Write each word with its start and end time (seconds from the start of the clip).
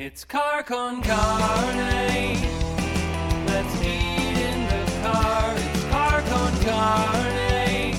It's 0.00 0.24
car 0.24 0.62
con 0.62 1.02
carne. 1.02 2.40
Let's 3.46 3.82
eat 3.82 4.38
in 4.38 4.66
the 4.68 4.86
car. 5.02 5.52
It's 5.56 5.84
car 5.86 6.22
con 6.22 6.52
carne. 6.62 7.96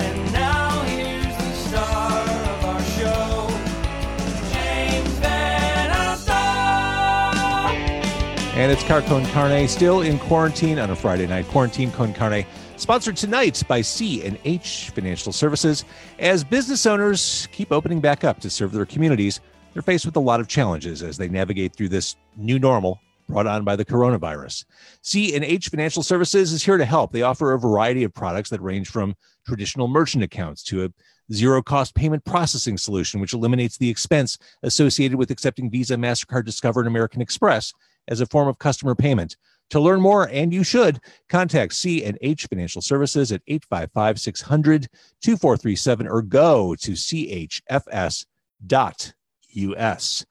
And 0.00 0.32
now 0.34 0.82
here's 0.82 1.24
the 1.24 1.52
star 1.54 2.20
of 2.20 2.64
our 2.66 2.82
show, 2.82 3.48
James 4.52 5.08
Van. 5.20 5.72
And 8.54 8.70
it's 8.70 8.84
Car 8.84 9.00
Con 9.00 9.24
Carne, 9.28 9.66
still 9.66 10.02
in 10.02 10.18
quarantine 10.18 10.78
on 10.78 10.90
a 10.90 10.94
Friday 10.94 11.26
night. 11.26 11.46
Quarantine 11.46 11.90
Con 11.90 12.12
Carne, 12.12 12.44
sponsored 12.76 13.16
tonight 13.16 13.62
by 13.66 13.80
C 13.80 14.22
and 14.26 14.38
H 14.44 14.90
Financial 14.90 15.32
Services. 15.32 15.86
As 16.18 16.44
business 16.44 16.84
owners 16.84 17.48
keep 17.50 17.72
opening 17.72 18.00
back 18.00 18.24
up 18.24 18.40
to 18.40 18.50
serve 18.50 18.72
their 18.72 18.84
communities, 18.84 19.40
they're 19.72 19.82
faced 19.82 20.06
with 20.06 20.16
a 20.16 20.20
lot 20.20 20.40
of 20.40 20.48
challenges 20.48 21.02
as 21.02 21.16
they 21.16 21.28
navigate 21.28 21.74
through 21.74 21.88
this 21.88 22.16
new 22.36 22.58
normal 22.58 23.00
brought 23.28 23.46
on 23.46 23.64
by 23.64 23.76
the 23.76 23.84
coronavirus. 23.84 24.64
C 25.02 25.34
and 25.34 25.44
H 25.44 25.68
Financial 25.68 26.02
Services 26.02 26.52
is 26.52 26.62
here 26.62 26.76
to 26.76 26.84
help. 26.84 27.12
They 27.12 27.22
offer 27.22 27.52
a 27.52 27.58
variety 27.58 28.04
of 28.04 28.12
products 28.12 28.50
that 28.50 28.60
range 28.60 28.88
from 28.88 29.14
traditional 29.46 29.88
merchant 29.88 30.24
accounts 30.24 30.62
to 30.64 30.84
a 30.84 30.90
zero 31.32 31.62
cost 31.62 31.94
payment 31.94 32.24
processing 32.24 32.76
solution, 32.76 33.20
which 33.20 33.32
eliminates 33.32 33.78
the 33.78 33.88
expense 33.88 34.36
associated 34.62 35.16
with 35.16 35.30
accepting 35.30 35.70
Visa, 35.70 35.96
MasterCard, 35.96 36.44
Discover, 36.44 36.80
and 36.80 36.88
American 36.88 37.22
Express 37.22 37.72
as 38.08 38.20
a 38.20 38.26
form 38.26 38.48
of 38.48 38.58
customer 38.58 38.94
payment. 38.94 39.36
To 39.70 39.80
learn 39.80 40.02
more, 40.02 40.28
and 40.28 40.52
you 40.52 40.64
should, 40.64 41.00
contact 41.30 41.72
C 41.72 42.04
and 42.04 42.18
H 42.20 42.46
Financial 42.46 42.82
Services 42.82 43.32
at 43.32 43.40
855-600-2437 43.46 46.10
or 46.10 46.20
go 46.20 46.74
to 46.74 46.92
chfs.us. 49.54 50.24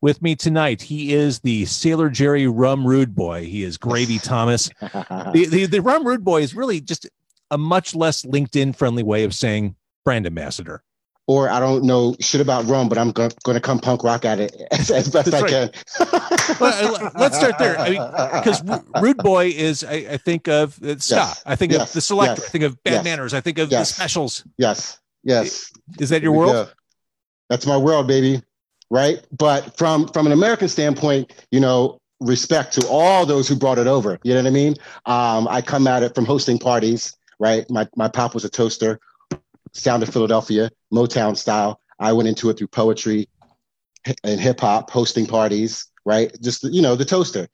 With 0.00 0.22
me 0.22 0.36
tonight, 0.36 0.80
he 0.82 1.12
is 1.12 1.40
the 1.40 1.64
Sailor 1.64 2.08
Jerry 2.08 2.46
Rum 2.46 2.86
Rude 2.86 3.16
Boy. 3.16 3.46
He 3.46 3.64
is 3.64 3.76
Gravy 3.76 4.18
Thomas. 4.22 4.70
The, 4.80 5.46
the, 5.50 5.66
the 5.66 5.80
Rum 5.82 6.06
Rude 6.06 6.24
Boy 6.24 6.42
is 6.42 6.54
really 6.54 6.80
just 6.80 7.08
a 7.50 7.58
much 7.58 7.94
less 7.96 8.22
LinkedIn 8.24 8.76
friendly 8.76 9.02
way 9.02 9.24
of 9.24 9.34
saying 9.34 9.74
brand 10.04 10.24
ambassador. 10.26 10.84
or 11.26 11.50
I 11.50 11.58
don't 11.58 11.82
know 11.84 12.14
shit 12.20 12.40
about 12.40 12.64
rum, 12.66 12.88
but 12.88 12.96
I'm 12.96 13.10
going 13.10 13.30
to 13.44 13.60
come 13.60 13.80
punk 13.80 14.04
rock 14.04 14.24
at 14.24 14.38
it 14.38 14.54
as, 14.70 14.88
as 15.00 15.08
best 15.08 15.32
That's 15.32 15.42
I 15.42 15.48
can. 15.48 15.70
Well, 16.60 16.96
uh, 17.06 17.10
let's 17.18 17.36
start 17.36 17.58
there. 17.58 17.76
I 17.78 17.90
mean, 17.90 18.00
because 18.40 18.62
Rude 19.02 19.16
Boy 19.18 19.46
is, 19.48 19.82
I, 19.82 19.94
I 20.12 20.16
think 20.16 20.46
of 20.46 20.80
uh, 20.82 20.96
ska. 20.98 21.16
Yes. 21.16 21.42
I 21.44 21.56
think 21.56 21.72
of 21.72 21.92
the 21.92 22.00
Selecter. 22.00 22.36
Yes. 22.38 22.46
I 22.46 22.48
think 22.50 22.64
of 22.64 22.82
bad 22.84 22.92
Yes. 22.92 23.04
manners. 23.04 23.34
I 23.34 23.40
think 23.40 23.58
of 23.58 23.70
Yes. 23.72 23.88
the 23.90 23.94
specials. 23.94 24.44
yes, 24.58 25.00
yes. 25.24 25.72
Is 25.98 26.10
that 26.10 26.22
your 26.22 26.32
world? 26.32 26.72
That's 27.50 27.66
my 27.66 27.76
world, 27.76 28.06
baby. 28.06 28.42
Right. 28.90 29.24
But 29.36 29.76
from 29.76 30.08
from 30.08 30.26
an 30.26 30.32
American 30.32 30.68
standpoint, 30.68 31.32
you 31.50 31.60
know, 31.60 31.98
respect 32.20 32.72
to 32.74 32.88
all 32.88 33.26
those 33.26 33.46
who 33.46 33.54
brought 33.54 33.78
it 33.78 33.86
over. 33.86 34.18
You 34.22 34.34
know 34.34 34.40
what 34.40 34.48
I 34.48 34.50
mean? 34.50 34.74
Um, 35.06 35.46
I 35.48 35.60
come 35.60 35.86
at 35.86 36.02
it 36.02 36.14
from 36.14 36.24
hosting 36.24 36.58
parties. 36.58 37.14
Right. 37.38 37.68
My 37.70 37.88
my 37.96 38.08
pop 38.08 38.34
was 38.34 38.44
a 38.44 38.48
toaster, 38.48 38.98
sound 39.72 40.02
of 40.02 40.08
Philadelphia, 40.08 40.70
Motown 40.92 41.36
style. 41.36 41.80
I 41.98 42.12
went 42.12 42.28
into 42.28 42.48
it 42.50 42.58
through 42.58 42.68
poetry 42.68 43.28
and 44.24 44.40
hip 44.40 44.60
hop, 44.60 44.90
hosting 44.90 45.26
parties. 45.26 45.86
Right. 46.06 46.34
Just 46.40 46.64
you 46.64 46.80
know, 46.80 46.96
the 46.96 47.04
toaster. 47.04 47.48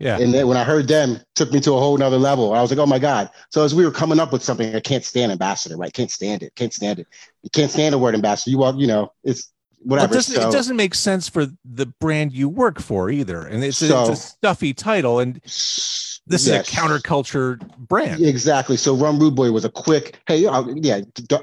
Yeah. 0.00 0.18
And 0.18 0.32
then 0.32 0.48
when 0.48 0.56
I 0.56 0.64
heard 0.64 0.88
them, 0.88 1.16
it 1.16 1.26
took 1.34 1.52
me 1.52 1.60
to 1.60 1.74
a 1.74 1.78
whole 1.78 1.96
nother 1.96 2.16
level. 2.16 2.54
I 2.54 2.62
was 2.62 2.70
like, 2.70 2.78
oh 2.78 2.86
my 2.86 2.98
God. 2.98 3.28
So 3.50 3.62
as 3.64 3.74
we 3.74 3.84
were 3.84 3.90
coming 3.90 4.18
up 4.18 4.32
with 4.32 4.42
something, 4.42 4.74
I 4.74 4.80
can't 4.80 5.04
stand 5.04 5.30
ambassador, 5.30 5.76
right? 5.76 5.92
Can't 5.92 6.10
stand 6.10 6.42
it. 6.42 6.54
Can't 6.56 6.72
stand 6.72 7.00
it. 7.00 7.06
You 7.42 7.50
can't 7.50 7.70
stand 7.70 7.92
the 7.92 7.98
word 7.98 8.14
ambassador. 8.14 8.50
You 8.50 8.58
want, 8.58 8.80
you 8.80 8.86
know, 8.86 9.12
it's 9.22 9.52
Well, 9.82 9.96
whatever. 9.96 10.12
it, 10.12 10.16
doesn't, 10.16 10.34
so, 10.36 10.48
it 10.48 10.52
doesn't 10.52 10.76
make 10.76 10.94
sense 10.94 11.28
for 11.28 11.46
the 11.64 11.86
brand 11.86 12.32
you 12.32 12.48
work 12.48 12.80
for 12.80 13.10
either. 13.10 13.46
And 13.46 13.64
it's, 13.64 13.80
a, 13.82 13.88
So- 13.88 14.00
it's 14.02 14.10
a 14.10 14.16
stuffy 14.16 14.74
title. 14.74 15.20
And 15.20 15.40
this 15.42 16.20
yes. 16.28 16.46
is 16.46 16.48
a 16.48 16.62
counterculture 16.64 17.58
brand. 17.78 18.22
Exactly. 18.22 18.76
So 18.76 18.94
Rum 18.94 19.18
Rude 19.18 19.34
Boy 19.34 19.50
was 19.52 19.64
a 19.64 19.70
quick, 19.70 20.20
hey, 20.26 20.44
uh, 20.46 20.64
yeah, 20.74 21.00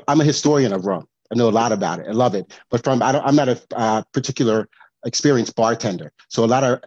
I'm 0.07 0.21
a 0.21 0.23
historian 0.23 0.71
of 0.71 0.85
rum. 0.85 1.07
I 1.31 1.35
know 1.35 1.49
a 1.49 1.51
lot 1.51 1.71
about 1.71 1.99
it. 1.99 2.07
I 2.07 2.11
love 2.11 2.35
it. 2.35 2.53
But 2.69 2.83
from, 2.83 3.01
I 3.01 3.11
don't, 3.11 3.25
I'm 3.25 3.35
not 3.35 3.49
a 3.49 3.61
uh, 3.75 4.03
particular 4.13 4.69
experienced 5.05 5.55
bartender. 5.55 6.13
So 6.29 6.43
a 6.43 6.47
lot 6.47 6.63
of 6.63 6.79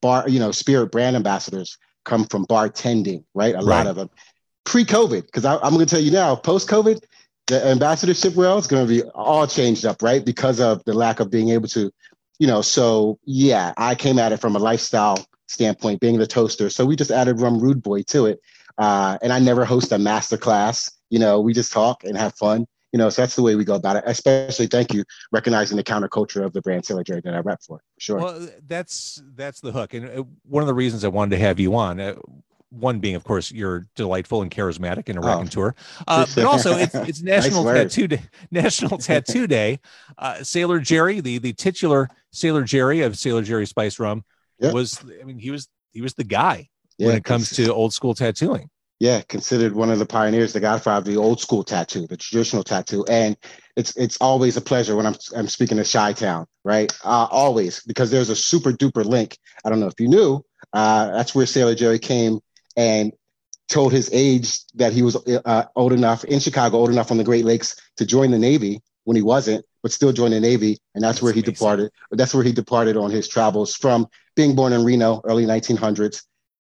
bar, 0.00 0.28
you 0.28 0.38
know, 0.38 0.52
spirit 0.52 0.92
brand 0.92 1.16
ambassadors 1.16 1.78
come 2.04 2.26
from 2.26 2.46
bartending, 2.46 3.24
right? 3.34 3.54
A 3.54 3.58
Right. 3.58 3.64
lot 3.64 3.86
of 3.86 3.96
them 3.96 4.10
pre-COVID, 4.64 5.24
because 5.26 5.44
I'm 5.46 5.72
going 5.72 5.84
to 5.84 5.86
tell 5.86 6.00
you 6.00 6.10
now, 6.10 6.36
post-COVID, 6.36 7.00
the 7.48 7.66
ambassadorship 7.66 8.34
world 8.34 8.60
is 8.60 8.66
going 8.66 8.86
to 8.86 8.88
be 8.88 9.02
all 9.10 9.46
changed 9.46 9.84
up, 9.84 10.02
right? 10.02 10.24
Because 10.24 10.60
of 10.60 10.84
the 10.84 10.92
lack 10.92 11.18
of 11.18 11.30
being 11.30 11.48
able 11.48 11.68
to, 11.68 11.90
you 12.38 12.46
know. 12.46 12.62
So 12.62 13.18
yeah, 13.24 13.72
I 13.76 13.94
came 13.94 14.18
at 14.18 14.32
it 14.32 14.36
from 14.36 14.54
a 14.54 14.58
lifestyle 14.58 15.26
standpoint, 15.46 16.00
being 16.00 16.18
the 16.18 16.26
toaster. 16.26 16.70
So 16.70 16.84
we 16.86 16.94
just 16.94 17.10
added 17.10 17.40
Rum 17.40 17.58
Rude 17.58 17.82
Boy 17.82 18.02
to 18.04 18.26
it, 18.26 18.40
uh, 18.76 19.18
and 19.22 19.32
I 19.32 19.38
never 19.38 19.64
host 19.64 19.90
a 19.92 19.98
master 19.98 20.36
class. 20.36 20.90
You 21.10 21.18
know, 21.18 21.40
we 21.40 21.54
just 21.54 21.72
talk 21.72 22.04
and 22.04 22.16
have 22.16 22.34
fun. 22.36 22.66
You 22.92 22.98
know, 22.98 23.10
so 23.10 23.20
that's 23.20 23.36
the 23.36 23.42
way 23.42 23.54
we 23.54 23.64
go 23.64 23.74
about 23.74 23.96
it. 23.96 24.04
Especially, 24.06 24.66
thank 24.66 24.94
you, 24.94 25.04
recognizing 25.30 25.76
the 25.76 25.84
counterculture 25.84 26.44
of 26.44 26.54
the 26.54 26.62
brand 26.62 26.86
Jerry 26.86 27.20
that 27.22 27.34
I 27.34 27.38
rep 27.40 27.62
for. 27.62 27.78
for 27.78 28.00
sure. 28.00 28.18
Well, 28.18 28.48
that's 28.66 29.22
that's 29.34 29.60
the 29.60 29.72
hook, 29.72 29.94
and 29.94 30.06
uh, 30.06 30.24
one 30.44 30.62
of 30.62 30.66
the 30.66 30.74
reasons 30.74 31.04
I 31.04 31.08
wanted 31.08 31.36
to 31.36 31.42
have 31.42 31.58
you 31.58 31.74
on. 31.76 31.98
One 32.70 32.98
being, 32.98 33.14
of 33.14 33.24
course, 33.24 33.50
you're 33.50 33.86
delightful 33.96 34.42
and 34.42 34.50
charismatic 34.50 35.08
and 35.08 35.16
a 35.18 35.22
Oh. 35.22 35.26
raconteur, 35.26 35.74
uh, 36.06 36.26
but 36.34 36.44
also 36.44 36.76
it's 36.76 36.94
it's 36.94 37.22
National 37.22 37.64
word. 37.64 37.90
Tattoo 37.90 38.08
Day. 38.08 38.22
National 38.50 38.98
Tattoo 38.98 39.46
Day. 39.46 39.80
Uh, 40.18 40.42
Sailor 40.42 40.78
Jerry, 40.78 41.20
the 41.20 41.38
the 41.38 41.54
titular 41.54 42.10
Sailor 42.32 42.64
Jerry 42.64 43.00
of 43.00 43.16
Sailor 43.18 43.42
Jerry 43.42 43.66
Spice 43.66 43.98
Rum, 43.98 44.22
Yep. 44.60 44.72
was. 44.74 45.00
I 45.20 45.24
mean, 45.24 45.38
he 45.38 45.50
was 45.50 45.68
he 45.92 46.02
was 46.02 46.12
the 46.14 46.24
guy 46.24 46.68
yeah, 46.98 47.06
when 47.08 47.16
it 47.16 47.24
comes 47.24 47.50
to 47.52 47.72
old 47.72 47.94
school 47.94 48.14
tattooing. 48.14 48.68
yeah, 49.00 49.22
considered 49.28 49.74
one 49.74 49.90
of 49.90 49.98
the 49.98 50.06
pioneers, 50.06 50.52
the 50.52 50.60
godfather 50.60 50.98
of 50.98 51.04
the 51.14 51.16
old 51.20 51.40
school 51.40 51.62
tattoo, 51.64 52.06
the 52.06 52.16
traditional 52.16 52.64
tattoo. 52.64 53.04
And 53.08 53.36
it's 53.76 53.96
it's 53.96 54.18
always 54.20 54.56
a 54.56 54.60
pleasure 54.60 54.94
when 54.96 55.06
I'm 55.06 55.14
I'm 55.34 55.48
speaking 55.48 55.78
to 55.78 55.84
Chi 55.84 56.12
Town, 56.12 56.46
right? 56.64 56.92
Uh, 57.04 57.28
always, 57.30 57.80
because 57.84 58.10
there's 58.10 58.28
a 58.28 58.36
super 58.36 58.72
duper 58.72 59.04
link. 59.04 59.38
I 59.64 59.70
don't 59.70 59.80
know 59.80 59.86
if 59.86 59.98
you 60.00 60.08
knew, 60.08 60.44
uh, 60.72 61.12
that's 61.12 61.34
where 61.34 61.46
Sailor 61.46 61.74
Jerry 61.76 61.98
came 62.00 62.40
and 62.76 63.12
told 63.68 63.92
his 63.92 64.08
age 64.12 64.60
that 64.74 64.92
he 64.92 65.02
was 65.02 65.16
uh, 65.44 65.64
old 65.76 65.92
enough 65.92 66.24
in 66.24 66.40
Chicago, 66.40 66.78
old 66.78 66.90
enough 66.90 67.10
on 67.10 67.18
the 67.18 67.24
Great 67.24 67.44
Lakes 67.44 67.76
to 67.96 68.06
join 68.06 68.30
the 68.30 68.38
Navy 68.38 68.80
when 69.04 69.16
he 69.16 69.22
wasn't, 69.22 69.64
but 69.82 69.92
still 69.92 70.12
joined 70.12 70.32
the 70.32 70.40
Navy. 70.40 70.78
And 70.94 71.04
that's, 71.04 71.16
That's 71.16 71.22
where 71.22 71.32
he 71.32 71.40
amazing. 71.40 71.54
departed. 71.54 71.90
That's 72.12 72.34
where 72.34 72.44
he 72.44 72.52
departed 72.52 72.96
on 72.96 73.10
his 73.10 73.28
travels 73.28 73.74
from 73.74 74.06
being 74.36 74.54
born 74.54 74.72
in 74.72 74.84
Reno, 74.84 75.20
early 75.24 75.44
1900s, 75.44 76.22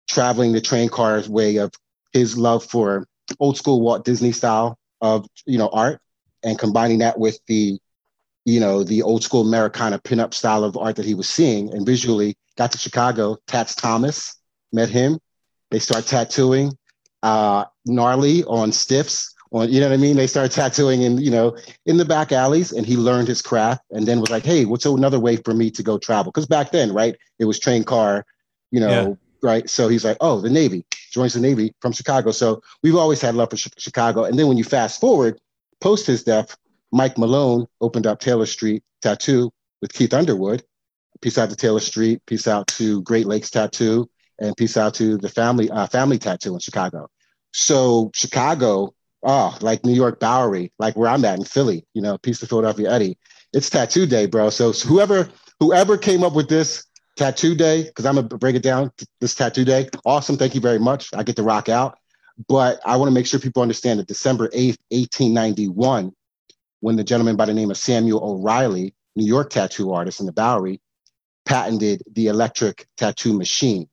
traveling 0.07 0.51
the 0.51 0.61
train 0.61 0.89
cars 0.89 1.29
way 1.29 1.57
of 1.57 1.71
his 2.13 2.37
love 2.37 2.63
for 2.63 3.07
old 3.39 3.57
school 3.57 3.81
Walt 3.81 4.03
Disney 4.05 4.31
style 4.31 4.77
of 5.01 5.27
you 5.45 5.57
know 5.57 5.69
art 5.69 6.01
and 6.43 6.57
combining 6.57 6.99
that 6.99 7.19
with 7.19 7.39
the 7.47 7.79
you 8.45 8.59
know 8.59 8.83
the 8.83 9.01
old 9.03 9.23
school 9.23 9.41
Americana 9.41 9.99
pinup 9.99 10.33
style 10.33 10.63
of 10.63 10.75
art 10.77 10.95
that 10.95 11.05
he 11.05 11.13
was 11.13 11.29
seeing 11.29 11.71
and 11.73 11.85
visually 11.85 12.35
got 12.57 12.71
to 12.71 12.77
Chicago. 12.77 13.37
Tatts 13.47 13.75
Thomas 13.75 14.35
met 14.73 14.89
him. 14.89 15.19
They 15.71 15.79
start 15.79 16.05
tattooing. 16.05 16.77
Uh, 17.21 17.65
gnarly 17.85 18.45
on 18.45 18.71
stiffs 18.71 19.35
on 19.51 19.69
you 19.69 19.79
know 19.81 19.89
what 19.89 19.95
I 19.95 19.97
mean. 19.97 20.15
They 20.15 20.27
start 20.27 20.51
tattooing 20.51 21.01
in 21.01 21.17
you 21.17 21.31
know 21.31 21.57
in 21.85 21.97
the 21.97 22.05
back 22.05 22.31
alleys, 22.31 22.71
and 22.71 22.85
he 22.85 22.95
learned 22.97 23.27
his 23.27 23.41
craft 23.41 23.83
and 23.91 24.07
then 24.07 24.21
was 24.21 24.29
like, 24.29 24.45
hey, 24.45 24.65
what's 24.65 24.85
another 24.85 25.19
way 25.19 25.37
for 25.37 25.53
me 25.53 25.71
to 25.71 25.83
go 25.83 25.97
travel? 25.97 26.31
Because 26.31 26.45
back 26.45 26.71
then, 26.71 26.93
right, 26.93 27.15
it 27.39 27.45
was 27.45 27.59
train 27.59 27.83
car, 27.83 28.25
you 28.71 28.79
know, 28.79 29.17
right. 29.41 29.69
So 29.69 29.87
he's 29.87 30.05
like, 30.05 30.17
oh, 30.21 30.39
the 30.41 30.49
Navy 30.49 30.85
joins 31.11 31.33
the 31.33 31.39
Navy 31.39 31.73
from 31.81 31.91
Chicago. 31.91 32.31
So 32.31 32.61
we've 32.83 32.95
always 32.95 33.21
had 33.21 33.35
love 33.35 33.49
for 33.49 33.57
Chi- 33.57 33.71
Chicago. 33.77 34.23
And 34.23 34.37
then 34.37 34.47
when 34.47 34.57
you 34.57 34.63
fast 34.63 34.99
forward, 34.99 35.39
post 35.81 36.05
his 36.05 36.23
death, 36.23 36.55
Mike 36.91 37.17
Malone 37.17 37.65
opened 37.81 38.07
up 38.07 38.19
Taylor 38.19 38.45
Street 38.45 38.83
Tattoo 39.01 39.51
with 39.81 39.93
Keith 39.93 40.13
Underwood. 40.13 40.63
Peace 41.21 41.37
out 41.37 41.49
to 41.49 41.55
Taylor 41.55 41.79
Street. 41.79 42.21
Peace 42.27 42.47
out 42.47 42.67
to 42.67 43.01
Great 43.01 43.25
Lakes 43.25 43.49
Tattoo, 43.49 44.09
and 44.39 44.55
peace 44.55 44.77
out 44.77 44.93
to 44.95 45.17
the 45.17 45.29
family 45.29 45.69
uh, 45.69 45.87
Family 45.87 46.17
Tattoo 46.17 46.53
in 46.53 46.59
Chicago. 46.59 47.09
So 47.51 48.11
Chicago, 48.13 48.93
oh, 49.23 49.57
like 49.61 49.83
New 49.85 49.93
York 49.93 50.19
Bowery, 50.19 50.71
like 50.79 50.95
where 50.95 51.09
I'm 51.09 51.25
at 51.25 51.39
in 51.39 51.45
Philly. 51.45 51.85
You 51.93 52.01
know, 52.01 52.17
peace 52.17 52.39
to 52.39 52.47
Philadelphia 52.47 52.91
Eddie. 52.91 53.17
It's 53.53 53.69
Tattoo 53.69 54.05
Day, 54.05 54.27
bro. 54.27 54.49
So, 54.49 54.71
so 54.71 54.87
whoever 54.87 55.29
whoever 55.59 55.97
came 55.97 56.23
up 56.23 56.33
with 56.33 56.49
this 56.49 56.85
Tattoo 57.17 57.55
Day, 57.55 57.83
because 57.83 58.05
I'm 58.05 58.15
gonna 58.15 58.27
break 58.27 58.55
it 58.55 58.63
down. 58.63 58.91
This 59.19 59.35
Tattoo 59.35 59.65
Day, 59.65 59.89
awesome. 60.05 60.37
Thank 60.37 60.55
you 60.55 60.61
very 60.61 60.79
much. 60.79 61.09
I 61.13 61.23
get 61.23 61.35
to 61.37 61.43
rock 61.43 61.69
out, 61.69 61.97
but 62.47 62.79
I 62.85 62.95
want 62.95 63.09
to 63.09 63.13
make 63.13 63.27
sure 63.27 63.39
people 63.39 63.61
understand 63.61 63.99
that 63.99 64.07
December 64.07 64.47
8th, 64.49 64.77
1891, 64.89 66.13
when 66.79 66.95
the 66.95 67.03
gentleman 67.03 67.35
by 67.35 67.45
the 67.45 67.53
name 67.53 67.71
of 67.71 67.77
Samuel 67.77 68.23
O'Reilly, 68.23 68.93
New 69.15 69.25
York 69.25 69.49
tattoo 69.49 69.91
artist 69.91 70.19
in 70.19 70.25
the 70.25 70.31
Bowery, 70.31 70.79
patented 71.45 72.03
the 72.11 72.27
electric 72.27 72.87
tattoo 72.95 73.33
machine. 73.33 73.88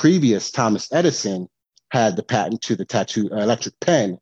Previous 0.00 0.50
Thomas 0.50 0.90
Edison 0.92 1.46
had 1.90 2.16
the 2.16 2.22
patent 2.22 2.62
to 2.62 2.74
the 2.74 2.86
tattoo 2.86 3.28
uh, 3.30 3.36
electric 3.36 3.78
pen, 3.80 4.16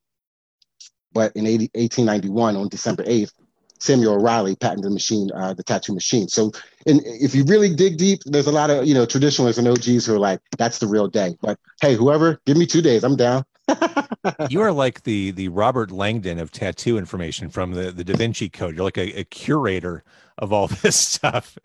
but 1.12 1.30
in 1.36 1.46
80, 1.46 1.70
1891 1.72 2.56
on 2.56 2.68
December 2.68 3.04
8th, 3.04 3.30
Samuel 3.78 4.14
O'Reilly 4.14 4.56
patented 4.56 4.86
the 4.86 4.90
machine, 4.90 5.30
uh, 5.36 5.54
the 5.54 5.62
tattoo 5.62 5.94
machine. 5.94 6.26
So, 6.26 6.50
and 6.84 7.00
if 7.04 7.32
you 7.32 7.44
really 7.44 7.72
dig 7.72 7.96
deep, 7.96 8.22
there's 8.26 8.48
a 8.48 8.50
lot 8.50 8.70
of 8.70 8.88
you 8.88 8.94
know 8.94 9.06
traditionalists 9.06 9.56
and 9.56 9.68
OGs 9.68 10.04
who 10.04 10.16
are 10.16 10.18
like, 10.18 10.40
"That's 10.58 10.80
the 10.80 10.88
real 10.88 11.06
day." 11.06 11.36
But 11.40 11.60
hey, 11.80 11.94
whoever, 11.94 12.40
give 12.44 12.56
me 12.56 12.66
two 12.66 12.82
days, 12.82 13.04
I'm 13.04 13.14
down. 13.14 13.44
you 14.50 14.60
are 14.62 14.72
like 14.72 15.04
the 15.04 15.30
the 15.30 15.46
Robert 15.46 15.92
Langdon 15.92 16.40
of 16.40 16.50
tattoo 16.50 16.98
information 16.98 17.50
from 17.50 17.74
the 17.74 17.92
the 17.92 18.02
Da 18.02 18.16
Vinci 18.16 18.48
Code. 18.48 18.74
You're 18.74 18.84
like 18.84 18.98
a, 18.98 19.20
a 19.20 19.22
curator 19.22 20.02
of 20.38 20.52
all 20.52 20.66
this 20.82 20.96
stuff. 20.96 21.56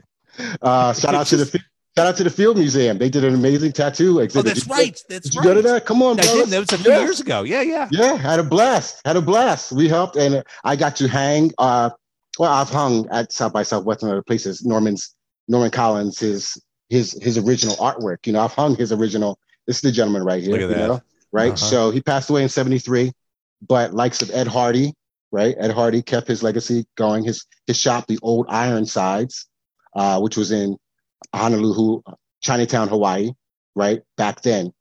Uh, 0.62 0.94
shout 0.94 1.16
out 1.16 1.26
to 1.28 1.38
the 1.38 1.64
shout 1.98 2.08
out 2.08 2.18
to 2.18 2.24
the 2.24 2.30
Field 2.30 2.58
Museum. 2.58 2.98
They 2.98 3.10
did 3.10 3.24
an 3.24 3.34
amazing 3.34 3.72
tattoo 3.72 4.20
exhibit. 4.20 4.52
Oh, 4.52 4.54
that's 4.54 4.68
right. 4.68 5.00
That's 5.10 5.30
did 5.30 5.38
right. 5.38 5.44
you 5.46 5.50
go 5.52 5.54
to 5.56 5.62
that? 5.70 5.86
Come 5.86 6.02
on, 6.02 6.20
I 6.20 6.24
bro. 6.24 6.36
did. 6.36 6.50
That 6.50 6.60
was 6.60 6.72
a 6.72 6.78
few 6.78 6.92
Yeah. 6.92 7.00
years 7.00 7.20
ago. 7.20 7.44
Yeah, 7.44 7.62
yeah. 7.62 7.88
Yeah, 7.92 8.16
had 8.16 8.40
a 8.40 8.44
blast. 8.44 9.02
Had 9.06 9.16
a 9.18 9.22
blast. 9.22 9.72
We 9.72 9.88
helped, 9.88 10.16
and 10.16 10.44
I 10.64 10.76
got 10.76 10.96
to 10.98 11.08
hang. 11.08 11.52
Uh, 11.58 11.92
well, 12.40 12.52
I've 12.52 12.70
hung 12.70 13.08
at 13.12 13.32
South 13.32 13.54
by 13.54 13.64
Southwest 13.64 14.02
and 14.04 14.12
other 14.12 14.24
places. 14.24 14.66
Norman's 14.66 15.14
Norman 15.48 15.72
Collins, 15.72 16.20
his 16.20 16.58
his 16.90 17.18
his 17.22 17.38
original 17.38 17.76
artwork. 17.78 18.26
You 18.26 18.34
know, 18.34 18.42
I've 18.42 18.54
hung 18.54 18.76
his 18.76 18.92
original. 18.92 19.38
This 19.68 19.78
is 19.78 19.82
the 19.82 19.92
gentleman 19.92 20.24
right 20.24 20.42
here. 20.42 20.52
Look 20.54 20.62
at 20.62 20.70
you 20.70 20.76
that. 20.76 20.88
know, 20.88 21.02
right? 21.32 21.50
Uh-huh. 21.54 21.56
So 21.58 21.92
he 21.92 22.02
passed 22.02 22.30
away 22.30 22.44
in 22.44 22.50
'73, 22.50 23.12
but 23.68 23.94
likes 23.94 24.22
of 24.22 24.32
Ed 24.32 24.48
Hardy, 24.48 24.94
right? 25.32 25.56
Ed 25.60 25.72
Hardy 25.72 26.02
kept 26.02 26.28
his 26.28 26.42
legacy 26.44 26.86
going. 26.96 27.24
His 27.24 27.46
his 27.68 27.78
shop, 27.80 28.08
the 28.08 28.20
Old 28.22 28.48
Ironsides, 28.50 29.48
uh, 29.96 30.20
which 30.20 30.36
was 30.38 30.52
in 30.52 30.78
Honolulu, 31.34 32.02
Chinatown, 32.42 32.88
Hawaii, 32.88 33.32
right? 33.76 34.02
Back 34.18 34.42
then, 34.42 34.74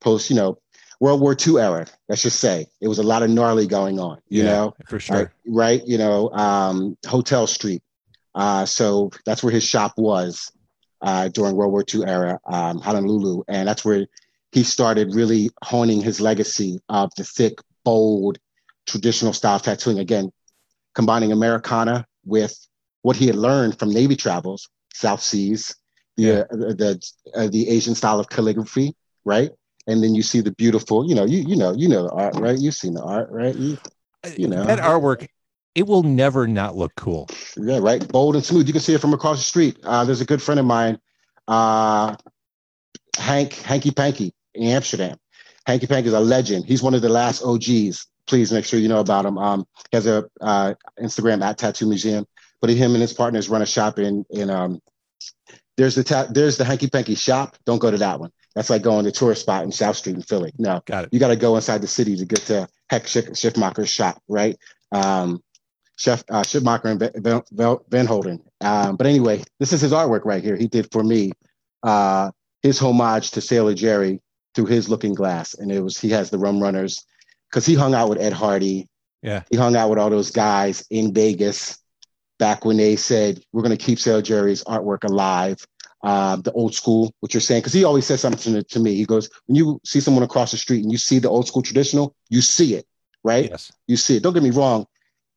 post, 0.00 0.30
you 0.30 0.36
know, 0.36 0.58
World 1.00 1.20
War 1.20 1.36
II 1.46 1.58
era, 1.58 1.86
let's 2.08 2.22
just 2.22 2.40
say. 2.40 2.66
It 2.80 2.88
was 2.88 2.98
a 2.98 3.02
lot 3.02 3.22
of 3.22 3.30
gnarly 3.30 3.66
going 3.66 3.98
on, 4.00 4.18
you 4.28 4.42
Yeah, 4.42 4.50
know, 4.50 4.74
for 4.86 4.98
sure. 4.98 5.16
right? 5.16 5.28
Right, 5.46 5.82
you 5.86 5.98
know, 5.98 6.30
um, 6.30 6.96
Hotel 7.06 7.46
Street. 7.46 7.82
Uh, 8.34 8.64
so 8.66 9.10
that's 9.24 9.42
where 9.42 9.52
his 9.52 9.64
shop 9.64 9.92
was 9.96 10.50
uh, 11.02 11.28
during 11.28 11.54
World 11.56 11.72
War 11.72 11.84
II 11.92 12.04
era, 12.06 12.38
um, 12.46 12.80
Honolulu. 12.80 13.42
And 13.48 13.68
that's 13.68 13.84
where 13.84 14.06
he 14.52 14.62
started 14.62 15.14
really 15.14 15.50
honing 15.62 16.00
his 16.00 16.20
legacy 16.20 16.80
of 16.88 17.10
the 17.16 17.24
thick, 17.24 17.58
bold, 17.84 18.38
traditional 18.86 19.32
style 19.32 19.58
tattooing. 19.60 19.98
Again, 19.98 20.30
combining 20.94 21.32
Americana 21.32 22.06
with 22.24 22.56
what 23.02 23.16
he 23.16 23.26
had 23.26 23.36
learned 23.36 23.78
from 23.78 23.92
Navy 23.92 24.16
travels, 24.16 24.68
South 24.94 25.22
Seas, 25.22 25.76
Yeah. 26.16 26.44
uh, 26.50 26.72
the 26.72 27.10
uh, 27.34 27.48
the 27.48 27.68
Asian 27.68 27.94
style 27.94 28.18
of 28.20 28.28
calligraphy, 28.28 28.94
right? 29.24 29.50
And 29.86 30.02
then 30.02 30.14
you 30.14 30.22
see 30.22 30.40
the 30.40 30.52
beautiful, 30.52 31.08
you 31.08 31.14
know, 31.14 31.24
you 31.24 31.38
you 31.46 31.56
know, 31.56 31.72
you 31.74 31.88
know 31.88 32.04
the 32.04 32.12
art, 32.12 32.36
right? 32.36 32.58
You've 32.58 32.74
seen 32.74 32.94
the 32.94 33.02
art, 33.02 33.30
right? 33.30 33.54
You, 33.54 33.78
you 34.36 34.48
know. 34.48 34.64
that 34.64 34.78
artwork, 34.78 35.28
it 35.74 35.86
will 35.86 36.02
never 36.02 36.46
not 36.48 36.76
look 36.76 36.92
cool. 36.96 37.28
yeah, 37.56 37.78
right. 37.78 38.06
Bold 38.08 38.34
and 38.34 38.44
smooth. 38.44 38.66
You 38.66 38.72
can 38.72 38.82
see 38.82 38.94
it 38.94 39.00
from 39.00 39.12
across 39.12 39.38
the 39.38 39.44
street. 39.44 39.78
Uh, 39.84 40.04
there's 40.04 40.20
a 40.20 40.24
good 40.24 40.42
friend 40.42 40.58
of 40.58 40.66
mine, 40.66 40.98
uh, 41.46 42.16
Hank 43.18 43.52
Hanky 43.54 43.90
Panky 43.90 44.32
in 44.54 44.68
Amsterdam. 44.68 45.18
Hanky 45.66 45.86
Panky 45.86 46.08
is 46.08 46.14
a 46.14 46.20
legend. 46.20 46.64
He's 46.64 46.82
one 46.82 46.94
of 46.94 47.02
the 47.02 47.08
last 47.08 47.42
OGs. 47.42 48.06
Please 48.26 48.52
make 48.52 48.64
sure 48.64 48.80
you 48.80 48.88
know 48.88 49.00
about 49.00 49.26
him. 49.26 49.38
Um, 49.38 49.66
he 49.90 49.96
has 49.96 50.06
a 50.06 50.28
uh, 50.40 50.74
Instagram 51.00 51.42
at 51.42 51.58
Tattoo 51.58 51.86
Museum. 51.86 52.26
But 52.60 52.70
him 52.70 52.92
and 52.92 53.02
his 53.02 53.12
partners 53.12 53.48
run 53.48 53.62
a 53.62 53.66
shop 53.66 53.98
in 53.98 54.24
in 54.30 54.50
um. 54.50 54.80
There's 55.76 55.94
the 55.94 56.04
ta- 56.04 56.26
there's 56.30 56.56
the 56.56 56.64
Hanky 56.64 56.88
Panky 56.88 57.14
shop. 57.14 57.56
Don't 57.66 57.78
go 57.78 57.90
to 57.90 57.98
that 57.98 58.18
one. 58.20 58.30
That's 58.54 58.70
like 58.70 58.82
going 58.82 59.04
to 59.04 59.12
tourist 59.12 59.42
spot 59.42 59.64
in 59.64 59.72
South 59.72 59.96
Street 59.96 60.16
in 60.16 60.22
Philly. 60.22 60.52
No, 60.58 60.80
Got 60.86 61.04
it. 61.04 61.10
you 61.12 61.20
got 61.20 61.28
to 61.28 61.36
go 61.36 61.56
inside 61.56 61.82
the 61.82 61.86
city 61.86 62.16
to 62.16 62.24
get 62.24 62.40
to 62.46 62.66
Henk 62.90 63.06
Schiff, 63.06 63.26
Schiffmacher's 63.32 63.90
shop, 63.90 64.22
right? 64.28 64.56
Um, 64.92 65.42
Chef 65.98 66.24
uh, 66.30 66.42
Schiffmacher 66.42 66.84
and 66.86 67.00
Van, 67.22 67.42
Van, 67.52 67.76
Van 67.90 68.06
Holden. 68.06 68.42
Um, 68.62 68.96
but 68.96 69.06
anyway, 69.06 69.42
this 69.60 69.72
is 69.74 69.80
his 69.82 69.92
artwork 69.92 70.24
right 70.24 70.42
here. 70.42 70.56
He 70.56 70.68
did 70.68 70.90
for 70.90 71.02
me 71.04 71.32
uh, 71.82 72.30
his 72.62 72.78
homage 72.78 73.30
to 73.32 73.40
Sailor 73.42 73.74
Jerry 73.74 74.20
through 74.54 74.66
his 74.66 74.88
Looking 74.88 75.14
Glass, 75.14 75.52
and 75.54 75.70
it 75.70 75.80
was 75.82 75.98
he 76.00 76.08
has 76.10 76.30
the 76.30 76.38
Rum 76.38 76.62
Runners 76.62 77.04
because 77.50 77.66
he 77.66 77.74
hung 77.74 77.94
out 77.94 78.08
with 78.08 78.18
Ed 78.20 78.32
Hardy. 78.32 78.88
Yeah. 79.22 79.42
he 79.50 79.56
hung 79.56 79.74
out 79.76 79.90
with 79.90 79.98
all 79.98 80.08
those 80.10 80.30
guys 80.30 80.84
in 80.90 81.12
Vegas 81.12 81.78
back 82.38 82.64
when 82.64 82.76
they 82.76 82.96
said 82.96 83.40
we're 83.52 83.62
going 83.62 83.76
to 83.76 83.84
keep 83.84 83.98
Sailor 83.98 84.22
Jerry's 84.22 84.64
artwork 84.64 85.04
alive. 85.04 85.64
Uh, 86.02 86.36
the 86.36 86.52
old 86.52 86.74
school, 86.74 87.12
what 87.20 87.34
you're 87.34 87.40
saying, 87.40 87.60
because 87.60 87.72
he 87.72 87.82
always 87.82 88.06
says 88.06 88.20
something 88.20 88.52
to, 88.52 88.62
to 88.62 88.78
me. 88.78 88.94
He 88.94 89.04
goes, 89.04 89.28
when 89.46 89.56
you 89.56 89.80
see 89.84 89.98
someone 89.98 90.22
across 90.22 90.52
the 90.52 90.56
street 90.56 90.82
and 90.84 90.92
you 90.92 90.98
see 90.98 91.18
the 91.18 91.30
old 91.30 91.48
school 91.48 91.62
traditional, 91.62 92.14
you 92.28 92.42
see 92.42 92.74
it, 92.74 92.86
right? 93.24 93.50
Yes. 93.50 93.72
you 93.88 93.96
see 93.96 94.16
it. 94.16 94.22
Don't 94.22 94.34
get 94.34 94.42
me 94.42 94.50
wrong. 94.50 94.86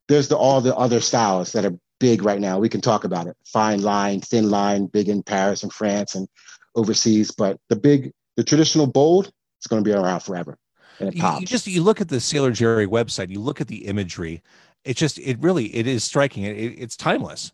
There's 0.09 0.27
the 0.27 0.37
all 0.37 0.61
the 0.61 0.75
other 0.75 0.99
styles 0.99 1.53
that 1.53 1.65
are 1.65 1.73
big 1.99 2.23
right 2.23 2.39
now. 2.39 2.59
We 2.59 2.69
can 2.69 2.81
talk 2.81 3.03
about 3.03 3.27
it. 3.27 3.35
Fine 3.45 3.81
line, 3.81 4.21
thin 4.21 4.49
line, 4.49 4.87
big 4.87 5.09
in 5.09 5.23
Paris 5.23 5.63
and 5.63 5.71
France 5.71 6.13
and 6.13 6.27
overseas. 6.75 7.31
But 7.31 7.59
the 7.69 7.75
big, 7.75 8.11
the 8.35 8.43
traditional 8.43 8.85
bold, 8.85 9.31
it's 9.57 9.67
going 9.67 9.83
to 9.83 9.89
be 9.89 9.95
around 9.95 10.19
forever. 10.21 10.57
You, 10.99 11.39
you 11.39 11.45
just 11.45 11.65
you 11.65 11.81
look 11.81 12.01
at 12.01 12.09
the 12.09 12.19
Sailor 12.19 12.51
Jerry 12.51 12.85
website, 12.85 13.29
you 13.29 13.39
look 13.39 13.61
at 13.61 13.67
the 13.67 13.85
imagery. 13.85 14.43
It 14.83 14.97
just 14.97 15.19
it 15.19 15.37
really 15.41 15.75
it 15.75 15.87
is 15.87 16.03
striking. 16.03 16.43
It, 16.43 16.57
it 16.57 16.75
it's 16.79 16.95
timeless. 16.97 17.51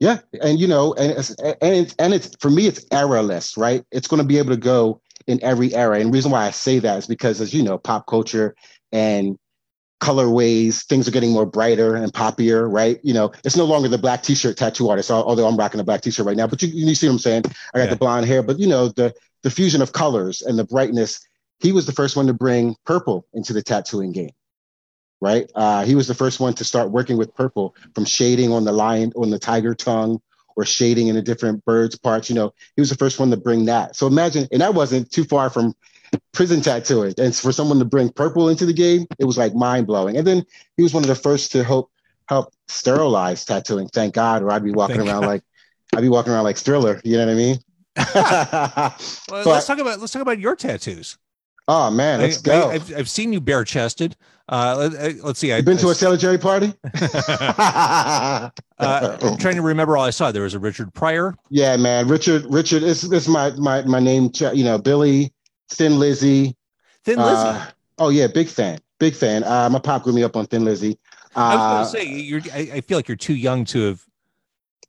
Yeah, 0.00 0.18
and 0.42 0.58
you 0.58 0.66
know, 0.66 0.92
and 0.94 1.12
it's 1.12 1.30
and 1.40 1.56
it's 1.62 1.94
and 1.98 2.12
it's 2.14 2.34
for 2.40 2.50
me, 2.50 2.66
it's 2.66 2.84
errorless, 2.86 3.56
right? 3.56 3.84
It's 3.92 4.08
going 4.08 4.20
to 4.20 4.26
be 4.26 4.38
able 4.38 4.50
to 4.50 4.56
go 4.56 5.00
in 5.26 5.42
every 5.42 5.74
era. 5.74 5.98
And 5.98 6.08
the 6.08 6.12
reason 6.12 6.30
why 6.32 6.46
I 6.46 6.50
say 6.50 6.78
that 6.80 6.98
is 6.98 7.06
because, 7.06 7.40
as 7.40 7.54
you 7.54 7.62
know, 7.62 7.78
pop 7.78 8.06
culture 8.06 8.54
and 8.92 9.38
colorways, 10.00 10.84
things 10.86 11.08
are 11.08 11.12
getting 11.12 11.32
more 11.32 11.46
brighter 11.46 11.94
and 11.96 12.12
poppier, 12.12 12.70
right? 12.70 12.98
You 13.02 13.14
know, 13.14 13.32
it's 13.44 13.56
no 13.56 13.64
longer 13.64 13.88
the 13.88 13.98
black 13.98 14.22
t-shirt 14.22 14.56
tattoo 14.56 14.90
artist, 14.90 15.10
although 15.10 15.46
I'm 15.46 15.56
rocking 15.56 15.80
a 15.80 15.84
black 15.84 16.02
t-shirt 16.02 16.26
right 16.26 16.36
now. 16.36 16.46
But 16.46 16.62
you, 16.62 16.68
you 16.68 16.94
see 16.94 17.06
what 17.06 17.14
I'm 17.14 17.18
saying? 17.20 17.42
I 17.74 17.78
got 17.78 17.84
Yeah. 17.84 17.90
the 17.90 17.96
blonde 17.96 18.26
hair, 18.26 18.42
but 18.42 18.58
you 18.58 18.66
know, 18.66 18.88
the 18.88 19.14
the 19.42 19.50
fusion 19.50 19.80
of 19.82 19.92
colors 19.92 20.42
and 20.42 20.58
the 20.58 20.64
brightness. 20.64 21.20
He 21.60 21.72
was 21.72 21.86
the 21.86 21.92
first 21.92 22.16
one 22.16 22.26
to 22.26 22.34
bring 22.34 22.76
purple 22.84 23.26
into 23.32 23.52
the 23.52 23.62
tattooing 23.62 24.12
game 24.12 24.32
right? 25.24 25.50
Uh, 25.54 25.84
he 25.84 25.94
was 25.94 26.06
the 26.06 26.14
first 26.14 26.38
one 26.38 26.52
to 26.54 26.64
start 26.64 26.90
working 26.90 27.16
with 27.16 27.34
purple 27.34 27.74
from 27.94 28.04
shading 28.04 28.52
on 28.52 28.64
the 28.64 28.72
lion, 28.72 29.12
on 29.16 29.30
the 29.30 29.38
tiger 29.38 29.74
tongue, 29.74 30.20
or 30.56 30.64
shading 30.64 31.08
in 31.08 31.16
the 31.16 31.22
different 31.22 31.64
birds' 31.64 31.96
parts. 31.98 32.28
You 32.28 32.36
know, 32.36 32.52
he 32.76 32.80
was 32.82 32.90
the 32.90 32.96
first 32.96 33.18
one 33.18 33.30
to 33.30 33.36
bring 33.36 33.64
that. 33.64 33.96
So 33.96 34.06
imagine, 34.06 34.46
and 34.52 34.60
that 34.60 34.74
wasn't 34.74 35.10
too 35.10 35.24
far 35.24 35.50
from 35.50 35.74
prison 36.32 36.60
tattooing. 36.60 37.14
And 37.18 37.34
for 37.34 37.50
someone 37.50 37.78
to 37.80 37.84
bring 37.84 38.10
purple 38.10 38.48
into 38.48 38.66
the 38.66 38.72
game, 38.72 39.06
it 39.18 39.24
was 39.24 39.36
like 39.36 39.54
mind 39.54 39.86
blowing. 39.88 40.16
And 40.16 40.24
then 40.26 40.44
he 40.76 40.82
was 40.84 40.94
one 40.94 41.02
of 41.02 41.08
the 41.08 41.14
first 41.16 41.50
to 41.52 41.64
help 41.64 41.90
help 42.28 42.52
sterilize 42.68 43.44
tattooing. 43.44 43.88
Thank 43.88 44.14
God, 44.14 44.42
or 44.42 44.52
I'd 44.52 44.62
be 44.62 44.70
walking 44.70 44.96
Thank 44.96 45.08
around 45.08 45.22
God. 45.22 45.28
like 45.28 45.42
I'd 45.96 46.02
be 46.02 46.08
walking 46.08 46.32
around 46.32 46.44
like 46.44 46.56
Thriller. 46.58 47.00
You 47.04 47.16
know 47.16 47.26
what 47.26 47.32
I 47.32 47.34
mean? 47.34 47.58
Well, 49.30 49.44
But- 49.44 49.46
let's 49.46 49.66
talk 49.66 49.78
about 49.78 50.00
let's 50.00 50.12
talk 50.12 50.22
about 50.22 50.38
your 50.38 50.54
tattoos. 50.54 51.18
oh 51.66 51.90
man, 51.90 52.20
let's 52.20 52.38
I, 52.38 52.42
go. 52.42 52.70
I, 52.70 52.72
have 52.74 52.92
I've 52.96 53.08
seen 53.10 53.32
you 53.32 53.40
bare 53.40 53.64
chested. 53.64 54.16
Uh, 54.48 54.76
let, 54.76 54.94
uh, 54.94 55.12
let's 55.24 55.38
see. 55.38 55.52
I, 55.52 55.58
you 55.58 55.62
been 55.62 55.78
to 55.78 55.88
a 55.88 55.94
Sailor 55.94 56.16
Jerry 56.18 56.36
party? 56.38 56.74
uh, 56.94 58.50
I'm 58.78 59.36
trying 59.38 59.54
to 59.56 59.62
remember 59.62 59.96
all 59.96 60.04
I 60.04 60.10
saw. 60.10 60.30
There 60.32 60.42
was 60.42 60.54
a 60.54 60.58
Richard 60.58 60.92
Pryor. 60.92 61.34
Yeah, 61.50 61.76
man. 61.76 62.08
Richard, 62.08 62.44
Richard, 62.50 62.80
this 62.82 63.04
is 63.04 63.28
my 63.28 63.50
my 63.52 63.82
my 63.82 64.00
name. 64.00 64.30
You 64.52 64.64
know, 64.64 64.78
Billy, 64.78 65.32
Thin 65.70 65.98
Lizzy. 65.98 66.56
Thin 67.04 67.18
Lizzy. 67.18 67.30
Uh, 67.48 67.66
oh 67.98 68.08
yeah, 68.10 68.26
big 68.26 68.48
fan, 68.48 68.78
big 68.98 69.14
fan. 69.14 69.44
Uh, 69.44 69.70
my 69.70 69.78
pop 69.78 70.02
grew 70.02 70.12
me 70.12 70.22
up 70.22 70.36
on 70.36 70.46
Thin 70.46 70.64
Lizzy. 70.64 70.98
I 71.34 71.54
was 71.54 71.90
Uh, 71.92 72.02
going 72.02 72.06
to 72.06 72.12
say 72.12 72.22
you're. 72.22 72.40
I, 72.52 72.76
I 72.76 72.80
feel 72.82 72.98
like 72.98 73.08
you're 73.08 73.16
too 73.16 73.34
young 73.34 73.64
to 73.66 73.86
have 73.86 74.02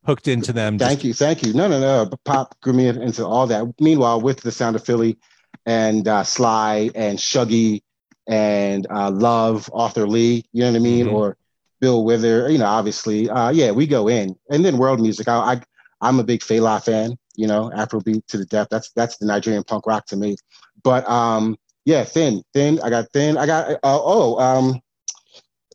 hooked 0.06 0.28
into 0.28 0.52
them. 0.54 0.78
thank 0.78 1.04
you, 1.04 1.14
thank 1.14 1.44
you. 1.44 1.54
No, 1.54 1.68
no, 1.68 1.80
no. 1.80 2.10
Pop 2.26 2.60
grew 2.62 2.74
me 2.74 2.88
into 2.88 3.26
all 3.26 3.48
that. 3.48 3.66
Meanwhile, 3.80 4.20
with 4.22 4.42
the 4.42 4.52
Sound 4.52 4.76
of 4.76 4.86
Philly 4.86 5.18
and 5.66 6.08
uh, 6.08 6.24
Sly 6.24 6.92
and 6.94 7.18
Shuggie 7.18 7.82
and 8.28 8.88
uh, 8.90 9.12
Love, 9.12 9.70
Arthur 9.74 10.08
Lee. 10.08 10.46
You 10.54 10.64
know 10.64 10.72
what 10.72 10.76
I 10.78 10.80
mean? 10.80 11.08
Mhm. 11.08 11.14
Or 11.14 11.38
Bill 11.82 12.04
Wither. 12.04 12.50
You 12.50 12.58
know, 12.58 12.66
obviously. 12.66 13.30
Uh, 13.30 13.50
yeah, 13.52 13.72
we 13.72 13.88
go 13.88 14.08
in, 14.08 14.36
and 14.50 14.64
then 14.66 14.78
world 14.78 15.00
music. 15.00 15.28
I, 15.28 15.36
I 15.54 15.62
I'm 16.02 16.20
a 16.20 16.24
big 16.24 16.42
Fela 16.42 16.84
fan. 16.84 17.18
You 17.36 17.48
know, 17.48 17.70
Afrobeat 17.76 18.26
to 18.28 18.38
the 18.38 18.46
death. 18.46 18.68
That's 18.72 18.92
that's 18.92 19.18
the 19.18 19.26
Nigerian 19.26 19.64
punk 19.64 19.86
rock 19.88 20.06
to 20.08 20.16
me. 20.16 20.38
But 20.84 21.08
um, 21.10 21.58
yeah, 21.86 22.04
thin, 22.04 22.42
thin. 22.54 22.80
I 22.82 22.90
got 22.90 23.12
thin. 23.12 23.38
I 23.38 23.46
got 23.46 23.70
uh, 23.72 23.78
oh 23.84 24.40
um, 24.40 24.80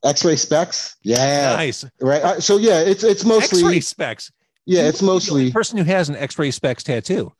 X-ray 0.05 0.35
Spex. 0.37 0.97
Yeah, 1.03 1.55
Nice. 1.57 1.85
right. 2.01 2.23
Uh, 2.23 2.41
so 2.41 2.57
yeah, 2.57 2.81
it's 2.81 3.05
it's 3.05 3.25
mostly 3.25 3.61
X-ray 3.77 3.81
Spex. 3.81 4.31
yeah, 4.65 4.89
it's 4.89 5.03
mostly 5.03 5.53
person 5.53 5.77
who 5.79 5.85
has 5.85 6.09
an 6.09 6.17
X-ray 6.17 6.49
Spex 6.51 6.83
tattoo. 6.83 7.33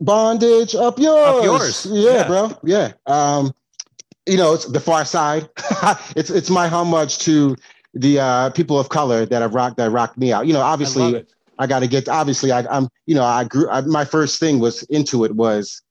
bondage 0.00 0.74
up 0.74 0.98
yours. 0.98 1.44
yours. 1.44 1.86
Yeah, 1.90 2.12
Yeah. 2.12 2.26
bro. 2.26 2.58
Yeah. 2.64 2.92
Um, 3.06 3.52
you 4.26 4.36
know, 4.36 4.54
it's 4.54 4.66
the 4.66 4.80
far 4.80 5.04
side. 5.04 5.48
it's 6.16 6.30
it's 6.30 6.50
my 6.50 6.68
homage 6.68 7.18
to 7.20 7.56
the 7.94 8.20
uh, 8.20 8.50
people 8.50 8.78
of 8.78 8.88
color 8.88 9.26
that 9.26 9.42
have 9.42 9.54
rocked 9.54 9.76
that 9.76 9.90
rocked 9.90 10.18
me 10.18 10.32
out. 10.32 10.46
You 10.46 10.52
know, 10.52 10.60
obviously 10.60 11.14
it. 11.14 11.32
I 11.58 11.66
got 11.66 11.80
to 11.80 11.86
get. 11.86 12.08
Obviously, 12.08 12.50
I, 12.52 12.66
I'm. 12.70 12.88
You 13.06 13.14
know, 13.14 13.24
I 13.24 13.44
grew. 13.44 13.68
I, 13.68 13.82
my 13.82 14.04
first 14.04 14.40
thing 14.40 14.58
was 14.58 14.82
into 14.84 15.24
it 15.24 15.34
was 15.36 15.82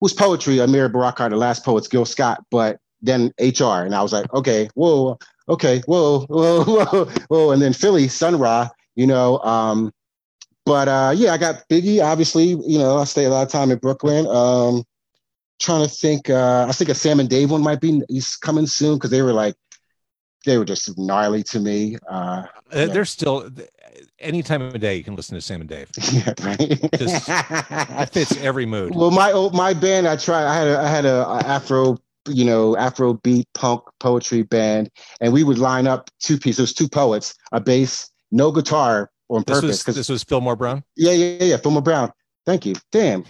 was 0.00 0.12
poetry. 0.12 0.56
Amiri 0.56 0.92
Baraka, 0.92 1.28
the 1.28 1.36
last 1.36 1.64
poets, 1.64 1.88
Gil 1.88 2.04
Scott, 2.04 2.44
but 2.50 2.78
then 3.02 3.32
HR, 3.38 3.84
and 3.84 3.94
I 3.94 4.02
was 4.02 4.12
like, 4.12 4.32
okay, 4.32 4.68
whoa, 4.74 5.18
okay, 5.48 5.82
whoa, 5.86 6.20
whoa, 6.28 6.64
whoa, 6.64 7.04
whoa, 7.28 7.50
and 7.50 7.62
then 7.62 7.72
Philly, 7.72 8.08
Sun 8.08 8.38
Ra, 8.38 8.68
you 8.94 9.06
know. 9.06 9.38
Um, 9.40 9.92
but 10.64 10.88
uh, 10.88 11.12
yeah, 11.14 11.32
I 11.32 11.38
got 11.38 11.68
Biggie. 11.68 12.02
Obviously, 12.02 12.48
you 12.66 12.78
know, 12.78 12.96
I 12.96 13.04
stay 13.04 13.24
a 13.24 13.30
lot 13.30 13.42
of 13.42 13.52
time 13.52 13.70
in 13.70 13.78
Brooklyn. 13.78 14.26
Um, 14.26 14.82
trying 15.60 15.86
to 15.86 15.92
think. 15.94 16.30
Uh, 16.30 16.66
I 16.68 16.72
think 16.72 16.90
a 16.90 16.94
Sam 16.94 17.20
and 17.20 17.28
Dave 17.28 17.50
one 17.50 17.62
might 17.62 17.80
be. 17.80 18.02
He's 18.08 18.36
coming 18.36 18.66
soon 18.66 18.94
because 18.96 19.10
they 19.10 19.22
were 19.22 19.32
like, 19.32 19.54
they 20.44 20.58
were 20.58 20.64
just 20.64 20.96
gnarly 20.98 21.42
to 21.44 21.58
me. 21.60 21.96
Uh, 22.08 22.44
They're 22.70 23.04
still 23.04 23.50
any 24.18 24.42
time 24.42 24.62
of 24.62 24.78
day 24.80 24.94
you 24.96 25.04
can 25.04 25.16
listen 25.16 25.34
to 25.34 25.40
Sam 25.40 25.60
and 25.60 25.68
Dave. 25.68 25.90
yeah, 26.12 26.32
right. 26.42 26.78
Just- 26.98 27.28
It 27.28 28.10
fits 28.12 28.36
every 28.38 28.66
mood. 28.66 28.94
Well, 28.94 29.10
my 29.10 29.32
my 29.52 29.74
band, 29.74 30.06
I 30.06 30.16
tried. 30.16 30.44
I 30.44 30.54
had 30.54 30.68
a 30.68 30.78
I 30.78 30.88
had 30.88 31.04
a, 31.04 31.26
a 31.28 31.38
Afro, 31.38 31.98
you 32.28 32.44
know, 32.44 32.76
Afro 32.76 33.14
beat 33.14 33.48
punk 33.54 33.82
poetry 33.98 34.42
band, 34.42 34.90
and 35.20 35.32
we 35.32 35.42
would 35.44 35.58
line 35.58 35.86
up 35.86 36.10
two 36.20 36.38
pieces. 36.38 36.58
It 36.60 36.62
was 36.62 36.74
two 36.74 36.88
poets, 36.88 37.34
a 37.52 37.60
bass, 37.60 38.08
no 38.30 38.52
guitar 38.52 39.10
on 39.28 39.42
This 39.46 39.56
purpose. 39.56 39.68
was 39.70 39.82
'cause- 39.82 39.94
this 39.96 40.08
was 40.08 40.22
Fillmore 40.22 40.54
Brown. 40.56 40.84
yeah, 40.96 41.12
yeah, 41.12 41.42
yeah. 41.44 41.56
Fillmore 41.56 41.82
Brown. 41.82 42.12
Thank 42.44 42.64
you. 42.66 42.74
Damn. 42.92 43.24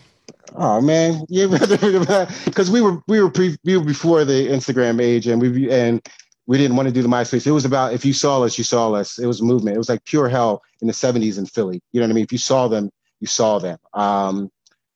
Oh 0.54 0.80
man, 0.80 1.24
yeah, 1.28 1.46
because 2.44 2.70
we 2.70 2.80
were 2.80 3.02
we 3.08 3.20
were 3.20 3.30
pre 3.30 3.56
we 3.64 3.76
were 3.76 3.84
before 3.84 4.24
the 4.24 4.48
Instagram 4.48 5.02
age, 5.02 5.26
and 5.26 5.40
we 5.40 5.70
and 5.70 6.06
we 6.46 6.56
didn't 6.56 6.76
want 6.76 6.88
to 6.88 6.94
do 6.94 7.02
the 7.02 7.08
MySpace. 7.08 7.46
It 7.46 7.52
was 7.52 7.64
about 7.64 7.92
if 7.92 8.04
you 8.04 8.12
saw 8.12 8.42
us, 8.42 8.56
you 8.56 8.64
saw 8.64 8.92
us. 8.92 9.18
It 9.18 9.26
was 9.26 9.40
a 9.40 9.44
movement. 9.44 9.74
It 9.74 9.78
was 9.78 9.88
like 9.88 10.04
pure 10.04 10.28
hell 10.28 10.62
in 10.80 10.86
the 10.86 10.94
'70s 10.94 11.38
in 11.38 11.46
Philly. 11.46 11.82
You 11.92 12.00
know 12.00 12.06
what 12.06 12.12
I 12.12 12.14
mean? 12.14 12.24
If 12.24 12.32
you 12.32 12.38
saw 12.38 12.68
them, 12.68 12.90
you 13.20 13.26
saw 13.26 13.58
them. 13.58 13.78
Um, 13.92 14.50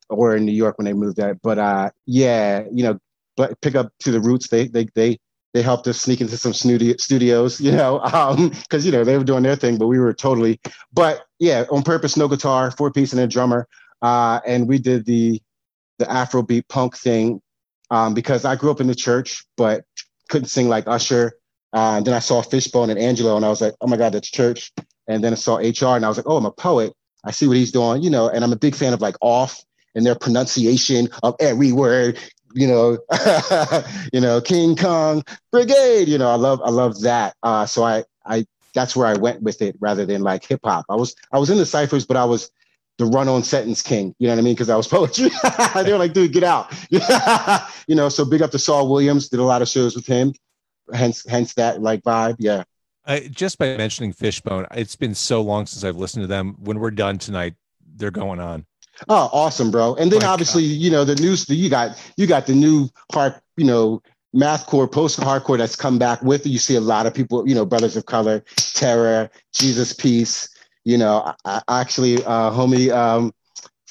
or 0.09 0.35
in 0.35 0.45
New 0.45 0.51
York 0.51 0.77
when 0.77 0.85
they 0.85 0.93
moved 0.93 1.17
that. 1.17 1.41
But 1.41 1.57
uh, 1.57 1.89
yeah, 2.05 2.63
you 2.71 2.83
know, 2.83 2.99
but 3.37 3.59
pick 3.61 3.75
up 3.75 3.91
to 3.99 4.11
the 4.11 4.19
roots. 4.19 4.47
They 4.47 4.67
they 4.67 4.87
they 4.95 5.17
they 5.53 5.61
helped 5.61 5.87
us 5.87 5.99
sneak 5.99 6.21
into 6.21 6.37
some 6.37 6.53
studio, 6.53 6.95
studios, 6.97 7.59
you 7.59 7.71
know, 7.71 7.99
Um, 8.13 8.49
because 8.49 8.85
you 8.85 8.91
know 8.91 9.03
they 9.03 9.17
were 9.17 9.23
doing 9.23 9.43
their 9.43 9.55
thing, 9.55 9.77
but 9.77 9.87
we 9.87 9.99
were 9.99 10.13
totally. 10.13 10.59
But 10.93 11.25
yeah, 11.39 11.65
on 11.71 11.83
purpose, 11.83 12.17
no 12.17 12.27
guitar, 12.27 12.71
four 12.71 12.91
piece 12.91 13.13
and 13.13 13.21
a 13.21 13.27
drummer, 13.27 13.67
uh, 14.01 14.39
and 14.45 14.67
we 14.67 14.79
did 14.79 15.05
the 15.05 15.41
the 15.97 16.05
Afrobeat 16.05 16.67
punk 16.67 16.97
thing 16.97 17.41
um, 17.91 18.13
because 18.13 18.43
I 18.43 18.55
grew 18.55 18.71
up 18.71 18.81
in 18.81 18.87
the 18.87 18.95
church, 18.95 19.45
but 19.55 19.83
couldn't 20.29 20.47
sing 20.47 20.67
like 20.67 20.87
Usher. 20.87 21.33
Uh, 21.73 21.97
and 21.97 22.05
then 22.05 22.13
I 22.13 22.19
saw 22.19 22.41
Fishbone 22.41 22.89
and 22.89 22.99
Angelo, 22.99 23.35
and 23.35 23.45
I 23.45 23.49
was 23.49 23.61
like, 23.61 23.73
oh 23.81 23.87
my 23.87 23.97
God, 23.97 24.13
that's 24.13 24.29
church. 24.29 24.71
And 25.07 25.23
then 25.23 25.33
I 25.33 25.35
saw 25.35 25.57
HR, 25.57 25.95
and 25.95 26.05
I 26.05 26.07
was 26.07 26.17
like, 26.17 26.27
oh, 26.27 26.37
I'm 26.37 26.45
a 26.45 26.51
poet. 26.51 26.93
I 27.23 27.31
see 27.31 27.47
what 27.47 27.57
he's 27.57 27.71
doing, 27.71 28.01
you 28.01 28.09
know, 28.09 28.29
and 28.29 28.43
I'm 28.43 28.51
a 28.51 28.57
big 28.57 28.75
fan 28.75 28.93
of 28.93 29.01
like 29.01 29.15
off 29.21 29.63
and 29.93 30.05
their 30.05 30.15
pronunciation 30.15 31.09
of 31.21 31.35
every 31.39 31.71
word, 31.71 32.17
you 32.53 32.67
know, 32.67 32.97
you 34.13 34.21
know, 34.21 34.41
King 34.41 34.75
Kong 34.75 35.23
Brigade, 35.51 36.07
you 36.07 36.17
know, 36.17 36.29
I 36.29 36.35
love, 36.35 36.61
I 36.63 36.69
love 36.69 37.01
that. 37.01 37.35
Uh, 37.43 37.65
so 37.65 37.83
I, 37.83 38.03
I, 38.25 38.45
that's 38.73 38.95
where 38.95 39.07
I 39.07 39.13
went 39.15 39.41
with 39.43 39.61
it 39.61 39.75
rather 39.79 40.05
than 40.05 40.21
like 40.21 40.45
hip 40.45 40.61
hop. 40.63 40.85
I 40.89 40.95
was, 40.95 41.15
I 41.31 41.37
was 41.37 41.49
in 41.49 41.57
the 41.57 41.65
ciphers, 41.65 42.05
but 42.05 42.17
I 42.17 42.25
was 42.25 42.49
the 43.01 43.07
run 43.07 43.27
on 43.27 43.43
sentence 43.43 43.81
king, 43.81 44.15
you 44.19 44.27
know 44.27 44.33
what 44.33 44.39
I 44.39 44.43
mean? 44.43 44.55
Cause 44.55 44.69
I 44.69 44.75
was 44.75 44.87
poetry. 44.97 45.29
they 45.75 45.91
were 45.91 45.97
like, 45.97 46.13
dude, 46.13 46.31
get 46.31 46.43
out. 46.43 46.73
you 47.87 47.95
know, 47.95 48.09
so 48.09 48.23
big 48.23 48.41
up 48.41 48.51
to 48.51 48.59
Saul 48.59 48.89
Williams, 48.89 49.29
did 49.29 49.39
a 49.39 49.43
lot 49.43 49.61
of 49.61 49.67
shows 49.67 49.95
with 49.95 50.05
him. 50.05 50.33
Hence, 50.93 51.25
hence 51.27 51.53
that 51.55 51.81
like 51.81 52.01
vibe. 52.03 52.35
Yeah. 52.39 52.63
I, 53.05 53.21
just 53.21 53.57
by 53.57 53.77
mentioning 53.77 54.13
Fishbone, 54.13 54.67
it's 54.71 54.95
been 54.95 55.15
so 55.15 55.41
long 55.41 55.65
since 55.65 55.83
I've 55.83 55.97
listened 55.97 56.23
to 56.23 56.27
them. 56.27 56.55
When 56.59 56.79
we're 56.79 56.91
done 56.91 57.17
tonight, 57.17 57.55
they're 57.95 58.11
going 58.11 58.39
on. 58.39 58.65
Oh, 59.09 59.29
awesome, 59.33 59.71
bro! 59.71 59.95
And 59.95 60.11
then 60.11 60.19
My 60.19 60.27
obviously, 60.27 60.63
you 60.63 60.91
know, 60.91 61.03
the 61.03 61.15
news 61.15 61.49
you 61.49 61.69
got 61.69 61.99
you 62.17 62.27
got 62.27 62.45
the 62.45 62.53
new 62.53 62.89
hard, 63.11 63.33
you 63.57 63.65
know, 63.65 64.03
mathcore, 64.35 64.91
post 64.91 65.19
hardcore 65.19 65.57
that's 65.57 65.75
come 65.75 65.97
back 65.97 66.21
with 66.21 66.45
it. 66.45 66.49
You 66.49 66.59
see 66.59 66.75
a 66.75 66.81
lot 66.81 67.05
of 67.05 67.13
people, 67.13 67.47
you 67.47 67.55
know, 67.55 67.65
brothers 67.65 67.95
of 67.95 68.05
color, 68.05 68.43
Terror, 68.55 69.29
Jesus 69.53 69.93
Piece. 69.93 70.49
You 70.83 70.97
know, 70.97 71.33
I, 71.45 71.61
I 71.67 71.81
actually, 71.81 72.23
uh, 72.23 72.51
homie, 72.51 72.91
um, 72.91 73.33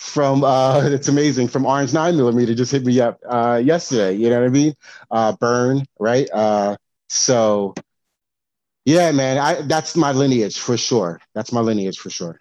from 0.00 0.44
uh, 0.44 0.80
it's 0.84 1.08
amazing 1.08 1.48
from 1.48 1.66
Orange 1.66 1.92
Nine 1.92 2.16
Millimeter 2.16 2.54
just 2.54 2.72
hit 2.72 2.84
me 2.84 2.98
up 3.00 3.20
uh, 3.28 3.60
yesterday. 3.62 4.14
You 4.14 4.30
know 4.30 4.40
what 4.40 4.46
I 4.46 4.50
mean? 4.50 4.74
Uh, 5.10 5.32
Burn, 5.38 5.84
right? 5.98 6.28
Uh, 6.32 6.76
so, 7.08 7.74
yeah, 8.86 9.12
man, 9.12 9.36
I 9.36 9.60
that's 9.62 9.96
my 9.96 10.12
lineage 10.12 10.58
for 10.58 10.76
sure. 10.76 11.20
That's 11.34 11.52
my 11.52 11.60
lineage 11.60 11.98
for 11.98 12.08
sure. 12.08 12.40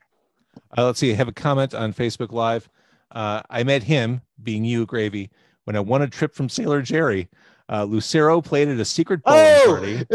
Uh, 0.77 0.85
let's 0.85 0.99
see. 0.99 1.11
I 1.11 1.15
have 1.15 1.27
a 1.27 1.33
comment 1.33 1.73
on 1.73 1.93
Facebook 1.93 2.31
Live. 2.31 2.69
Uh, 3.11 3.41
I 3.49 3.63
met 3.63 3.83
him, 3.83 4.21
being 4.41 4.63
you, 4.63 4.85
Gravy, 4.85 5.29
when 5.65 5.75
I 5.75 5.79
won 5.81 6.01
a 6.01 6.07
trip 6.07 6.33
from 6.33 6.47
Sailor 6.47 6.81
Jerry. 6.81 7.27
Uh, 7.71 7.83
Lucero 7.83 8.41
played 8.41 8.67
at 8.67 8.79
a 8.79 8.85
secret 8.85 9.21
bowling 9.23 9.39
Oh, 9.39 9.77
party. 9.77 10.05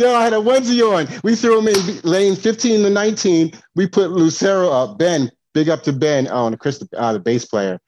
yo, 0.00 0.14
I 0.14 0.24
had 0.24 0.32
a 0.32 0.36
onesie 0.36 0.80
on. 0.82 1.06
We 1.22 1.34
threw 1.36 1.58
him 1.58 1.68
in 1.68 2.00
lane 2.02 2.34
15 2.34 2.82
to 2.82 2.88
19. 2.90 3.52
We 3.74 3.86
put 3.86 4.10
Lucero 4.10 4.70
up. 4.70 4.96
Ben, 4.98 5.30
big 5.52 5.68
up 5.68 5.82
to 5.82 5.92
Ben, 5.92 6.28
oh, 6.30 6.46
and 6.46 6.58
Chris, 6.58 6.82
uh, 6.96 7.12
the 7.12 7.20
bass 7.20 7.44
player. 7.44 7.78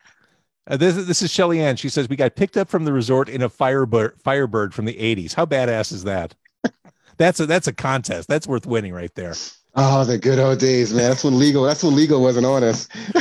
Uh, 0.69 0.77
this, 0.77 0.97
is- 0.97 1.07
this 1.07 1.23
is 1.23 1.33
Shelly 1.33 1.61
Ann. 1.61 1.77
She 1.77 1.89
says, 1.89 2.09
We 2.09 2.17
got 2.17 2.35
picked 2.37 2.57
up 2.59 2.69
from 2.69 2.85
the 2.85 2.93
resort 2.93 3.29
in 3.31 3.41
a 3.41 3.49
Firebird, 3.49 4.21
Firebird 4.23 4.75
from 4.75 4.85
the 4.85 4.95
80s. 4.95 5.33
How 5.33 5.47
badass 5.47 5.93
is 5.93 6.05
that? 6.05 6.35
that's 7.17 7.41
a 7.41 7.47
that's 7.47 7.69
a 7.69 7.73
contest. 7.73 8.29
That's 8.29 8.47
worth 8.47 8.67
winning 8.67 8.93
right 8.93 9.15
there. 9.15 9.33
Oh, 9.77 10.05
the 10.05 10.19
good 10.19 10.39
old 10.39 10.59
days, 10.59 10.93
man. 10.93 11.09
That's 11.09 11.23
when 11.23 11.39
legal. 11.39 11.63
That's 11.63 11.83
when 11.85 11.95
legal 11.95 12.21
wasn't 12.21 12.47
on 12.47 12.65
us. 12.65 12.89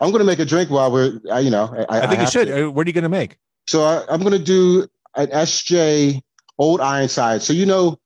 I'm 0.00 0.12
gonna 0.12 0.24
make 0.24 0.38
a 0.38 0.44
drink 0.44 0.70
while 0.70 0.92
we're, 0.92 1.18
uh, 1.30 1.38
you 1.38 1.50
know. 1.50 1.74
I, 1.88 2.00
I, 2.00 2.06
think 2.06 2.20
you 2.20 2.26
should. 2.26 2.46
to. 2.48 2.66
Uh, 2.66 2.70
What 2.70 2.86
are 2.86 2.90
you 2.90 2.94
going 2.94 3.02
to 3.02 3.08
make? 3.08 3.38
So 3.68 3.82
I, 3.82 4.04
I'm 4.08 4.22
gonna 4.22 4.38
do 4.38 4.86
an 5.16 5.28
SJ 5.28 6.20
Old 6.58 6.80
Ironside. 6.80 7.42
So 7.42 7.52
you 7.52 7.66
know, 7.66 7.98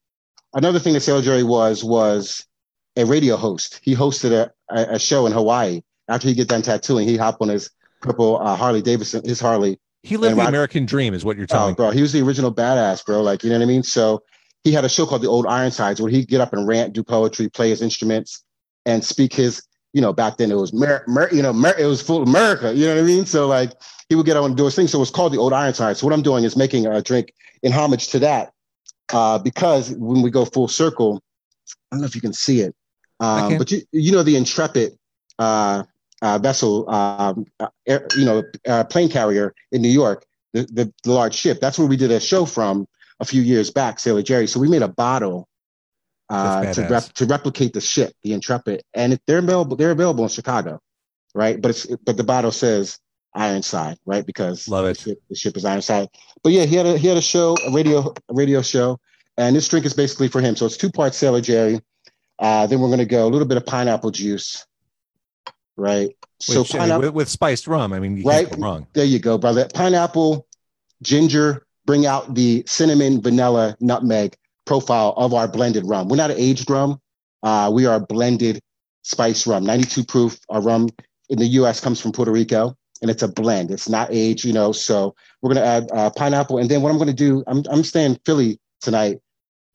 another 0.54 0.78
thing 0.78 0.94
that 0.94 1.00
Sailor 1.00 1.22
Jerry 1.22 1.42
was 1.42 1.84
was 1.84 2.46
a 2.96 3.04
radio 3.04 3.36
host. 3.36 3.80
He 3.82 3.94
hosted 3.94 4.32
a, 4.32 4.50
a, 4.74 4.94
a 4.94 4.98
show 4.98 5.26
in 5.26 5.32
Hawaii. 5.32 5.82
After 6.08 6.26
he 6.28 6.34
get 6.34 6.48
done 6.48 6.62
tattooing, 6.62 7.06
he 7.06 7.16
hopped 7.16 7.40
on 7.40 7.48
his 7.48 7.70
purple 8.02 8.38
uh, 8.40 8.56
Harley 8.56 8.82
Davidson, 8.82 9.22
his 9.24 9.38
Harley. 9.40 9.78
He 10.02 10.16
lived 10.16 10.34
the 10.34 10.38
Rock- 10.40 10.48
American 10.48 10.86
dream, 10.86 11.14
is 11.14 11.24
what 11.24 11.36
you're 11.36 11.44
Oh, 11.50 11.54
telling 11.54 11.68
me. 11.72 11.74
bro, 11.76 11.90
he 11.90 12.02
was 12.02 12.12
the 12.12 12.20
original 12.22 12.52
badass, 12.52 13.04
bro. 13.04 13.22
Like, 13.22 13.44
you 13.44 13.50
know 13.50 13.58
what 13.58 13.62
I 13.62 13.66
mean? 13.66 13.82
So 13.84 14.22
he 14.64 14.72
had 14.72 14.84
a 14.84 14.88
show 14.88 15.06
called 15.06 15.22
The 15.22 15.28
Old 15.28 15.46
Ironsides 15.46 16.00
where 16.00 16.10
he'd 16.10 16.26
get 16.26 16.40
up 16.40 16.52
and 16.52 16.66
rant, 16.66 16.94
do 16.94 17.04
poetry, 17.04 17.48
play 17.48 17.68
his 17.68 17.80
instruments, 17.82 18.42
and 18.86 19.04
speak 19.04 19.34
his, 19.34 19.62
you 19.92 20.00
know, 20.00 20.12
back 20.12 20.36
then 20.36 20.50
it 20.50 20.56
was, 20.56 20.72
Mer- 20.72 21.04
Mer- 21.06 21.32
you 21.32 21.42
know, 21.42 21.52
Mer- 21.52 21.78
it 21.78 21.86
was 21.86 22.00
full 22.00 22.22
America, 22.22 22.72
you 22.74 22.86
know 22.86 22.94
what 22.94 23.02
I 23.02 23.06
mean? 23.06 23.26
So 23.26 23.46
like 23.46 23.72
he 24.08 24.14
would 24.14 24.26
get 24.26 24.36
on 24.36 24.44
and 24.44 24.56
do 24.56 24.64
his 24.64 24.74
thing. 24.74 24.88
So 24.88 24.98
it 24.98 25.00
was 25.00 25.10
called 25.10 25.32
The 25.32 25.38
Old 25.38 25.52
Ironsides. 25.52 26.00
So 26.00 26.06
what 26.06 26.12
I'm 26.12 26.22
doing 26.22 26.44
is 26.44 26.56
making 26.56 26.86
a 26.86 27.02
drink 27.02 27.32
in 27.62 27.72
homage 27.72 28.08
to 28.08 28.18
that 28.20 28.52
uh, 29.12 29.38
because 29.38 29.90
when 29.92 30.22
we 30.22 30.30
go 30.30 30.44
full 30.44 30.68
circle, 30.68 31.22
I 31.90 31.96
don't 31.96 32.00
know 32.00 32.06
if 32.06 32.14
you 32.14 32.20
can 32.20 32.32
see 32.32 32.60
it, 32.60 32.74
um, 33.20 33.58
but 33.58 33.70
you, 33.70 33.82
you 33.92 34.12
know, 34.12 34.22
the 34.22 34.36
Intrepid 34.36 34.96
uh, 35.38 35.84
uh, 36.22 36.38
vessel, 36.38 36.88
um, 36.90 37.46
uh, 37.58 37.68
air, 37.86 38.06
you 38.16 38.24
know, 38.24 38.42
uh, 38.68 38.84
plane 38.84 39.08
carrier 39.08 39.54
in 39.72 39.82
New 39.82 39.88
York, 39.88 40.24
the, 40.52 40.62
the, 40.72 40.92
the 41.04 41.12
large 41.12 41.34
ship. 41.34 41.60
That's 41.60 41.78
where 41.78 41.88
we 41.88 41.96
did 41.96 42.10
a 42.10 42.20
show 42.20 42.44
from 42.44 42.86
a 43.20 43.24
few 43.24 43.42
years 43.42 43.70
back, 43.70 43.98
Sailor 43.98 44.22
Jerry. 44.22 44.46
So 44.46 44.60
we 44.60 44.68
made 44.68 44.82
a 44.82 44.88
bottle 44.88 45.48
uh, 46.30 46.72
to 46.72 46.82
rep, 46.88 47.02
to 47.14 47.26
replicate 47.26 47.72
the 47.72 47.80
ship, 47.80 48.12
the 48.22 48.32
Intrepid, 48.32 48.82
and 48.94 49.14
it, 49.14 49.22
they're 49.26 49.38
available. 49.38 49.76
They're 49.76 49.90
available 49.90 50.24
in 50.24 50.30
Chicago, 50.30 50.80
right? 51.34 51.60
But 51.60 51.70
it's 51.70 51.86
but 52.04 52.16
the 52.16 52.24
bottle 52.24 52.52
says 52.52 52.98
Ironside, 53.34 53.98
right? 54.06 54.24
Because 54.24 54.68
Love 54.68 54.86
it. 54.86 54.98
The 54.98 55.02
ship, 55.02 55.18
the 55.28 55.36
ship 55.36 55.56
is 55.56 55.64
Ironside. 55.64 56.08
But 56.42 56.52
yeah, 56.52 56.64
he 56.64 56.76
had 56.76 56.86
a 56.86 56.96
he 56.96 57.08
had 57.08 57.16
a 57.16 57.22
show, 57.22 57.56
a 57.66 57.72
radio 57.72 58.14
a 58.28 58.34
radio 58.34 58.62
show, 58.62 58.98
and 59.36 59.54
this 59.56 59.68
drink 59.68 59.84
is 59.84 59.94
basically 59.94 60.28
for 60.28 60.40
him. 60.40 60.56
So 60.56 60.66
it's 60.66 60.76
two 60.76 60.90
parts 60.90 61.16
Sailor 61.16 61.40
Jerry. 61.40 61.80
Uh, 62.38 62.66
then 62.66 62.80
we're 62.80 62.90
gonna 62.90 63.04
go 63.04 63.26
a 63.26 63.28
little 63.28 63.48
bit 63.48 63.56
of 63.56 63.66
pineapple 63.66 64.12
juice, 64.12 64.64
right? 65.76 66.16
so 66.40 66.60
Which, 66.60 66.74
I 66.74 66.78
mean, 66.78 66.80
pineapple. 66.82 67.06
with, 67.08 67.14
with 67.14 67.28
spiced 67.28 67.66
rum, 67.66 67.92
I 67.92 68.00
mean, 68.00 68.16
you 68.16 68.24
Right. 68.24 68.48
wrong. 68.56 68.86
There 68.94 69.04
you 69.04 69.18
go, 69.18 69.36
brother. 69.36 69.68
Pineapple, 69.74 70.46
ginger, 71.02 71.66
bring 71.84 72.06
out 72.06 72.34
the 72.34 72.64
cinnamon, 72.66 73.20
vanilla, 73.20 73.76
nutmeg 73.80 74.36
profile 74.70 75.12
of 75.16 75.34
our 75.34 75.48
blended 75.48 75.84
rum. 75.84 76.08
We're 76.08 76.16
not 76.16 76.30
an 76.30 76.36
aged 76.38 76.70
rum. 76.70 77.00
Uh, 77.42 77.72
we 77.74 77.86
are 77.86 77.96
a 77.96 78.00
blended 78.00 78.60
spice 79.02 79.44
rum, 79.44 79.64
92 79.64 80.04
proof. 80.04 80.38
Our 80.48 80.62
rum 80.62 80.88
in 81.28 81.40
the 81.40 81.46
U.S. 81.58 81.80
comes 81.80 82.00
from 82.00 82.12
Puerto 82.12 82.30
Rico, 82.30 82.76
and 83.02 83.10
it's 83.10 83.24
a 83.24 83.26
blend. 83.26 83.72
It's 83.72 83.88
not 83.88 84.12
aged, 84.12 84.44
you 84.44 84.52
know. 84.52 84.70
So 84.70 85.16
we're 85.42 85.54
gonna 85.54 85.66
add 85.66 85.90
uh, 85.92 86.10
pineapple, 86.10 86.58
and 86.58 86.70
then 86.70 86.82
what 86.82 86.92
I'm 86.92 86.98
gonna 86.98 87.12
do, 87.12 87.42
I'm 87.48 87.64
I'm 87.68 87.82
staying 87.82 88.20
Philly 88.24 88.60
tonight. 88.80 89.18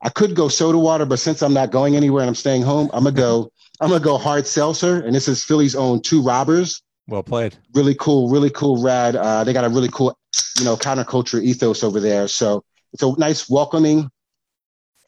I 0.02 0.08
could 0.08 0.34
go 0.34 0.48
soda 0.48 0.78
water, 0.78 1.06
but 1.06 1.20
since 1.20 1.42
I'm 1.42 1.54
not 1.54 1.72
going 1.72 1.98
anywhere 1.98 2.22
and 2.22 2.30
I'm 2.30 2.36
staying 2.36 2.62
home, 2.62 2.90
I'm 2.94 3.04
gonna 3.04 3.18
go. 3.18 3.52
I'm 3.82 3.90
gonna 3.90 4.02
go 4.02 4.18
hard 4.18 4.48
seltzer, 4.48 5.02
and 5.02 5.14
this 5.14 5.28
is 5.28 5.44
Philly's 5.44 5.76
own 5.76 6.02
Two 6.02 6.22
Robbers 6.22 6.82
Well 7.10 7.22
played. 7.22 7.58
really 7.74 7.96
cool, 7.96 8.30
really 8.30 8.50
cool 8.50 8.82
rad. 8.82 9.18
Uh, 9.18 9.44
they 9.44 9.52
got 9.52 9.66
a 9.66 9.70
really 9.70 9.90
cool, 9.92 10.18
you 10.58 10.64
know, 10.64 10.78
counterculture 10.78 11.44
ethos 11.44 11.84
over 11.84 12.00
there. 12.00 12.30
So 12.30 12.64
it's 12.94 13.04
a 13.04 13.14
nice 13.20 13.50
welcoming. 13.50 14.10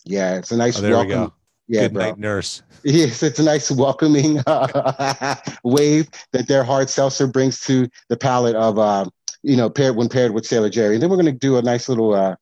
Yeah, 0.08 0.36
it's 0.38 0.52
a 0.52 0.58
nice 0.58 0.78
Oh, 0.78 0.82
there 0.82 0.92
we 0.92 0.96
welcome. 0.98 1.26
go. 1.26 1.34
Yeah, 1.68 1.82
Good 1.82 1.94
bro. 1.94 2.04
night, 2.04 2.18
nurse. 2.18 2.62
Yes, 2.84 3.22
it's 3.24 3.40
a 3.40 3.44
nice 3.44 3.70
welcoming 3.70 4.40
uh, 4.48 5.36
wave 5.64 6.08
that 6.32 6.48
their 6.48 6.64
hard 6.64 6.90
seltzer 6.90 7.28
brings 7.28 7.60
to 7.62 7.88
the 8.08 8.16
palate 8.16 8.56
of, 8.56 8.80
uh, 8.80 9.06
you 9.44 9.58
know, 9.58 9.70
paired 9.70 9.96
when 9.96 10.08
paired 10.08 10.32
with 10.32 10.46
Sailor 10.46 10.70
Jerry. 10.70 10.94
And 10.94 11.04
then 11.04 11.10
we're 11.10 11.18
gonna 11.18 11.32
do 11.34 11.58
a 11.58 11.62
nice 11.62 11.90
little, 11.90 12.14
uh, 12.14 12.36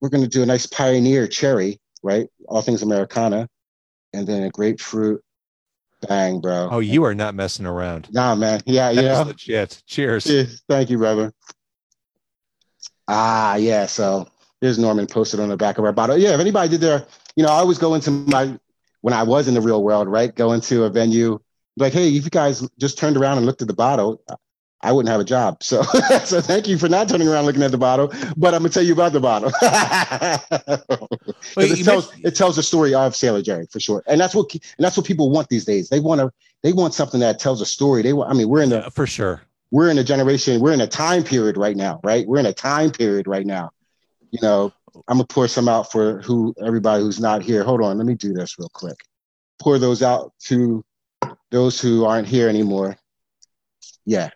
we're 0.00 0.08
going 0.08 0.24
to 0.24 0.28
do 0.28 0.42
a 0.42 0.46
nice 0.46 0.66
pioneer 0.66 1.28
cherry, 1.28 1.80
right? 2.02 2.26
All 2.48 2.60
things 2.60 2.82
Americana, 2.82 3.48
and 4.12 4.26
then 4.26 4.42
a 4.42 4.50
grapefruit. 4.50 5.22
Bang, 6.08 6.40
bro. 6.40 6.68
Oh, 6.72 6.80
you 6.80 7.04
are 7.04 7.14
not 7.14 7.36
messing 7.36 7.64
around. 7.66 8.12
Nah, 8.12 8.34
man. 8.34 8.60
Yeah, 8.66 8.90
you 8.90 9.02
know. 9.02 9.22
legit. 9.22 9.80
Cheers. 9.86 10.24
Cheers. 10.24 10.62
Thank 10.68 10.90
you, 10.90 10.98
brother. 10.98 11.32
Ah, 13.06 13.54
yeah. 13.54 13.86
So 13.86 14.26
there's 14.62 14.78
Norman 14.78 15.06
posted 15.06 15.40
on 15.40 15.48
the 15.50 15.56
back 15.56 15.76
of 15.76 15.84
our 15.84 15.92
bottle. 15.92 16.16
Yeah, 16.16 16.32
if 16.34 16.40
anybody 16.40 16.70
did 16.70 16.80
their, 16.80 17.04
you 17.36 17.42
know, 17.42 17.50
I 17.50 17.56
always 17.56 17.78
go 17.78 17.94
into 17.94 18.10
my 18.12 18.58
when 19.02 19.12
I 19.12 19.24
was 19.24 19.48
in 19.48 19.54
the 19.54 19.60
real 19.60 19.82
world, 19.82 20.08
right? 20.08 20.32
Go 20.34 20.52
into 20.52 20.84
a 20.84 20.88
venue, 20.90 21.40
like, 21.76 21.92
hey, 21.92 22.08
if 22.16 22.22
you 22.24 22.30
guys 22.30 22.66
just 22.78 22.96
turned 22.96 23.16
around 23.16 23.38
and 23.38 23.44
looked 23.46 23.60
at 23.60 23.66
the 23.68 23.74
bottle, 23.74 24.22
I 24.80 24.92
wouldn't 24.92 25.10
have 25.10 25.20
a 25.20 25.24
job. 25.24 25.62
So, 25.64 25.82
so 26.24 26.40
thank 26.40 26.68
you 26.68 26.78
for 26.78 26.88
not 26.88 27.08
turning 27.08 27.26
around 27.28 27.44
looking 27.46 27.62
at 27.64 27.72
the 27.72 27.78
bottle. 27.78 28.08
But 28.36 28.54
I'm 28.54 28.60
gonna 28.62 28.68
tell 28.68 28.84
you 28.84 28.92
about 28.92 29.12
the 29.12 29.20
bottle. 29.20 29.50
Wait, 31.56 31.72
it 31.72 31.84
tells 31.84 32.06
mentioned- 32.08 32.26
it 32.26 32.36
tells 32.36 32.56
the 32.56 32.62
story 32.62 32.94
of 32.94 33.14
Sailor 33.16 33.42
Jerry 33.42 33.66
for 33.66 33.80
sure, 33.80 34.02
and 34.06 34.20
that's 34.20 34.34
what 34.34 34.52
and 34.54 34.62
that's 34.78 34.96
what 34.96 35.06
people 35.06 35.28
want 35.30 35.48
these 35.48 35.64
days. 35.64 35.88
They 35.88 36.00
want 36.00 36.20
to 36.20 36.30
they 36.62 36.72
want 36.72 36.94
something 36.94 37.18
that 37.20 37.38
tells 37.40 37.60
a 37.60 37.66
story. 37.66 38.02
They 38.02 38.12
want. 38.12 38.30
I 38.30 38.34
mean, 38.34 38.48
we're 38.48 38.62
in 38.62 38.70
the 38.70 38.86
Uh, 38.86 38.90
for 38.90 39.06
sure. 39.06 39.42
we're 39.72 39.90
in 39.90 39.98
a 39.98 40.04
generation, 40.04 40.60
we're 40.60 40.72
in 40.72 40.80
a 40.80 40.86
time 40.86 41.24
period 41.24 41.56
right 41.56 41.76
now, 41.76 42.00
right? 42.04 42.26
We're 42.26 42.38
in 42.38 42.46
a 42.46 42.52
time 42.52 42.90
period 42.92 43.26
right 43.26 43.46
now. 43.46 43.70
You 44.32 44.40
know, 44.42 44.72
I'm 45.08 45.18
gonna 45.18 45.26
pour 45.26 45.46
some 45.46 45.68
out 45.68 45.92
for 45.92 46.20
who 46.22 46.54
everybody 46.64 47.02
who's 47.02 47.20
not 47.20 47.42
here. 47.42 47.62
Hold 47.62 47.82
on, 47.82 47.96
let 47.98 48.06
me 48.06 48.14
do 48.14 48.32
this 48.32 48.58
real 48.58 48.70
quick. 48.74 48.96
Pour 49.60 49.78
those 49.78 50.02
out 50.02 50.32
to 50.46 50.84
those 51.50 51.80
who 51.80 52.04
aren't 52.04 52.26
here 52.26 52.48
anymore. 52.48 52.96
Yeah, 54.04 54.30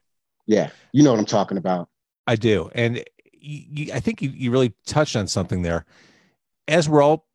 yeah, 0.47 0.71
you 0.93 1.03
know 1.03 1.11
what 1.11 1.19
I'm 1.19 1.27
talking 1.27 1.59
about. 1.59 1.89
I 2.27 2.37
do. 2.37 2.71
And 2.75 3.03
you, 3.33 3.65
you, 3.71 3.93
I 3.93 4.01
think 4.01 4.23
you, 4.23 4.31
you 4.31 4.51
really 4.51 4.75
touched 4.87 5.17
on 5.17 5.27
something 5.27 5.63
there. 5.63 5.85
As 6.69 6.89
we're 6.89 7.03
all, 7.03 7.27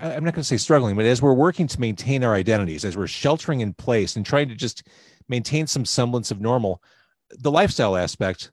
I'm 0.00 0.24
not 0.24 0.34
going 0.34 0.42
to 0.42 0.44
say 0.44 0.56
struggling, 0.56 0.96
but 0.96 1.04
as 1.04 1.22
we're 1.22 1.34
working 1.34 1.68
to 1.68 1.80
maintain 1.80 2.24
our 2.24 2.34
identities, 2.34 2.84
as 2.84 2.96
we're 2.96 3.06
sheltering 3.06 3.60
in 3.60 3.72
place 3.74 4.16
and 4.16 4.26
trying 4.26 4.48
to 4.48 4.54
just 4.54 4.86
maintain 5.28 5.66
some 5.66 5.84
semblance 5.84 6.30
of 6.30 6.40
normal, 6.40 6.82
the 7.30 7.50
lifestyle 7.50 7.96
aspect 7.96 8.50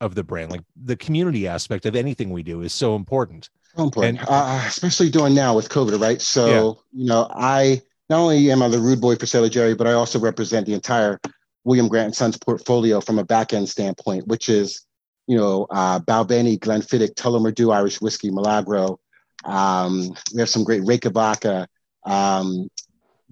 of 0.00 0.14
the 0.14 0.24
brand, 0.24 0.50
like 0.50 0.62
the 0.82 0.96
community 0.96 1.46
aspect 1.46 1.86
of 1.86 1.96
anything 1.96 2.30
we 2.30 2.42
do, 2.42 2.62
is 2.62 2.72
so 2.72 2.96
important. 2.96 3.48
So 3.76 3.84
important, 3.84 4.18
And- 4.20 4.28
uh, 4.28 4.62
especially 4.66 5.10
doing 5.10 5.34
now 5.34 5.54
with 5.54 5.68
COVID, 5.68 6.00
right? 6.00 6.20
So, 6.20 6.80
you 6.92 7.06
know, 7.06 7.28
I 7.30 7.82
not 8.10 8.20
only 8.20 8.50
am 8.50 8.62
I 8.62 8.68
the 8.68 8.80
rude 8.80 9.00
boy 9.00 9.16
for 9.16 9.26
Sailor 9.26 9.48
Jerry, 9.48 9.74
but 9.74 9.86
I 9.86 9.92
also 9.92 10.18
represent 10.18 10.66
the 10.66 10.74
entire 10.74 11.18
William 11.64 11.88
Grant 11.88 12.06
and 12.06 12.14
Sons 12.14 12.36
portfolio 12.36 13.00
from 13.00 13.18
a 13.18 13.24
back 13.24 13.52
end 13.54 13.68
standpoint, 13.68 14.26
which 14.26 14.48
is, 14.48 14.84
you 15.26 15.36
know, 15.36 15.66
uh, 15.70 15.98
Balvenie, 16.00 16.58
Glenfiddich, 16.58 17.14
Tullamore 17.14 17.74
Irish 17.74 18.00
Whiskey, 18.00 18.30
Milagro. 18.30 18.98
Um, 19.44 20.14
we 20.34 20.40
have 20.40 20.50
some 20.50 20.64
great 20.64 20.82
Reyka 20.82 21.12
vodka. 21.12 21.66
Um, 22.04 22.68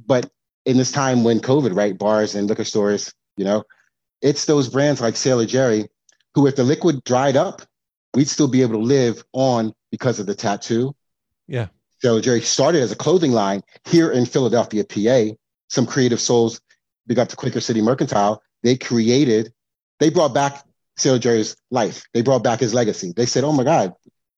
but 0.06 0.30
in 0.64 0.78
this 0.78 0.92
time 0.92 1.24
when 1.24 1.40
COVID, 1.40 1.76
right, 1.76 1.96
bars 1.96 2.34
and 2.34 2.48
liquor 2.48 2.64
stores, 2.64 3.12
you 3.36 3.44
know, 3.44 3.64
it's 4.22 4.46
those 4.46 4.68
brands 4.68 5.00
like 5.00 5.16
Sailor 5.16 5.46
Jerry, 5.46 5.88
who, 6.34 6.46
if 6.46 6.56
the 6.56 6.64
liquid 6.64 7.02
dried 7.04 7.36
up, 7.36 7.62
we'd 8.14 8.28
still 8.28 8.48
be 8.48 8.62
able 8.62 8.74
to 8.74 8.84
live 8.84 9.24
on 9.32 9.72
because 9.90 10.18
of 10.18 10.26
the 10.26 10.34
tattoo. 10.34 10.94
Yeah. 11.46 11.68
Sailor 12.00 12.20
Jerry 12.20 12.40
started 12.40 12.82
as 12.82 12.90
a 12.92 12.96
clothing 12.96 13.32
line 13.32 13.62
here 13.86 14.10
in 14.10 14.26
Philadelphia, 14.26 14.84
PA. 14.84 15.34
Some 15.68 15.86
creative 15.86 16.20
souls, 16.20 16.60
big 17.06 17.18
up 17.18 17.28
to 17.28 17.36
Quaker 17.36 17.60
City 17.60 17.80
Mercantile, 17.80 18.42
they 18.62 18.76
created, 18.76 19.52
they 20.00 20.10
brought 20.10 20.34
back 20.34 20.64
Sailor 20.96 21.18
Jerry's 21.18 21.56
life. 21.70 22.04
They 22.12 22.22
brought 22.22 22.42
back 22.44 22.60
his 22.60 22.74
legacy. 22.74 23.12
They 23.14 23.26
said, 23.26 23.44
oh 23.44 23.52
my 23.52 23.64
God, 23.64 23.94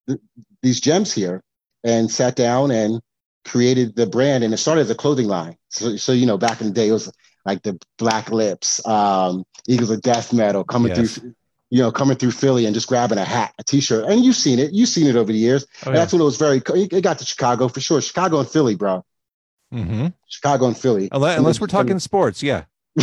th- 0.06 0.20
these 0.62 0.80
gems 0.80 1.12
here, 1.12 1.42
and 1.82 2.10
sat 2.10 2.36
down 2.36 2.70
and 2.70 3.00
created 3.44 3.96
the 3.96 4.06
brand. 4.06 4.44
And 4.44 4.54
it 4.54 4.58
started 4.58 4.82
as 4.82 4.90
a 4.90 4.94
clothing 4.94 5.26
line. 5.26 5.56
So, 5.68 5.96
so 5.96 6.12
you 6.12 6.26
know, 6.26 6.38
back 6.38 6.60
in 6.60 6.68
the 6.68 6.72
day, 6.72 6.88
it 6.88 6.92
was 6.92 7.12
like 7.44 7.62
the 7.62 7.78
Black 7.98 8.30
Lips, 8.30 8.86
um, 8.86 9.44
Eagles 9.66 9.90
of 9.90 10.00
Death 10.00 10.32
Metal 10.32 10.64
coming 10.64 10.94
Yes. 10.94 11.18
through, 11.18 11.34
you 11.74 11.80
know, 11.82 11.90
coming 11.90 12.16
through 12.16 12.30
Philly 12.30 12.66
and 12.66 12.72
just 12.74 12.86
grabbing 12.86 13.18
a 13.18 13.24
hat, 13.24 13.52
a 13.58 13.64
t-shirt. 13.64 14.04
And 14.08 14.24
you've 14.24 14.36
seen 14.36 14.60
it. 14.60 14.72
You've 14.72 14.88
seen 14.88 15.08
it 15.08 15.16
over 15.16 15.32
the 15.32 15.38
years. 15.38 15.66
Oh, 15.84 15.88
And 15.88 15.96
that's 15.96 16.12
when 16.12 16.22
it 16.22 16.24
was 16.24 16.36
very, 16.36 16.62
it 16.72 17.02
got 17.02 17.18
to 17.18 17.24
Chicago 17.24 17.66
for 17.66 17.80
sure. 17.80 18.00
Chicago 18.00 18.38
and 18.38 18.48
Philly, 18.48 18.76
bro. 18.76 19.04
hmm 19.72 20.06
Chicago 20.28 20.66
and 20.66 20.78
Philly. 20.78 21.08
Unless, 21.10 21.36
unless 21.36 21.60
we're 21.60 21.66
talking 21.66 21.98
sports, 21.98 22.44
yeah. 22.44 22.62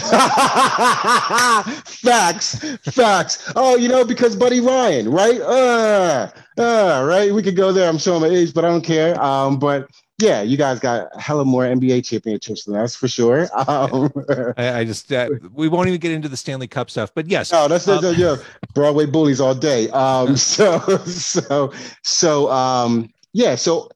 facts, 1.86 2.60
facts. 2.94 3.52
Oh, 3.58 3.76
you 3.76 3.90
know, 3.90 4.06
because 4.06 4.38
Buddy 4.38 4.62
Ryan, 4.62 5.12
right? 5.12 5.42
Uh, 5.42 6.30
uh, 6.58 7.04
right. 7.06 7.34
We 7.34 7.44
could 7.44 7.58
go 7.58 7.74
there. 7.74 7.90
I'm 7.90 7.98
showing 7.98 8.22
my 8.22 8.28
age, 8.30 8.54
but 8.54 8.64
I 8.64 8.70
don't 8.70 8.86
care. 8.86 9.22
Um, 9.22 9.60
but 9.60 9.90
yeah, 10.22 10.42
you 10.42 10.58
guys 10.58 10.80
got 10.80 11.10
a 11.14 11.20
hella 11.20 11.46
more 11.46 11.64
NBA 11.64 12.06
championships 12.06 12.66
than 12.66 12.76
us 12.76 12.96
for 12.96 13.08
sure. 13.08 13.48
Um, 13.72 14.12
I, 14.58 14.80
I 14.80 14.86
just 14.86 15.12
uh, 15.12 15.30
we 15.54 15.68
won't 15.68 15.88
even 15.88 16.00
get 16.00 16.12
into 16.12 16.28
the 16.28 16.38
Stanley 16.38 16.68
Cup 16.68 16.90
stuff, 16.90 17.14
but 17.14 17.28
yes, 17.28 17.52
no, 17.52 17.68
that's 17.68 17.88
Um, 17.88 18.02
that's 18.02 18.18
yeah, 18.18 18.36
Broadway 18.74 19.06
bullies 19.06 19.40
all 19.40 19.56
day. 19.56 19.90
Um, 19.90 20.36
so 20.36 20.80
so 21.06 21.72
so 22.04 22.52
um, 22.52 23.10
yeah, 23.34 23.56
so 23.56 23.90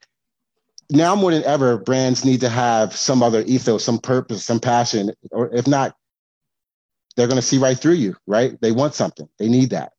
now 0.90 1.16
more 1.16 1.32
than 1.32 1.44
ever, 1.44 1.78
brands 1.78 2.24
need 2.24 2.42
to 2.42 2.50
have 2.50 2.96
some 2.96 3.24
other 3.24 3.44
ethos, 3.48 3.84
some 3.84 4.00
purpose, 4.00 4.46
some 4.46 4.60
passion, 4.60 5.12
or 5.32 5.54
if 5.54 5.68
not, 5.68 5.96
they're 7.18 7.28
going 7.28 7.42
to 7.42 7.46
see 7.46 7.58
right 7.58 7.78
through 7.78 7.94
you, 7.94 8.16
right? 8.28 8.60
They 8.62 8.72
want 8.72 8.94
something, 8.94 9.28
they 9.40 9.48
need 9.48 9.72
that. 9.72 9.94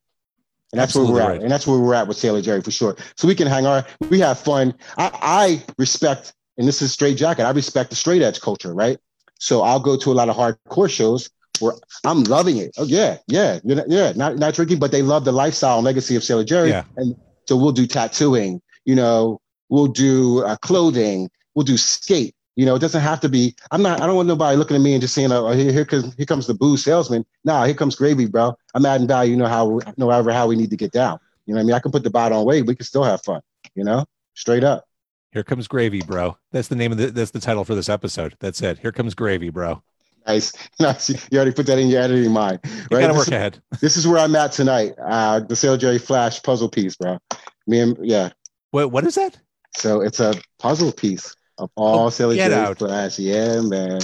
And 0.73 0.81
that's 0.81 0.95
where 0.95 1.05
we're 1.05 1.21
at. 1.21 1.43
And 1.43 1.51
that's 1.51 1.67
where 1.67 1.79
we're 1.79 1.95
at 1.95 2.09
with 2.09 2.17
Sailor 2.17 2.43
Jerry 2.43 2.61
for 2.61 2.71
sure. 2.71 2.97
So 3.17 3.29
we 3.29 3.35
can 3.35 3.47
hang 3.47 3.67
our, 3.67 3.87
we 4.11 4.19
have 4.21 4.39
fun. 4.39 4.75
I, 4.99 5.11
I 5.23 5.65
respect, 5.79 6.35
and 6.59 6.67
this 6.67 6.83
is 6.83 6.93
straight 6.93 7.17
jacket, 7.17 7.45
I 7.45 7.51
respect 7.51 7.91
the 7.91 7.97
straight 7.97 8.23
edge 8.23 8.41
culture, 8.41 8.75
right? 8.75 8.99
So 9.39 9.63
I'll 9.63 9.81
go 9.81 9.97
to 9.97 10.13
a 10.13 10.15
lot 10.15 10.29
of 10.29 10.37
hardcore 10.37 10.91
shows 10.91 11.31
where 11.61 11.75
I'm 12.05 12.25
loving 12.25 12.59
it. 12.59 12.73
Oh 12.79 12.85
yeah, 12.85 13.19
yeah, 13.27 13.59
yeah. 13.65 14.13
Not 14.15 14.37
not 14.37 14.55
drinking, 14.55 14.79
but 14.79 14.93
they 14.93 15.03
love 15.03 15.25
the 15.25 15.33
lifestyle 15.33 15.77
and 15.79 15.85
legacy 15.85 16.17
of 16.17 16.25
Sailor 16.25 16.45
Jerry. 16.45 16.71
Yeah. 16.71 16.85
And 16.97 17.17
so 17.49 17.57
we'll 17.57 17.73
do 17.73 17.87
tattooing. 17.87 18.61
You 18.85 18.95
know, 18.95 19.41
we'll 19.69 19.87
do 19.87 20.45
uh, 20.45 20.57
clothing. 20.57 21.31
We'll 21.55 21.65
do 21.65 21.77
skate. 21.77 22.35
You 22.57 22.65
know, 22.67 22.75
it 22.75 22.79
doesn't 22.81 23.03
have 23.03 23.21
to 23.21 23.29
be. 23.29 23.55
I'm 23.71 23.83
not. 23.83 24.01
I 24.01 24.07
don't 24.07 24.17
want 24.17 24.29
nobody 24.29 24.57
looking 24.57 24.77
at 24.77 24.81
me 24.83 24.95
and 24.95 25.01
just 25.01 25.15
saying, 25.15 25.31
"Oh, 25.31 25.51
here, 25.53 25.71
here 25.73 25.85
comes 25.85 26.15
here 26.17 26.27
comes 26.27 26.47
the 26.47 26.55
booze 26.55 26.83
salesman." 26.83 27.25
Nah, 27.45 27.65
here 27.67 27.75
comes 27.75 27.95
gravy, 27.95 28.27
bro. 28.27 28.57
I'm 28.75 28.87
adding 28.87 29.07
value. 29.07 29.33
You 29.33 29.37
know 29.37 29.47
how, 29.47 29.79
know 29.99 30.11
however 30.11 30.33
how 30.33 30.47
we 30.47 30.57
need 30.57 30.71
to 30.71 30.77
get 30.77 30.91
down. 30.93 31.19
You 31.45 31.55
know, 31.55 31.59
what 31.59 31.65
I 31.65 31.67
mean, 31.67 31.75
I 31.75 31.79
can 31.81 31.93
put 31.93 32.03
the 32.03 32.11
bottle 32.11 32.41
on 32.41 32.47
weight. 32.47 32.67
We 32.67 32.75
can 32.75 32.87
still 32.87 33.05
have 33.05 33.23
fun. 33.23 33.43
You 33.75 33.85
know, 33.85 34.07
straight 34.35 34.65
up. 34.65 34.87
here 35.33 35.45
comes 35.45 35.69
gravy, 35.69 36.01
bro. 36.01 36.39
That's 36.51 36.69
the 36.69 36.77
name 36.77 36.93
of 36.93 36.99
the 36.99 37.11
that's 37.11 37.31
the 37.31 37.41
title 37.41 37.65
for 37.65 37.75
this 37.75 37.89
episode. 37.91 38.37
That's 38.41 38.63
it. 38.63 38.79
Here 38.79 38.91
comes 38.93 39.15
gravy, 39.15 39.51
bro. 39.51 39.83
Nice, 40.27 40.53
nice. 40.81 41.11
You 41.31 41.37
already 41.39 41.53
put 41.53 41.67
that 41.67 41.79
in 41.79 41.89
your 41.89 42.01
editing 42.01 42.33
mind, 42.33 42.59
You 42.65 42.71
right? 42.91 43.03
gotta 43.03 43.09
This 43.09 43.17
work 43.19 43.29
is- 43.29 43.33
ahead. 43.33 43.63
this 43.83 43.97
is 43.99 44.07
where 44.09 44.19
I'm 44.19 44.35
at 44.35 44.53
tonight. 44.53 44.95
Uh, 44.99 45.41
the 45.41 45.55
Sailor 45.55 45.77
Jerry 45.77 45.99
Flash 45.99 46.43
puzzle 46.43 46.71
piece, 46.71 46.97
bro. 46.97 47.19
Me 47.67 47.81
and 47.81 47.99
yeah. 48.01 48.31
What 48.71 48.91
what 48.93 49.05
is 49.07 49.15
that? 49.17 49.39
So 49.77 50.01
it's 50.01 50.21
a 50.21 50.33
puzzle 50.59 50.91
piece 50.91 51.37
of 51.59 51.71
all 51.77 52.07
Oh, 52.07 52.11
Sailor 52.11 52.35
get 52.35 52.53
out. 52.53 52.79
Flash. 52.79 53.19
Yeah, 53.19 53.61
man. 53.61 54.01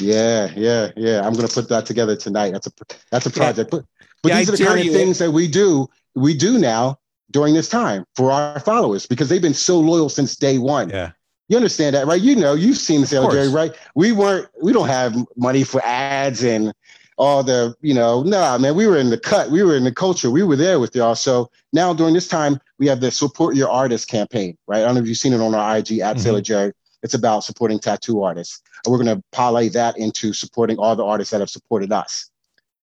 Yeah, 0.00 0.50
yeah, 0.56 0.90
yeah. 0.96 1.24
I'm 1.24 1.34
gonna 1.34 1.48
put 1.48 1.68
that 1.68 1.86
together 1.86 2.16
tonight. 2.16 2.52
That's 2.52 2.66
a 2.66 2.72
that's 3.10 3.26
a 3.26 3.30
Yeah. 3.30 3.34
project. 3.36 3.70
But 3.70 3.84
but 4.22 4.30
Yeah, 4.30 4.38
these 4.38 4.50
I 4.50 4.52
are 4.52 4.56
the 4.56 4.64
kind 4.64 4.88
of 4.88 4.94
things 4.94 5.18
that 5.18 5.30
we 5.30 5.46
do 5.48 5.88
we 6.14 6.34
do 6.34 6.58
now 6.58 6.98
during 7.30 7.54
this 7.54 7.68
time 7.68 8.04
for 8.16 8.30
our 8.30 8.60
followers 8.60 9.06
because 9.06 9.28
they've 9.28 9.42
been 9.42 9.54
so 9.54 9.78
loyal 9.78 10.08
since 10.08 10.36
day 10.36 10.58
one. 10.58 10.90
Yeah. 10.90 11.10
You 11.48 11.56
understand 11.56 11.94
that, 11.94 12.06
right? 12.06 12.20
You 12.20 12.36
know, 12.36 12.54
you've 12.54 12.78
seen 12.78 13.04
Sailor. 13.04 13.30
Jerry, 13.32 13.48
right? 13.48 13.74
We 13.94 14.12
weren't, 14.12 14.48
we 14.62 14.72
don't 14.72 14.88
have 14.88 15.14
money 15.36 15.62
for 15.62 15.84
ads 15.84 16.42
and 16.42 16.72
all 17.18 17.42
the, 17.42 17.74
you 17.80 17.92
know, 17.92 18.22
nah, 18.22 18.56
man, 18.58 18.74
we 18.74 18.86
were 18.86 18.96
in 18.96 19.10
the 19.10 19.18
cut, 19.18 19.50
we 19.50 19.62
were 19.62 19.76
in 19.76 19.84
the 19.84 19.92
culture, 19.92 20.30
we 20.30 20.42
were 20.42 20.56
there 20.56 20.80
with 20.80 20.96
y'all. 20.96 21.14
So 21.14 21.50
now 21.72 21.92
during 21.92 22.14
this 22.14 22.28
time, 22.28 22.58
we 22.78 22.86
have 22.86 23.00
the 23.00 23.10
support 23.10 23.56
your 23.56 23.68
artist 23.68 24.08
campaign, 24.08 24.56
right? 24.66 24.82
I 24.82 24.86
don't 24.86 24.94
know 24.94 25.02
if 25.02 25.06
you've 25.06 25.18
seen 25.18 25.32
it 25.34 25.40
on 25.40 25.54
our 25.54 25.76
IG 25.76 26.00
at 26.00 26.16
Mhm. 26.16 26.20
Sailor 26.20 26.40
Jerry. 26.40 26.72
It's 27.04 27.14
about 27.14 27.44
supporting 27.44 27.78
tattoo 27.78 28.24
artists. 28.24 28.60
And 28.84 28.90
we're 28.90 29.04
going 29.04 29.16
to 29.16 29.22
parlay 29.30 29.68
that 29.68 29.96
into 29.96 30.32
supporting 30.32 30.78
all 30.78 30.96
the 30.96 31.04
artists 31.04 31.30
that 31.30 31.40
have 31.40 31.50
supported 31.50 31.92
us. 31.92 32.30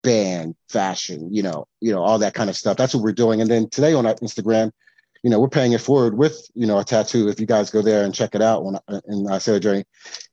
Band, 0.02 0.56
fashion, 0.68 1.32
you 1.32 1.42
know, 1.42 1.66
you 1.80 1.92
know, 1.92 2.02
all 2.02 2.18
that 2.18 2.34
kind 2.34 2.50
of 2.50 2.56
stuff. 2.56 2.76
That's 2.76 2.94
what 2.94 3.04
we're 3.04 3.12
doing. 3.12 3.40
And 3.40 3.50
then 3.50 3.68
today 3.68 3.94
on 3.94 4.06
our 4.06 4.14
Instagram, 4.14 4.72
you 5.22 5.30
know, 5.30 5.40
we're 5.40 5.48
paying 5.48 5.72
it 5.72 5.80
forward 5.80 6.16
with, 6.16 6.48
you 6.54 6.66
know, 6.66 6.78
a 6.78 6.84
tattoo. 6.84 7.28
If 7.28 7.38
you 7.38 7.46
guys 7.46 7.70
go 7.70 7.82
there 7.82 8.04
and 8.04 8.14
check 8.14 8.34
it 8.34 8.42
out 8.42 8.62
on 8.62 8.78
in 9.08 9.28
uh, 9.28 9.38
Sailor 9.38 9.60
Jerry, 9.60 9.84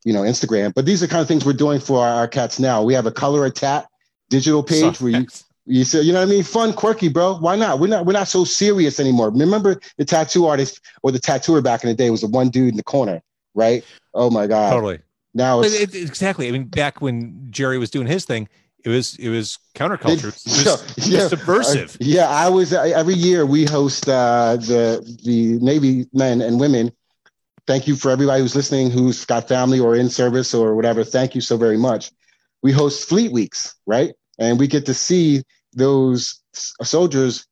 you 0.04 0.14
know, 0.14 0.22
Instagram. 0.22 0.74
But 0.74 0.86
these 0.86 1.04
are 1.04 1.08
kind 1.08 1.22
of 1.22 1.28
things 1.28 1.46
we're 1.46 1.54
doing 1.54 1.80
for 1.80 2.06
our, 2.06 2.16
our 2.16 2.28
cats 2.28 2.60
now. 2.60 2.84
We 2.84 2.94
have 2.94 3.08
a 3.08 3.12
color 3.12 3.46
a 3.46 3.52
tat 3.52 3.88
digital 4.30 4.64
page 4.64 5.02
where 5.02 5.12
you 5.12 5.28
you 5.66 5.84
say, 5.84 6.02
you 6.02 6.14
know 6.14 6.20
what 6.20 6.28
I 6.28 6.32
mean? 6.32 6.44
Fun, 6.44 6.74
quirky, 6.74 7.10
bro. 7.10 7.38
Why 7.38 7.56
not? 7.56 7.80
We're 7.80 7.88
not 7.88 8.06
we're 8.06 8.14
not 8.14 8.28
so 8.28 8.46
serious 8.46 9.00
anymore. 9.00 9.32
Remember 9.32 9.80
the 9.98 10.06
tattoo 10.06 10.46
artist 10.46 10.80
or 11.02 11.12
the 11.12 11.20
tattooer 11.20 11.62
back 11.62 11.84
in 11.84 11.90
the 11.90 11.96
day 11.96 12.12
was 12.12 12.22
the 12.22 12.28
one 12.28 12.50
dude 12.50 12.70
in 12.70 12.78
the 12.78 12.84
corner, 12.84 13.22
right? 13.56 13.84
Oh 14.14 14.30
my 14.30 14.46
God. 14.46 14.70
totally. 14.72 15.00
Now 15.34 15.62
it's 15.62 15.74
it, 15.74 15.96
exactly. 15.96 16.48
I 16.48 16.52
mean, 16.52 16.66
back 16.66 17.02
when 17.02 17.48
Jerry 17.50 17.78
was 17.78 17.90
doing 17.90 18.08
his 18.08 18.24
thing, 18.26 18.48
it 18.86 18.90
was 18.90 19.16
it 19.18 19.30
was 19.30 19.58
counterculture. 19.74 20.26
It 20.26 20.46
was, 20.46 20.66
Yeah, 20.66 20.74
it 20.74 20.96
was 20.96 21.08
yeah, 21.10 21.28
subversive. 21.28 21.96
Uh, 21.96 21.98
yeah, 22.02 22.30
I 22.30 22.48
was 22.50 22.72
uh, 22.72 22.82
every 22.82 23.16
year 23.16 23.46
we 23.46 23.66
host 23.66 24.08
uh, 24.08 24.56
the 24.58 25.02
the 25.24 25.60
Navy 25.60 26.08
men 26.14 26.42
and 26.42 26.60
women. 26.60 26.92
Thank 27.68 27.88
you 27.88 27.96
for 27.96 28.12
everybody 28.12 28.42
who's 28.42 28.56
listening, 28.56 28.92
who's 28.92 29.26
got 29.26 29.48
family 29.48 29.80
or 29.80 29.96
in 29.96 30.08
service 30.08 30.54
or 30.54 30.76
whatever. 30.76 31.04
Thank 31.04 31.34
you 31.34 31.42
so 31.42 31.58
very 31.58 31.78
much. 31.78 32.12
We 32.62 32.72
host 32.72 33.10
Fleet 33.10 33.32
Weeks, 33.32 33.76
right? 33.88 34.14
And 34.38 34.60
we 34.60 34.68
get 34.68 34.86
to 34.86 34.94
see 34.94 35.42
those 35.74 36.42
soldiers 36.54 37.48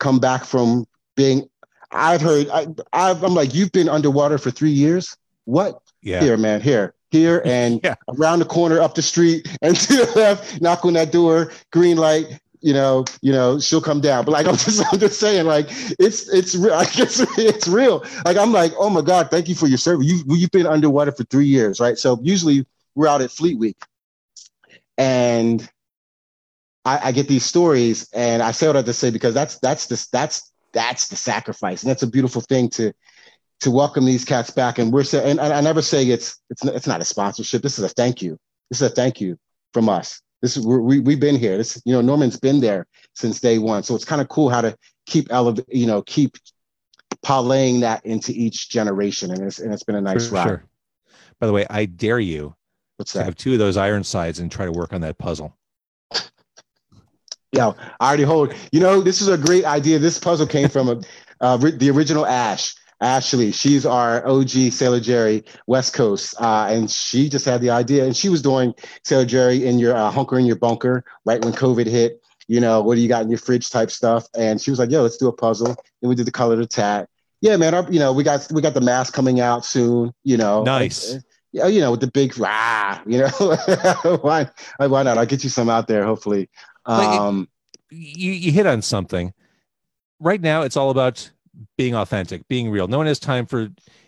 come 0.00 0.18
back 0.18 0.44
from 0.44 0.86
being. 1.16 1.48
I've 1.92 2.20
heard. 2.20 2.48
I, 2.48 2.66
I've, 2.92 3.22
I'm 3.22 3.34
like, 3.34 3.54
you've 3.54 3.72
been 3.72 3.88
underwater 3.88 4.38
for 4.38 4.50
three 4.50 4.70
years. 4.70 5.16
What? 5.48 5.80
yeah. 6.02 6.20
Here, 6.20 6.36
man. 6.36 6.60
Here, 6.60 6.92
here, 7.10 7.40
and 7.46 7.80
Yeah. 7.82 7.94
around 8.08 8.40
the 8.40 8.44
corner, 8.44 8.80
up 8.82 8.94
the 8.94 9.00
street, 9.02 9.48
and 9.62 9.74
to 9.74 9.96
the 9.96 10.12
left. 10.14 10.60
Knock 10.60 10.84
on 10.84 10.92
that 10.92 11.10
door. 11.10 11.52
Green 11.72 11.96
light. 11.96 12.38
You 12.60 12.74
know, 12.74 13.04
you 13.22 13.32
know, 13.32 13.58
she'll 13.58 13.80
come 13.80 14.00
down. 14.00 14.24
But 14.26 14.32
like, 14.32 14.46
I'm 14.50 14.56
just, 14.56 14.82
I'm 14.92 14.98
just 14.98 15.18
saying, 15.18 15.46
like, 15.46 15.66
it's, 15.98 16.28
it's, 16.28 16.54
real. 16.54 16.74
I 16.74 16.84
guess 16.84 17.24
it's 17.38 17.66
real. 17.68 18.04
Like, 18.26 18.36
I'm 18.36 18.52
like, 18.52 18.72
oh 18.78 18.90
my 18.90 19.00
god, 19.00 19.30
thank 19.30 19.48
you 19.48 19.54
for 19.54 19.68
your 19.68 19.78
service. 19.78 20.06
You, 20.06 20.22
you've 20.36 20.50
been 20.50 20.66
underwater 20.66 21.12
for 21.12 21.24
three 21.24 21.46
years, 21.46 21.80
right? 21.80 21.96
So 21.96 22.18
usually 22.22 22.66
we're 22.94 23.08
out 23.08 23.22
at 23.22 23.30
Fleet 23.30 23.58
Week, 23.58 23.76
and 24.98 25.66
I, 26.84 27.00
I 27.04 27.12
get 27.12 27.28
these 27.28 27.44
stories, 27.44 28.08
and 28.12 28.42
I 28.42 28.50
say 28.50 28.66
what 28.66 28.76
I 28.76 28.80
have 28.80 28.86
to 28.86 28.92
say 28.92 29.10
because 29.10 29.34
that's, 29.34 29.58
that's 29.60 29.86
the, 29.86 30.08
that's, 30.12 30.52
that's 30.72 31.08
the 31.08 31.16
sacrifice, 31.16 31.84
and 31.84 31.90
that's 31.90 32.02
a 32.02 32.08
beautiful 32.08 32.42
thing 32.42 32.68
to, 32.70 32.92
to 33.60 33.70
welcome 33.70 34.04
these 34.04 34.24
cats 34.24 34.50
back. 34.50 34.78
And 34.78 34.92
we're 34.92 35.04
saying, 35.04 35.38
and 35.38 35.40
I 35.40 35.58
I 35.58 35.60
never 35.60 35.82
say 35.82 36.06
it's, 36.08 36.38
it's, 36.50 36.64
it's 36.64 36.86
not 36.86 37.00
a 37.00 37.04
sponsorship. 37.04 37.62
This 37.62 37.78
is 37.78 37.84
a 37.84 37.88
thank 37.88 38.22
you. 38.22 38.38
This 38.70 38.80
is 38.82 38.90
a 38.90 38.94
thank 38.94 39.20
you 39.20 39.38
from 39.72 39.88
us. 39.88 40.20
This 40.42 40.56
is 40.56 40.64
we're, 40.64 40.80
we 40.80 41.00
we've 41.00 41.20
been 41.20 41.36
here. 41.36 41.56
This 41.56 41.80
you 41.84 41.92
know 41.92 42.00
Norman's 42.00 42.38
been 42.38 42.60
there 42.60 42.86
since 43.14 43.40
day 43.40 43.58
one. 43.58 43.82
So 43.82 43.94
it's 43.94 44.04
kind 44.04 44.20
of 44.20 44.28
cool 44.28 44.48
how 44.50 44.60
to 44.60 44.76
keep 45.06 45.32
elevate 45.32 45.66
you 45.68 45.86
know 45.86 46.02
keep 46.02 46.36
parlaying 47.24 47.80
that 47.80 48.04
into 48.06 48.32
each 48.32 48.68
generation, 48.68 49.32
and 49.32 49.42
it's 49.42 49.58
and 49.58 49.72
it's 49.72 49.82
been 49.82 49.96
a 49.96 50.00
nice 50.00 50.28
For 50.28 50.34
ride. 50.34 50.46
sure. 50.46 50.64
By 51.40 51.46
the 51.46 51.52
way, 51.52 51.66
I 51.68 51.86
dare 51.86 52.20
you 52.20 52.54
What's 52.96 53.12
to 53.12 53.18
that? 53.18 53.24
have 53.24 53.36
two 53.36 53.52
of 53.52 53.58
those 53.58 53.76
iron 53.76 54.04
sides 54.04 54.38
and 54.38 54.50
try 54.50 54.64
to 54.64 54.72
work 54.72 54.92
on 54.92 55.00
that 55.00 55.18
puzzle. 55.18 55.56
Yeah, 57.52 57.72
I 57.98 58.08
already 58.08 58.24
hold. 58.24 58.54
You 58.72 58.80
know, 58.80 59.00
this 59.00 59.22
is 59.22 59.28
a 59.28 59.38
great 59.38 59.64
idea. 59.64 59.98
This 59.98 60.18
puzzle 60.18 60.46
came 60.46 60.68
from 60.68 60.88
a, 60.88 61.00
uh, 61.40 61.56
the 61.56 61.90
original 61.90 62.26
Ash. 62.26 62.74
Ashley, 63.00 63.52
she's 63.52 63.86
our 63.86 64.26
OG 64.26 64.72
Sailor 64.72 65.00
Jerry 65.00 65.44
West 65.66 65.94
Coast, 65.94 66.34
uh, 66.40 66.66
and 66.68 66.90
she 66.90 67.28
just 67.28 67.44
had 67.44 67.60
the 67.60 67.70
idea, 67.70 68.04
and 68.04 68.16
she 68.16 68.28
was 68.28 68.42
doing 68.42 68.74
Sailor 69.04 69.24
Jerry 69.24 69.66
in 69.66 69.78
your 69.78 69.96
uh, 69.96 70.10
hunker 70.10 70.38
in 70.38 70.46
your 70.46 70.56
bunker 70.56 71.04
right 71.24 71.42
when 71.44 71.52
COVID 71.52 71.86
hit. 71.86 72.20
You 72.48 72.60
know, 72.60 72.80
what 72.80 72.96
do 72.96 73.00
you 73.00 73.08
got 73.08 73.22
in 73.22 73.28
your 73.28 73.38
fridge 73.38 73.70
type 73.70 73.90
stuff? 73.90 74.26
And 74.36 74.60
she 74.60 74.70
was 74.70 74.78
like, 74.78 74.90
"Yo, 74.90 75.02
let's 75.02 75.16
do 75.16 75.28
a 75.28 75.32
puzzle." 75.32 75.76
And 76.02 76.08
we 76.08 76.14
did 76.14 76.26
the 76.26 76.32
color 76.32 76.54
of 76.54 76.60
the 76.60 76.66
tat. 76.66 77.08
Yeah, 77.40 77.56
man. 77.56 77.74
Our, 77.74 77.90
you 77.92 78.00
know, 78.00 78.12
we 78.12 78.24
got 78.24 78.48
we 78.52 78.62
got 78.62 78.74
the 78.74 78.80
mask 78.80 79.14
coming 79.14 79.38
out 79.38 79.64
soon. 79.64 80.12
You 80.24 80.36
know, 80.38 80.64
Nice. 80.64 81.16
Yeah, 81.52 81.66
you 81.66 81.80
know, 81.80 81.92
with 81.92 82.00
the 82.00 82.10
big 82.10 82.36
rah. 82.38 83.00
You 83.06 83.18
know, 83.18 83.28
why 84.22 84.50
why 84.78 85.02
not? 85.02 85.18
I'll 85.18 85.26
get 85.26 85.44
you 85.44 85.50
some 85.50 85.68
out 85.68 85.88
there, 85.88 86.04
hopefully. 86.04 86.50
Um, 86.84 87.48
you, 87.90 88.32
you 88.32 88.52
hit 88.52 88.66
on 88.66 88.82
something. 88.82 89.32
Right 90.20 90.40
now, 90.40 90.62
it's 90.62 90.76
all 90.76 90.90
about 90.90 91.30
being 91.76 91.94
authentic, 91.94 92.46
being 92.48 92.70
real. 92.70 92.88
No 92.88 92.98
one 92.98 93.06
has 93.06 93.18
time 93.18 93.46
for. 93.46 93.60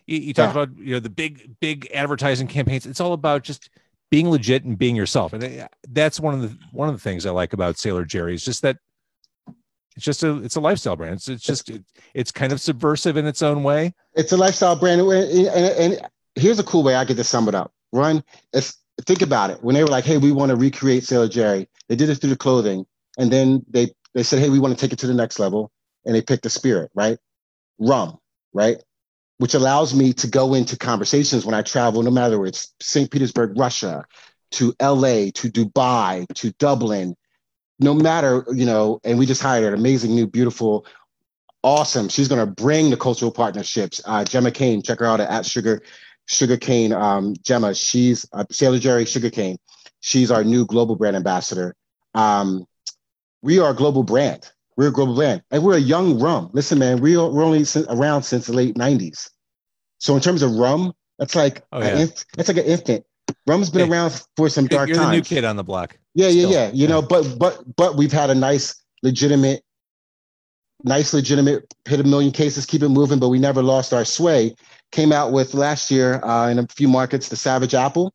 You, 0.06 0.18
you 0.18 0.34
talked 0.34 0.54
Yeah. 0.54 0.62
about 0.62 0.78
you 0.78 0.94
know 0.94 1.00
the 1.00 1.10
big 1.10 1.56
big 1.60 1.88
advertising 1.94 2.46
campaigns. 2.46 2.86
It's 2.86 3.00
all 3.00 3.12
about 3.12 3.42
just 3.42 3.70
being 4.10 4.28
legit 4.30 4.64
and 4.64 4.76
being 4.78 4.96
yourself, 4.96 5.32
and 5.32 5.42
uh, 5.44 5.68
that's 5.88 6.18
one 6.20 6.34
of 6.34 6.42
the 6.42 6.56
one 6.72 6.88
of 6.88 6.94
the 6.94 7.00
things 7.00 7.26
I 7.26 7.30
like 7.30 7.52
about 7.52 7.78
Sailor 7.78 8.04
Jerry 8.04 8.34
is 8.34 8.44
just 8.44 8.62
that 8.62 8.76
it's 9.96 10.04
just 10.04 10.22
a 10.22 10.36
it's 10.42 10.56
a 10.56 10.60
lifestyle 10.60 10.96
brand. 10.96 11.14
It's 11.14 11.28
it's 11.28 11.44
just 11.44 11.70
it, 11.70 11.84
it's 12.14 12.30
kind 12.32 12.52
of 12.52 12.60
subversive 12.60 13.16
in 13.16 13.26
its 13.26 13.42
own 13.42 13.62
way. 13.62 13.94
it's 14.14 14.32
a 14.32 14.36
lifestyle 14.36 14.76
brand. 14.76 15.00
And, 15.00 15.12
and, 15.48 15.92
and 15.94 16.08
here's 16.36 16.58
a 16.58 16.64
cool 16.64 16.82
way 16.82 16.94
I 16.94 17.04
get 17.04 17.16
to 17.16 17.24
sum 17.24 17.48
it 17.48 17.54
up. 17.54 17.72
Run, 17.92 18.22
it's, 18.52 18.78
think 19.04 19.20
about 19.20 19.50
it. 19.50 19.62
When 19.64 19.74
they 19.74 19.82
were 19.82 19.90
like, 19.90 20.04
hey, 20.04 20.16
we 20.18 20.30
want 20.30 20.50
to 20.50 20.56
recreate 20.56 21.02
Sailor 21.04 21.28
Jerry, 21.28 21.68
they 21.88 21.96
did 21.96 22.08
it 22.08 22.16
through 22.16 22.30
the 22.30 22.36
clothing. 22.36 22.86
And 23.18 23.32
then 23.32 23.64
they, 23.68 23.92
they 24.14 24.22
said, 24.22 24.38
hey, 24.38 24.48
we 24.48 24.60
want 24.60 24.72
to 24.72 24.80
take 24.80 24.92
it 24.92 24.98
to 25.00 25.08
the 25.08 25.14
next 25.14 25.40
level. 25.40 25.72
And 26.04 26.14
they 26.14 26.22
picked 26.22 26.44
the 26.44 26.50
spirit, 26.50 26.90
right? 26.94 27.18
Rum, 27.80 28.18
right? 28.52 28.76
Which 29.38 29.54
allows 29.54 29.94
me 29.94 30.12
to 30.14 30.28
go 30.28 30.54
into 30.54 30.76
conversations 30.76 31.44
when 31.44 31.54
I 31.54 31.62
travel, 31.62 32.02
no 32.02 32.10
matter 32.10 32.38
where 32.38 32.46
it's 32.46 32.72
St. 32.80 33.10
Petersburg, 33.10 33.58
Russia, 33.58 34.04
to 34.52 34.74
LA, 34.80 35.30
to 35.34 35.50
Dubai, 35.50 36.26
to 36.34 36.52
Dublin, 36.52 37.16
no 37.80 37.94
matter, 37.94 38.44
you 38.52 38.66
know, 38.66 39.00
and 39.02 39.18
we 39.18 39.26
just 39.26 39.42
hired 39.42 39.64
an 39.64 39.74
amazing 39.74 40.14
new, 40.14 40.26
beautiful 40.26 40.86
awesome. 41.62 42.08
She's 42.08 42.28
going 42.28 42.46
to 42.46 42.52
bring 42.52 42.90
the 42.90 42.96
cultural 42.96 43.30
partnerships. 43.30 44.00
Uh, 44.04 44.24
Gemma 44.24 44.50
Kane, 44.50 44.82
check 44.82 45.00
her 45.00 45.06
out 45.06 45.20
at 45.20 45.46
Sugar 45.46 45.82
Sugar 46.26 46.56
Cane. 46.56 46.92
Um, 46.92 47.34
Gemma, 47.42 47.74
she's 47.74 48.26
uh, 48.32 48.44
Sailor 48.50 48.78
Jerry 48.78 49.04
Sugar 49.04 49.30
Cane. 49.30 49.58
She's 50.00 50.30
our 50.30 50.44
new 50.44 50.64
global 50.64 50.96
brand 50.96 51.16
ambassador. 51.16 51.74
Um, 52.14 52.66
we 53.42 53.58
are 53.58 53.70
a 53.70 53.74
global 53.74 54.02
brand. 54.02 54.50
We're 54.80 54.88
a 54.88 54.92
global 54.92 55.14
brand, 55.14 55.42
and 55.50 55.62
we're 55.62 55.76
a 55.76 55.78
young 55.78 56.18
rum. 56.18 56.48
Listen, 56.54 56.78
man, 56.78 57.02
we 57.02 57.14
are, 57.14 57.28
we're 57.28 57.44
only 57.44 57.66
around 57.90 58.22
since 58.22 58.46
the 58.46 58.54
late 58.54 58.76
'90s. 58.76 59.28
So 59.98 60.14
in 60.14 60.22
terms 60.22 60.40
of 60.40 60.52
rum, 60.52 60.94
that's 61.18 61.34
like 61.34 61.62
Oh, 61.70 61.80
yeah. 61.80 61.98
inf- 61.98 62.24
that's 62.34 62.48
like 62.48 62.56
an 62.56 62.64
infant. 62.64 63.04
Rum's 63.46 63.68
been 63.68 63.82
Hey, 63.82 63.92
around 63.92 64.24
for 64.38 64.48
some 64.48 64.64
You're, 64.64 64.78
dark 64.78 64.88
you're 64.88 64.96
the 64.96 65.12
new 65.12 65.20
kid 65.20 65.44
on 65.44 65.56
the 65.56 65.64
block. 65.64 65.98
Yeah, 66.14 66.28
yeah, 66.28 66.46
still. 66.46 66.52
yeah. 66.52 66.70
You 66.72 66.88
know, 66.88 67.02
but 67.02 67.38
but 67.38 67.62
but 67.76 67.96
we've 67.98 68.10
had 68.10 68.30
a 68.30 68.34
nice, 68.34 68.74
legitimate, 69.02 69.62
nice, 70.82 71.12
legitimate 71.12 71.74
hit 71.86 72.00
a 72.00 72.04
million 72.04 72.32
cases, 72.32 72.64
keep 72.64 72.82
it 72.82 72.88
moving, 72.88 73.18
but 73.18 73.28
we 73.28 73.38
never 73.38 73.62
lost 73.62 73.92
our 73.92 74.06
sway. 74.06 74.54
Came 74.92 75.12
out 75.12 75.30
with 75.30 75.52
last 75.52 75.90
year 75.90 76.24
uh, 76.24 76.48
in 76.48 76.58
a 76.58 76.66
few 76.68 76.88
markets 76.88 77.28
the 77.28 77.36
Savage 77.36 77.74
Apple, 77.74 78.14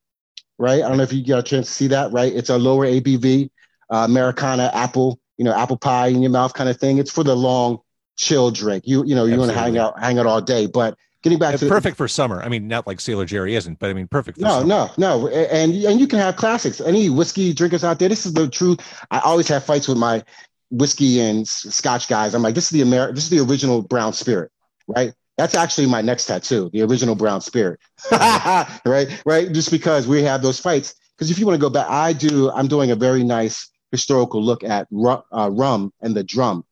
right? 0.58 0.82
I 0.82 0.88
don't 0.88 0.97
know 0.97 1.04
if 1.04 1.13
you 1.13 1.23
got 1.23 1.38
a 1.38 1.43
chance 1.43 1.67
to 1.67 1.73
see 1.73 1.88
that, 1.89 2.12
right? 2.12 2.34
It's 2.34 2.49
a 2.49 2.58
lower 2.58 2.88
ABV, 2.88 3.51
uh, 3.91 3.97
Americana 3.97 4.71
apple, 4.73 5.19
you 5.38 5.45
know, 5.45 5.54
apple 5.54 5.78
pie 5.78 6.08
in 6.08 6.21
your 6.21 6.32
mouth 6.32 6.54
kind 6.54 6.69
of 6.69 6.78
thing. 6.78 6.98
It's 6.98 7.12
for 7.12 7.24
the 7.24 7.36
long 7.36 7.80
chill 8.17 8.52
drink. 8.52 8.84
You 8.88 9.04
you 9.06 9.15
know, 9.15 9.26
you 9.26 9.38
want 9.38 9.52
to 9.52 9.58
hang 9.58 9.78
out 9.78 10.00
hang 10.00 10.19
out 10.19 10.26
all 10.26 10.41
day, 10.41 10.67
but 10.67 10.98
getting 11.26 11.39
back 11.39 11.56
It's 11.56 11.63
to 11.63 11.69
perfect 11.69 11.98
for 11.98 12.08
summer. 12.08 12.41
I 12.41 12.50
mean, 12.50 12.67
not 12.67 12.86
like 12.86 13.02
Sailor 13.02 13.26
Jerry 13.26 13.56
isn't, 13.56 13.80
but 13.80 13.89
I 13.89 13.93
mean, 13.93 14.08
perfect. 14.08 14.38
For 14.38 14.43
no, 14.43 14.60
summer. 14.60 14.67
no, 14.67 14.91
no, 14.98 15.28
and 15.28 15.74
and 15.74 16.00
you 16.00 16.08
can 16.08 16.19
have 16.19 16.36
classics. 16.36 16.80
Any 16.80 17.10
whiskey 17.10 17.54
drinkers 17.54 17.84
out 17.84 18.00
there, 18.00 18.10
this 18.10 18.26
is 18.26 18.34
the 18.34 18.48
truth. 18.48 18.80
I 19.12 19.19
always 19.19 19.48
have 19.50 19.63
fights 19.63 19.88
with 19.88 19.98
my 19.98 20.24
whiskey 20.71 21.19
and 21.19 21.48
Scotch 21.48 22.08
guys. 22.08 22.34
I'm 22.34 22.41
like, 22.41 22.56
this 22.56 22.65
is 22.65 22.69
the 22.71 22.82
Amer- 22.82 23.12
this 23.12 23.26
is 23.26 23.30
the 23.30 23.39
original 23.39 23.82
brown 23.82 24.13
spirit, 24.13 24.52
right? 24.88 25.13
That's 25.38 25.56
actually 25.56 25.88
my 25.88 26.02
next 26.02 26.28
tattoo, 26.28 26.69
the 26.71 26.82
original 26.84 27.15
brown 27.15 27.41
spirit, 27.41 27.80
right? 28.12 29.21
Right? 29.26 29.52
Just 29.52 29.71
because 29.71 30.08
we 30.08 30.24
have 30.24 30.41
those 30.41 30.60
fights. 30.60 30.95
Because 31.17 31.32
if 31.32 31.39
you 31.39 31.45
want 31.45 31.56
to 31.56 31.62
go 31.62 31.69
back, 31.69 31.89
I 31.89 32.13
do. 32.13 32.52
I'm 32.52 32.67
doing 32.67 32.91
a 32.91 32.95
very 32.95 33.24
nice 33.24 33.69
historical 33.95 34.41
look 34.43 34.63
at 34.63 34.88
rum, 34.91 35.21
uh, 35.31 35.49
rum 35.51 35.91
and 36.01 36.15
the 36.15 36.23
drum, 36.23 36.63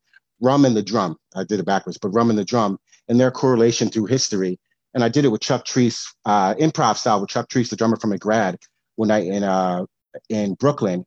rum 0.41 0.65
and 0.65 0.75
the 0.75 0.83
drum. 0.83 1.17
I 1.35 1.43
did 1.43 1.59
it 1.59 1.65
backwards, 1.65 1.97
but 1.97 2.09
rum 2.09 2.29
and 2.29 2.37
the 2.39 2.45
drum 2.45 2.77
and 3.07 3.19
their 3.19 3.31
correlation 3.31 3.89
through 3.89 4.05
history 4.05 4.59
and 4.93 5.03
I 5.03 5.09
did 5.09 5.25
it 5.25 5.29
with 5.29 5.41
Chuck 5.41 5.65
Treece, 5.65 6.05
uh, 6.25 6.53
improv 6.55 6.97
style 6.97 7.19
with 7.21 7.29
Chuck 7.29 7.49
Treece, 7.49 7.69
the 7.69 7.75
drummer 7.75 7.97
from 7.97 8.11
McRad, 8.11 8.57
one 8.95 9.07
night 9.07 9.25
in 9.25 9.43
uh, 9.43 9.85
in 10.29 10.53
Brooklyn, 10.53 11.03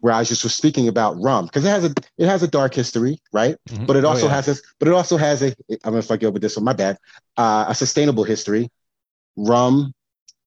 where 0.00 0.12
I 0.12 0.24
just 0.24 0.42
was 0.42 0.56
speaking 0.56 0.88
about 0.88 1.16
rum 1.20 1.44
because 1.46 1.64
it 1.64 1.68
has 1.68 1.84
a 1.84 1.92
it 2.16 2.26
has 2.26 2.42
a 2.42 2.48
dark 2.48 2.74
history, 2.74 3.20
right? 3.32 3.56
Mhm. 3.68 3.86
But 3.86 3.96
it 3.96 4.04
Oh, 4.04 4.08
also 4.08 4.26
yeah. 4.26 4.34
has 4.34 4.46
this, 4.46 4.62
but 4.80 4.88
it 4.88 4.94
also 4.94 5.16
has 5.16 5.42
a 5.42 5.48
I 5.70 5.76
don't 5.84 5.92
know 5.92 5.98
if 5.98 6.10
I 6.10 6.16
go 6.16 6.30
with 6.30 6.42
this 6.42 6.56
one, 6.56 6.64
my 6.64 6.72
bad, 6.72 6.98
uh, 7.36 7.66
a 7.68 7.74
sustainable 7.74 8.24
history. 8.24 8.70
Rum 9.36 9.92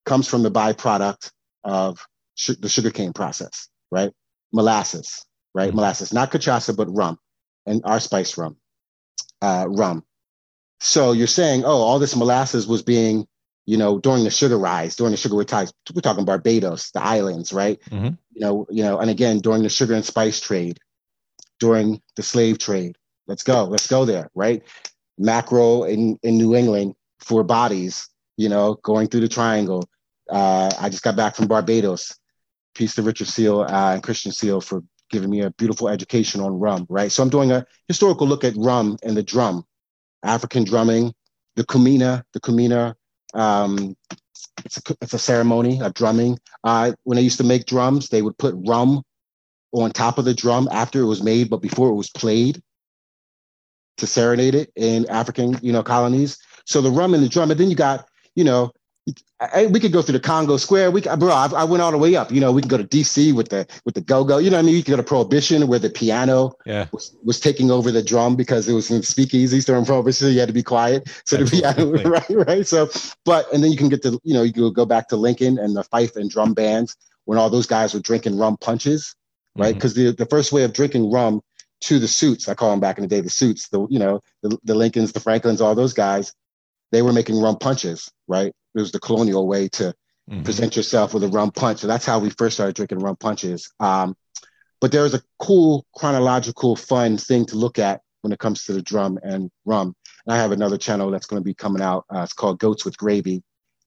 comes 0.06 0.28
from 0.28 0.44
the 0.44 0.52
byproduct 0.52 1.32
of 1.64 2.06
su- 2.36 2.56
the 2.60 2.68
sugarcane 2.68 3.14
process, 3.14 3.70
right? 3.90 4.12
Molasses, 4.54 5.26
right? 5.54 5.72
Mhm. 5.72 5.76
Molasses, 5.76 6.14
not 6.14 6.32
cachaça, 6.32 6.76
but 6.76 6.94
rum, 6.94 7.18
and 7.66 7.82
our 7.86 8.00
spice 8.00 8.38
rum, 8.38 8.58
uh, 9.42 9.66
rum. 9.70 10.04
So 10.80 11.12
you're 11.12 11.28
saying, 11.28 11.64
oh, 11.64 11.82
all 11.82 12.00
this 12.00 12.16
molasses 12.16 12.68
was 12.68 12.82
being, 12.82 13.28
you 13.66 13.78
know, 13.78 14.00
during 14.00 14.24
the 14.24 14.32
sugar 14.32 14.58
rise, 14.58 14.96
during 14.96 15.12
the 15.12 15.18
sugar 15.18 15.44
tides. 15.44 15.72
We're 15.94 16.02
talking 16.02 16.26
Barbados, 16.26 16.92
the 16.92 17.04
islands, 17.04 17.54
right? 17.54 17.80
Mhm. 17.92 18.18
You 18.34 18.42
know, 18.42 18.66
you 18.70 18.84
know, 18.84 18.98
and 19.00 19.10
again 19.10 19.40
during 19.40 19.64
the 19.64 19.70
sugar 19.70 19.94
and 19.94 20.04
spice 20.06 20.40
trade, 20.40 20.80
during 21.60 22.02
the 22.16 22.24
slave 22.24 22.58
trade. 22.58 22.96
Let's 23.28 23.44
go, 23.44 23.66
let's 23.66 23.88
go 23.88 24.06
there, 24.06 24.30
right? 24.36 24.64
Mackerel 25.18 25.84
in 25.86 26.18
in 26.24 26.38
New 26.38 26.56
England 26.56 26.96
for 27.20 27.44
bodies, 27.44 28.10
you 28.38 28.50
know, 28.50 28.76
going 28.84 29.08
through 29.08 29.22
the 29.22 29.28
triangle. 29.30 29.88
Uh, 30.30 30.72
I 30.80 30.90
just 30.90 31.04
got 31.04 31.16
back 31.16 31.36
from 31.36 31.48
Barbados. 31.48 32.18
Peace 32.74 32.96
to 32.96 33.04
Richard 33.04 33.28
Seale 33.28 33.62
uh, 33.62 33.94
and 33.94 34.04
Christian 34.04 34.32
Seale 34.32 34.62
for 34.62 34.84
giving 35.10 35.30
me 35.30 35.42
a 35.42 35.52
beautiful 35.52 35.90
education 35.90 36.42
on 36.42 36.60
rum, 36.60 36.86
right? 36.90 37.12
So 37.12 37.22
I'm 37.22 37.30
doing 37.30 37.52
a 37.52 37.66
historical 37.88 38.28
look 38.28 38.44
at 38.44 38.56
rum 38.56 38.98
and 39.04 39.16
the 39.16 39.24
drum, 39.24 39.66
African 40.24 40.64
drumming, 40.64 41.14
the 41.56 41.64
kumina, 41.66 42.24
the 42.34 42.40
kumina. 42.40 42.96
Um, 43.34 43.96
it's 44.66 44.78
a 44.78 44.82
it's 45.02 45.14
a 45.14 45.20
ceremony 45.20 45.82
of 45.82 45.94
drumming. 45.94 46.40
Uh, 46.64 46.94
when 47.04 47.16
they 47.16 47.22
used 47.22 47.38
to 47.38 47.44
make 47.44 47.66
drums, 47.66 48.10
they 48.10 48.22
would 48.22 48.38
put 48.38 48.56
rum 48.58 49.04
on 49.74 49.92
top 49.92 50.18
of 50.18 50.26
the 50.26 50.34
drum 50.34 50.68
after 50.72 51.02
it 51.02 51.06
was 51.06 51.24
made, 51.24 51.50
but 51.50 51.62
before 51.62 51.90
it 51.90 51.96
was 51.96 52.10
played 52.10 52.62
to 53.98 54.08
serenade 54.08 54.56
it 54.56 54.72
in 54.76 55.08
African, 55.10 55.58
you 55.62 55.72
know, 55.72 55.84
colonies. 55.84 56.38
So 56.66 56.82
the 56.82 56.92
rum 56.92 57.14
and 57.14 57.24
the 57.24 57.30
drum, 57.30 57.52
and 57.52 57.60
then 57.60 57.70
you 57.70 57.76
got, 57.76 58.08
you 58.36 58.44
know, 58.44 58.72
I, 59.40 59.66
we 59.66 59.80
could 59.80 59.92
go 59.92 60.04
through 60.04 60.14
the 60.14 60.20
Congo 60.20 60.58
Square. 60.58 60.92
We, 60.92 61.02
bro, 61.02 61.30
I, 61.30 61.50
I, 61.56 61.64
went 61.64 61.82
all 61.82 61.92
the 61.92 61.98
way 61.98 62.16
up. 62.16 62.32
You 62.32 62.40
know, 62.40 62.52
we 62.52 62.62
can 62.62 62.70
go 62.70 62.78
to 62.78 62.84
DC 62.84 63.34
with 63.34 63.50
the 63.50 63.66
with 63.84 63.96
the 63.96 64.02
go 64.02 64.24
go. 64.24 64.38
You 64.38 64.52
know, 64.52 64.58
what 64.58 64.64
I 64.64 64.66
mean, 64.68 64.76
you 64.76 64.84
can 64.84 64.92
go 64.92 64.98
to 64.98 65.04
Prohibition 65.04 65.68
where 65.68 65.80
the 65.80 65.90
piano 65.90 66.54
yeah. 66.66 66.86
was, 66.92 67.16
was 67.24 67.40
taking 67.40 67.72
over 67.72 67.92
the 67.92 68.04
drum 68.04 68.36
because 68.36 68.70
it 68.70 68.74
was 68.74 68.92
in 68.92 69.02
speakeasies 69.02 69.66
during 69.66 69.86
Prohibition. 69.86 70.28
So 70.28 70.32
you 70.32 70.40
had 70.40 70.50
to 70.50 70.54
be 70.54 70.62
quiet. 70.62 71.10
So 71.26 71.38
Absolutely. 71.38 72.04
the 72.04 72.04
piano, 72.04 72.10
right, 72.38 72.48
right. 72.48 72.68
So, 72.68 72.90
but 73.26 73.52
and 73.52 73.64
then 73.64 73.72
you 73.72 73.78
can 73.78 73.90
get 73.90 74.04
to, 74.04 74.20
you 74.24 74.36
know, 74.36 74.44
you 74.44 74.54
can 74.54 74.72
go 74.74 74.86
back 74.86 75.08
to 75.10 75.16
Lincoln 75.16 75.58
and 75.58 75.76
the 75.76 75.84
fife 75.84 76.16
and 76.16 76.30
drum 76.30 76.54
bands 76.54 76.96
when 77.26 77.40
all 77.40 77.50
those 77.50 77.66
guys 77.66 77.96
were 77.96 78.00
drinking 78.00 78.38
rum 78.38 78.58
punches, 78.58 79.16
right? 79.58 79.74
Because 79.74 79.96
mm-hmm. 79.96 80.08
the 80.08 80.24
the 80.24 80.26
first 80.28 80.52
way 80.52 80.64
of 80.64 80.74
drinking 80.74 81.12
rum 81.12 81.42
to 81.82 81.98
the 81.98 82.08
suits, 82.08 82.48
I 82.48 82.54
call 82.54 82.70
them 82.70 82.80
back 82.80 83.00
in 83.00 83.02
the 83.02 83.08
day, 83.08 83.22
the 83.22 83.30
suits, 83.32 83.70
the 83.70 83.88
you 83.90 83.98
know, 83.98 84.22
the, 84.44 84.60
the 84.64 84.76
Lincolns, 84.76 85.14
the 85.14 85.20
Franklins, 85.20 85.60
all 85.60 85.74
those 85.74 85.96
guys, 85.96 86.34
they 86.92 87.02
were 87.02 87.14
making 87.14 87.42
rum 87.42 87.58
punches, 87.58 88.12
right? 88.28 88.54
It 88.76 88.80
was 88.80 88.92
the 88.92 89.00
colonial 89.00 89.48
way 89.48 89.68
to 89.70 89.94
mm-hmm. 90.30 90.44
present 90.44 90.76
yourself 90.76 91.14
with 91.14 91.24
a 91.24 91.28
rum 91.28 91.52
punch. 91.52 91.80
So 91.80 91.88
that's 91.88 92.06
how 92.06 92.20
we 92.20 92.30
first 92.30 92.56
started 92.56 92.76
drinking 92.76 93.00
rum 93.00 93.18
punches. 93.18 93.72
Um, 93.80 94.16
but 94.80 94.92
there's 94.92 95.14
a 95.14 95.22
cool 95.40 95.86
chronological, 95.96 96.76
fun 96.76 97.18
thing 97.18 97.46
to 97.48 97.56
look 97.56 97.78
at 97.80 98.02
when 98.22 98.34
it 98.34 98.40
comes 98.40 98.66
to 98.66 98.74
the 98.74 98.82
drum 98.82 99.20
and 99.24 99.52
rum. 99.66 99.96
And 100.26 100.34
I 100.34 100.38
have 100.38 100.52
another 100.52 100.78
channel 100.78 101.12
that's 101.12 101.26
going 101.26 101.42
to 101.42 101.46
be 101.46 101.54
coming 101.54 101.82
out. 101.82 102.06
Uh, 102.14 102.22
it's 102.22 102.34
called 102.34 102.60
Goats 102.60 102.86
with 102.86 102.98
Gravy. 102.98 103.44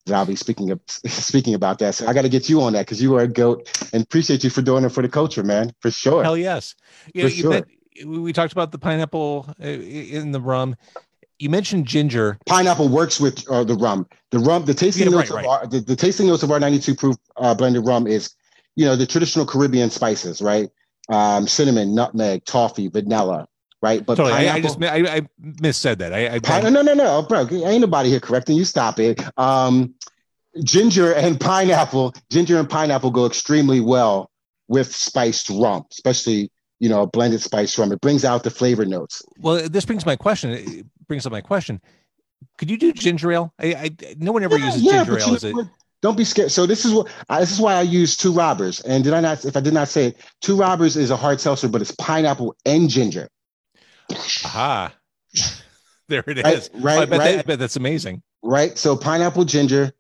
That 0.07 0.17
I'll 0.17 0.27
be 0.27 0.37
speaking 0.37 0.71
of, 0.71 0.81
speaking 0.87 1.55
about 1.55 1.79
that. 1.79 1.95
So 1.95 2.07
I 2.07 2.13
got 2.13 2.23
to 2.23 2.29
get 2.29 2.49
you 2.49 2.63
on 2.63 2.75
that 2.75 2.83
because 2.83 3.01
you 3.01 3.17
are 3.17 3.23
a 3.23 3.29
goat, 3.29 3.71
and 3.93 4.03
appreciate 4.03 4.45
you 4.45 4.51
for 4.51 4.61
doing 4.61 4.85
it 4.85 4.91
for 4.91 5.03
the 5.03 5.09
culture, 5.09 5.43
man. 5.43 5.73
For 5.81 5.91
sure. 5.91 6.23
Hell 6.23 6.37
yes. 6.37 6.75
Yeah, 7.15 7.25
for 7.25 7.31
sure. 7.31 7.63
we 8.05 8.33
talked 8.35 8.53
about 8.53 8.71
the 8.71 8.79
pineapple 8.79 9.47
uh, 9.59 9.67
in 9.67 10.33
the 10.33 10.41
rum 10.41 10.77
you 11.45 11.51
mentioned 11.51 11.87
ginger. 11.87 12.39
Pineapple 12.47 12.89
works 12.89 13.21
with 13.21 13.47
uh, 13.49 13.63
the 13.63 13.75
rum. 13.75 14.07
The 14.31 14.39
rum, 14.39 14.65
the 14.65 14.73
tasting 14.73 15.05
yeah, 15.05 15.11
notes 15.11 15.31
right, 15.31 15.45
of 15.45 15.51
right. 15.51 15.61
our 15.61 15.67
the, 15.67 15.81
the, 15.81 15.95
tasting 15.95 16.27
notes 16.27 16.43
of 16.43 16.51
our 16.51 16.59
92 16.59 16.95
proof 16.95 17.17
uh, 17.37 17.55
blended 17.55 17.87
rum 17.87 18.07
is, 18.07 18.35
you 18.77 18.87
know, 18.87 18.97
the 18.97 19.07
traditional 19.07 19.45
Caribbean 19.45 19.91
spices, 19.91 20.41
right? 20.41 20.71
Um, 21.11 21.47
cinnamon, 21.47 21.95
nutmeg, 21.95 22.47
toffee, 22.47 22.89
vanilla, 22.89 23.47
right? 23.83 24.05
But 24.05 24.15
totally. 24.15 24.49
I, 24.49 24.55
I, 24.55 24.61
just 24.63 24.83
I, 24.83 24.97
I 24.97 25.21
missaid 25.43 25.99
that. 25.99 26.15
I, 26.15 26.37
I 26.37 26.39
Pine, 26.39 26.73
no 26.73 26.81
no 26.81 26.95
no 26.95 27.23
bro, 27.23 27.47
ain't 27.51 27.83
nobody 27.83 28.09
here 28.09 28.21
correcting 28.21 28.57
you. 28.57 28.65
Stop 28.65 28.99
it. 28.99 29.23
Um, 29.39 29.95
ginger 30.65 31.13
and 31.13 31.39
pineapple, 31.53 32.15
ginger 32.31 32.59
and 32.59 32.71
pineapple 32.71 33.11
go 33.11 33.27
extremely 33.27 33.81
well 33.81 34.31
with 34.67 34.97
spiced 34.97 35.51
rum, 35.51 35.85
especially 35.91 36.51
you 36.81 36.89
know, 36.89 37.07
blended 37.07 37.41
spice 37.41 37.79
rum. 37.79 37.93
It 37.93 38.01
brings 38.01 38.25
out 38.25 38.43
the 38.43 38.51
flavor 38.51 38.85
notes. 38.85 39.23
Well, 39.39 39.69
this 39.69 39.85
brings 39.85 40.05
my 40.05 40.17
question. 40.17 40.91
Brings 41.09 41.27
up 41.27 41.33
my 41.33 41.41
question. 41.41 41.81
Could 42.59 42.71
you 42.71 42.77
do 42.77 42.93
ginger 42.93 43.33
ale? 43.33 43.53
I, 43.59 43.75
I 43.75 44.15
no 44.19 44.33
one 44.33 44.43
ever 44.45 44.59
yeah, 44.59 44.67
uses 44.67 44.83
yeah, 44.83 45.05
ginger 45.05 45.19
ale. 45.19 45.35
Is 45.35 45.45
it? 45.45 45.57
Don't 46.03 46.19
be 46.19 46.25
scared. 46.25 46.53
So 46.53 46.67
this 46.67 46.85
is 46.85 46.93
what 46.93 47.09
this 47.39 47.51
is 47.51 47.61
why 47.61 47.75
I 47.75 47.83
use 47.83 48.17
two 48.17 48.33
robbers. 48.33 48.81
And 48.81 49.03
did 49.03 49.15
I 49.15 49.21
not? 49.21 49.45
If 49.45 49.57
I 49.57 49.61
did 49.61 49.73
not 49.73 49.89
say 49.89 50.09
it, 50.09 50.19
two 50.43 50.57
robbers 50.57 50.97
is 50.97 51.11
a 51.11 51.17
hard 51.17 51.41
seltzer, 51.41 51.69
but 51.69 51.81
it's 51.81 51.93
pineapple 51.93 52.57
and 52.67 52.91
ginger. 52.91 53.29
Aha. 54.45 54.95
there 56.09 56.25
it 56.27 56.39
is. 56.39 56.71
Right. 56.75 56.83
right, 56.83 56.99
I, 56.99 57.05
bet 57.07 57.19
right. 57.19 57.33
That, 57.33 57.39
I 57.39 57.43
bet 57.43 57.59
that's 57.59 57.77
amazing. 57.77 58.23
Right. 58.43 58.77
So 58.77 58.97
pineapple 58.97 59.45
ginger. 59.45 59.93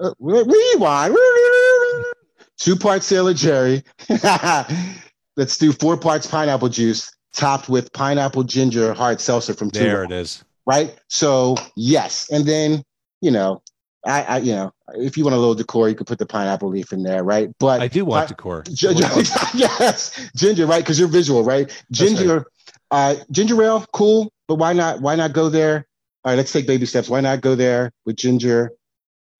Uh, 0.00 0.12
rewind. 0.20 1.16
Two 2.58 2.76
parts 2.76 3.06
Sailor 3.06 3.34
Jerry. 3.34 3.82
let's 5.36 5.58
do 5.58 5.72
four 5.72 5.96
parts 5.96 6.26
pineapple 6.26 6.68
juice 6.68 7.13
topped 7.34 7.68
with 7.68 7.92
pineapple 7.92 8.44
ginger 8.44 8.94
hard 8.94 9.20
seltzer 9.20 9.54
from 9.54 9.68
There 9.68 10.04
it 10.04 10.12
is. 10.12 10.44
Right. 10.66 10.98
So 11.08 11.56
yes, 11.76 12.30
and 12.30 12.46
then 12.46 12.82
you 13.20 13.30
know, 13.30 13.62
I, 14.06 14.22
I 14.22 14.38
you 14.38 14.52
know, 14.52 14.72
if 14.94 15.16
you 15.16 15.24
want 15.24 15.34
a 15.34 15.38
little 15.38 15.54
decor, 15.54 15.88
you 15.88 15.94
could 15.94 16.06
put 16.06 16.18
the 16.18 16.26
pineapple 16.26 16.68
leaf 16.68 16.92
in 16.92 17.02
there, 17.02 17.22
right? 17.22 17.50
But 17.58 17.80
I 17.80 17.88
do 17.88 18.04
want 18.04 18.24
I, 18.24 18.26
decor. 18.26 18.62
Ginger, 18.62 19.04
yes, 19.54 20.30
ginger, 20.36 20.66
right? 20.66 20.82
Because 20.82 20.98
you're 20.98 21.08
visual, 21.08 21.44
right? 21.44 21.70
Ginger, 21.90 22.46
right. 22.90 23.18
uh, 23.18 23.24
ginger 23.30 23.62
ale, 23.62 23.84
cool. 23.92 24.32
But 24.48 24.56
why 24.56 24.72
not? 24.72 25.00
Why 25.00 25.16
not 25.16 25.32
go 25.32 25.48
there? 25.48 25.86
All 26.24 26.32
right, 26.32 26.36
let's 26.36 26.52
take 26.52 26.66
baby 26.66 26.86
steps. 26.86 27.08
Why 27.08 27.20
not 27.20 27.42
go 27.42 27.54
there 27.54 27.92
with 28.06 28.16
ginger, 28.16 28.72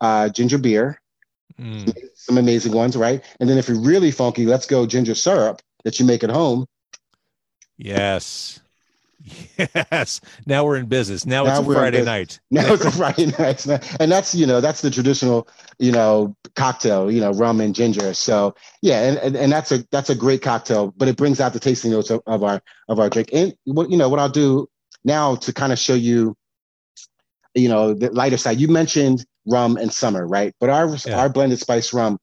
uh, 0.01 0.29
ginger 0.29 0.59
beer? 0.59 1.01
Mm. 1.59 1.95
Some 2.15 2.37
amazing 2.37 2.73
ones, 2.73 2.97
right? 2.97 3.23
And 3.41 3.49
then 3.49 3.59
if 3.59 3.69
you're 3.69 3.81
really 3.81 4.11
funky, 4.11 4.45
let's 4.45 4.67
go 4.67 4.87
ginger 4.87 5.15
syrup 5.15 5.63
that 5.85 5.99
you 6.01 6.05
make 6.05 6.25
at 6.25 6.31
home. 6.31 6.67
Yes. 7.77 8.61
Yes. 9.57 10.21
Now 10.47 10.65
we're 10.65 10.77
in 10.77 10.87
business. 10.87 11.25
Now, 11.25 11.45
now 11.45 11.61
it's 11.61 11.69
a 11.69 11.73
Friday 11.73 12.05
night. 12.05 12.41
Now 12.51 12.75
it's 12.75 12.85
a 12.85 12.91
Friday 12.91 13.27
night. 13.39 13.67
And 14.01 14.13
that's, 14.13 14.35
you 14.35 14.47
know, 14.47 14.61
that's 14.61 14.83
the 14.83 14.91
traditional, 14.91 15.49
you 15.79 15.93
know, 15.93 16.37
cocktail, 16.57 17.11
you 17.11 17.21
know, 17.21 17.33
rum 17.33 17.61
and 17.61 17.75
ginger. 17.75 18.13
So 18.15 18.55
yeah, 18.83 19.03
and, 19.03 19.19
and, 19.19 19.37
and 19.37 19.53
that's 19.53 19.73
a 19.73 19.85
that's 19.91 20.11
a 20.11 20.15
great 20.15 20.43
cocktail, 20.43 20.93
but 20.97 21.09
it 21.09 21.17
brings 21.17 21.41
out 21.41 21.53
the 21.53 21.61
tasting 21.61 21.91
notes 21.91 22.11
of, 22.11 22.21
of 22.27 22.43
our 22.43 22.61
of 22.89 22.99
our 22.99 23.09
drink. 23.09 23.31
And 23.33 23.55
what 23.65 23.91
you 23.91 23.97
know, 23.97 24.09
what 24.09 24.21
I'll 24.21 24.29
do 24.29 24.69
now 25.05 25.37
to 25.37 25.53
kind 25.53 25.73
of 25.73 25.79
show 25.79 25.95
you, 25.95 26.37
you 27.55 27.69
know, 27.69 27.95
the 27.95 28.11
lighter 28.13 28.37
side. 28.37 28.61
You 28.61 28.69
mentioned 28.69 29.25
rum 29.47 29.77
and 29.77 29.93
summer, 29.93 30.27
right? 30.27 30.55
But 30.61 30.71
our 30.71 30.95
yeah. 31.07 31.19
our 31.19 31.29
blended 31.29 31.59
spice 31.59 31.93
rum 31.93 32.19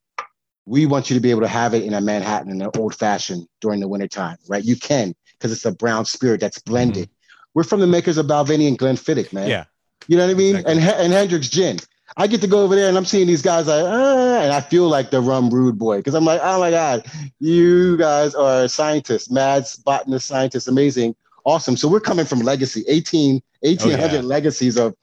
we 0.66 0.86
want 0.86 1.10
you 1.10 1.16
to 1.16 1.20
be 1.20 1.32
able 1.32 1.42
to 1.42 1.48
have 1.48 1.74
it 1.74 1.84
in 1.84 1.94
a 1.94 2.02
Manhattan 2.02 2.52
in 2.52 2.62
an 2.62 2.70
old 2.78 2.96
fashioned 2.96 3.48
during 3.62 3.80
the 3.80 3.88
wintertime, 3.88 4.38
right? 4.48 4.64
You 4.64 4.76
can 4.76 5.16
because 5.42 5.52
it's 5.52 5.66
a 5.66 5.72
brown 5.72 6.06
spirit 6.06 6.40
that's 6.40 6.60
blended. 6.60 7.06
Mm-hmm. 7.06 7.52
We're 7.56 7.64
from 7.64 7.80
the 7.80 7.88
makers 7.88 8.18
of 8.18 8.28
Balvenie 8.28 8.68
and 8.68 8.78
Glenfiddich, 8.78 9.34
man. 9.34 9.50
Yeah. 9.50 9.66
You 10.08 10.18
know 10.18 10.26
what 10.26 10.32
I 10.32 10.38
mean? 10.38 10.56
Exactly. 10.58 10.74
And 10.74 11.14
and 11.14 11.14
Hendrick's 11.14 11.50
gin. 11.50 11.78
I 12.18 12.28
get 12.28 12.42
to 12.42 12.48
go 12.48 12.64
over 12.64 12.76
there 12.76 12.90
and 12.90 12.98
I'm 12.98 13.06
seeing 13.06 13.28
these 13.28 13.42
guys 13.42 13.68
like, 13.68 13.86
ah, 13.86 14.42
and 14.42 14.52
I 14.52 14.60
feel 14.60 14.88
like 14.88 15.12
the 15.12 15.22
rum 15.22 15.50
rude 15.50 15.80
boy 15.80 15.98
because 15.98 16.14
I'm 16.14 16.26
like, 16.26 16.42
oh 16.44 16.60
my 16.60 16.70
God, 16.70 17.06
you 17.40 17.98
guys 17.98 18.36
are 18.36 18.68
scientists, 18.68 19.32
mad 19.32 19.66
botanist 19.86 20.28
scientists, 20.28 20.68
amazing, 20.68 21.16
awesome. 21.46 21.78
So 21.78 21.88
we're 21.88 22.02
coming 22.02 22.26
from 22.26 22.40
legacy, 22.40 22.84
18, 22.88 23.42
1800 23.62 24.12
oh, 24.12 24.16
yeah. 24.16 24.22
legacies 24.22 24.78
of 24.78 24.96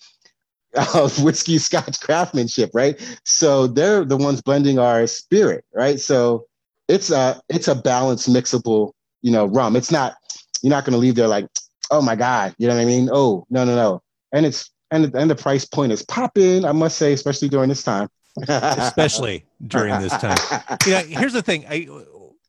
of 0.94 1.22
whiskey 1.22 1.58
scotch 1.58 1.98
craftsmanship, 2.00 2.70
right? 2.74 3.00
So 3.24 3.66
they're 3.66 4.04
the 4.04 4.16
ones 4.16 4.42
blending 4.42 4.78
our 4.78 5.06
spirit, 5.06 5.64
right? 5.72 5.98
So 5.98 6.46
it's 6.88 7.10
a 7.10 7.40
it's 7.48 7.68
a 7.68 7.74
balanced 7.74 8.28
mixable, 8.28 8.92
you 9.22 9.30
know, 9.30 9.46
rum. 9.46 9.76
It's 9.76 9.90
not 9.90 10.14
you're 10.62 10.70
not 10.70 10.84
gonna 10.84 10.98
leave 10.98 11.14
there 11.14 11.28
like, 11.28 11.46
oh 11.90 12.02
my 12.02 12.16
God, 12.16 12.54
you 12.58 12.66
know 12.68 12.74
what 12.74 12.82
I 12.82 12.84
mean? 12.84 13.08
Oh, 13.12 13.46
no, 13.50 13.64
no, 13.64 13.74
no. 13.74 14.02
And 14.32 14.46
it's 14.46 14.70
and 14.90 15.14
and 15.14 15.30
the 15.30 15.36
price 15.36 15.64
point 15.64 15.92
is 15.92 16.02
popping, 16.02 16.64
I 16.64 16.72
must 16.72 16.96
say, 16.98 17.12
especially 17.12 17.48
during 17.48 17.68
this 17.68 17.82
time. 17.82 18.08
especially 18.48 19.44
during 19.66 20.00
this 20.00 20.12
time. 20.12 20.38
You 20.86 20.92
know, 20.92 20.98
here's 20.98 21.32
the 21.32 21.42
thing. 21.42 21.64
I 21.68 21.88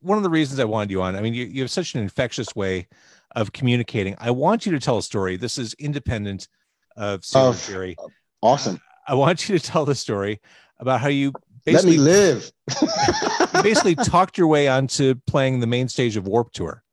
one 0.01 0.17
of 0.17 0.23
the 0.23 0.29
reasons 0.29 0.60
I 0.60 0.65
wanted 0.65 0.91
you 0.91 1.01
on, 1.01 1.15
I 1.15 1.21
mean, 1.21 1.34
you, 1.34 1.45
you 1.45 1.62
have 1.62 1.71
such 1.71 1.95
an 1.95 2.01
infectious 2.01 2.55
way 2.55 2.88
of 3.36 3.51
communicating. 3.51 4.15
I 4.19 4.32
want 4.32 4.65
you 4.65 4.71
to 4.71 4.79
tell 4.79 4.97
a 4.97 5.03
story. 5.03 5.36
This 5.36 5.58
is 5.58 5.73
independent 5.75 6.47
of 6.95 7.25
Sailor 7.25 7.49
oh, 7.49 7.60
Jerry. 7.67 7.95
Awesome. 8.41 8.79
I 9.08 9.15
want 9.15 9.49
you 9.49 9.58
to 9.58 9.65
tell 9.65 9.86
the 9.86 9.95
story 9.95 10.39
about 10.79 11.01
how 11.01 11.10
you 11.10 11.34
let 11.65 11.85
me 11.85 11.97
live. 11.97 12.51
basically 13.63 13.95
talked 13.95 14.37
your 14.37 14.47
way 14.47 14.67
onto 14.67 15.15
playing 15.27 15.59
the 15.59 15.67
main 15.67 15.87
stage 15.87 16.17
of 16.17 16.27
Warped 16.27 16.55
Tour. 16.55 16.83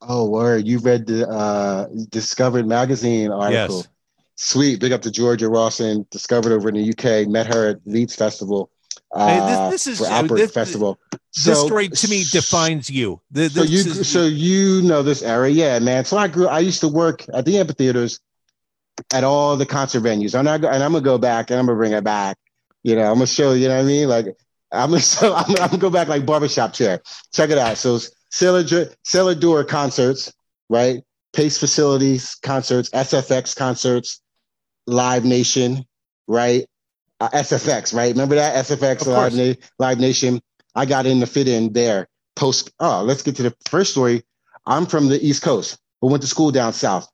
Oh, 0.00 0.28
word! 0.28 0.66
You 0.66 0.78
read 0.78 1.06
the 1.06 1.28
uh, 1.28 1.88
Discovered 2.10 2.66
magazine 2.66 3.30
article. 3.30 3.76
Yes. 3.78 3.88
Sweet. 4.36 4.80
Big 4.80 4.92
up 4.92 5.02
to 5.02 5.10
Georgia 5.10 5.48
Rawson. 5.48 6.06
Discovered 6.10 6.52
over 6.52 6.68
in 6.68 6.74
the 6.74 6.90
UK. 6.90 7.28
Met 7.28 7.46
her 7.52 7.70
at 7.70 7.80
Leeds 7.84 8.14
Festival. 8.14 8.70
Uh, 9.12 9.70
this, 9.70 9.84
this, 9.84 10.00
is 10.00 10.08
for 10.08 10.36
this, 10.36 10.52
Festival. 10.52 10.98
This 11.10 11.44
so, 11.44 11.66
story 11.66 11.88
to 11.88 12.08
me 12.08 12.24
defines 12.30 12.88
you. 12.88 13.20
This, 13.30 13.54
so 13.54 13.62
you, 13.62 13.78
is, 13.78 14.08
so 14.08 14.24
you 14.24 14.82
know 14.82 15.02
this 15.02 15.22
era, 15.22 15.50
yeah, 15.50 15.78
man. 15.78 16.04
So 16.04 16.16
I 16.16 16.28
grew. 16.28 16.48
I 16.48 16.60
used 16.60 16.80
to 16.80 16.88
work 16.88 17.24
at 17.34 17.44
the 17.44 17.58
amphitheaters 17.58 18.20
at 19.12 19.22
all 19.22 19.56
the 19.56 19.66
concert 19.66 20.02
venues. 20.02 20.34
I'm 20.36 20.44
not, 20.44 20.64
and 20.64 20.82
I'm 20.82 20.92
gonna 20.92 21.04
go 21.04 21.18
back 21.18 21.50
and 21.50 21.60
I'm 21.60 21.66
gonna 21.66 21.76
bring 21.76 21.92
it 21.92 22.04
back. 22.04 22.38
You 22.82 22.96
know, 22.96 23.04
I'm 23.04 23.14
gonna 23.14 23.26
show 23.26 23.52
you 23.52 23.68
know 23.68 23.76
what 23.76 23.84
I 23.84 23.86
mean. 23.86 24.08
Like 24.08 24.26
I'm 24.72 24.90
gonna, 24.90 25.00
so 25.00 25.34
I'm, 25.36 25.50
I'm 25.50 25.68
gonna 25.68 25.78
go 25.78 25.90
back 25.90 26.08
like 26.08 26.26
barbershop 26.26 26.72
chair. 26.72 27.00
Check 27.32 27.50
it 27.50 27.58
out. 27.58 27.76
So 27.76 27.98
Sailor 28.30 28.64
Cellar 29.04 29.34
Door 29.34 29.64
concerts, 29.64 30.32
right? 30.68 31.02
Pace 31.32 31.58
Facilities 31.58 32.34
concerts, 32.36 32.90
SFX 32.90 33.56
concerts, 33.56 34.20
Live 34.86 35.24
Nation, 35.24 35.84
right? 36.26 36.66
Uh, 37.20 37.28
SFX, 37.30 37.94
right? 37.94 38.12
Remember 38.12 38.34
that 38.34 38.66
SFX 38.66 39.06
Live, 39.06 39.34
Na- 39.34 39.64
Live 39.78 39.98
Nation? 39.98 40.40
I 40.74 40.86
got 40.86 41.06
in 41.06 41.20
to 41.20 41.26
fit 41.26 41.48
in 41.48 41.72
there. 41.72 42.08
Post. 42.34 42.72
Oh, 42.80 43.02
let's 43.02 43.22
get 43.22 43.36
to 43.36 43.42
the 43.42 43.54
first 43.68 43.92
story. 43.92 44.24
I'm 44.66 44.86
from 44.86 45.08
the 45.08 45.24
East 45.24 45.42
Coast, 45.42 45.78
but 46.00 46.08
went 46.08 46.22
to 46.22 46.28
school 46.28 46.50
down 46.50 46.72
south 46.72 47.08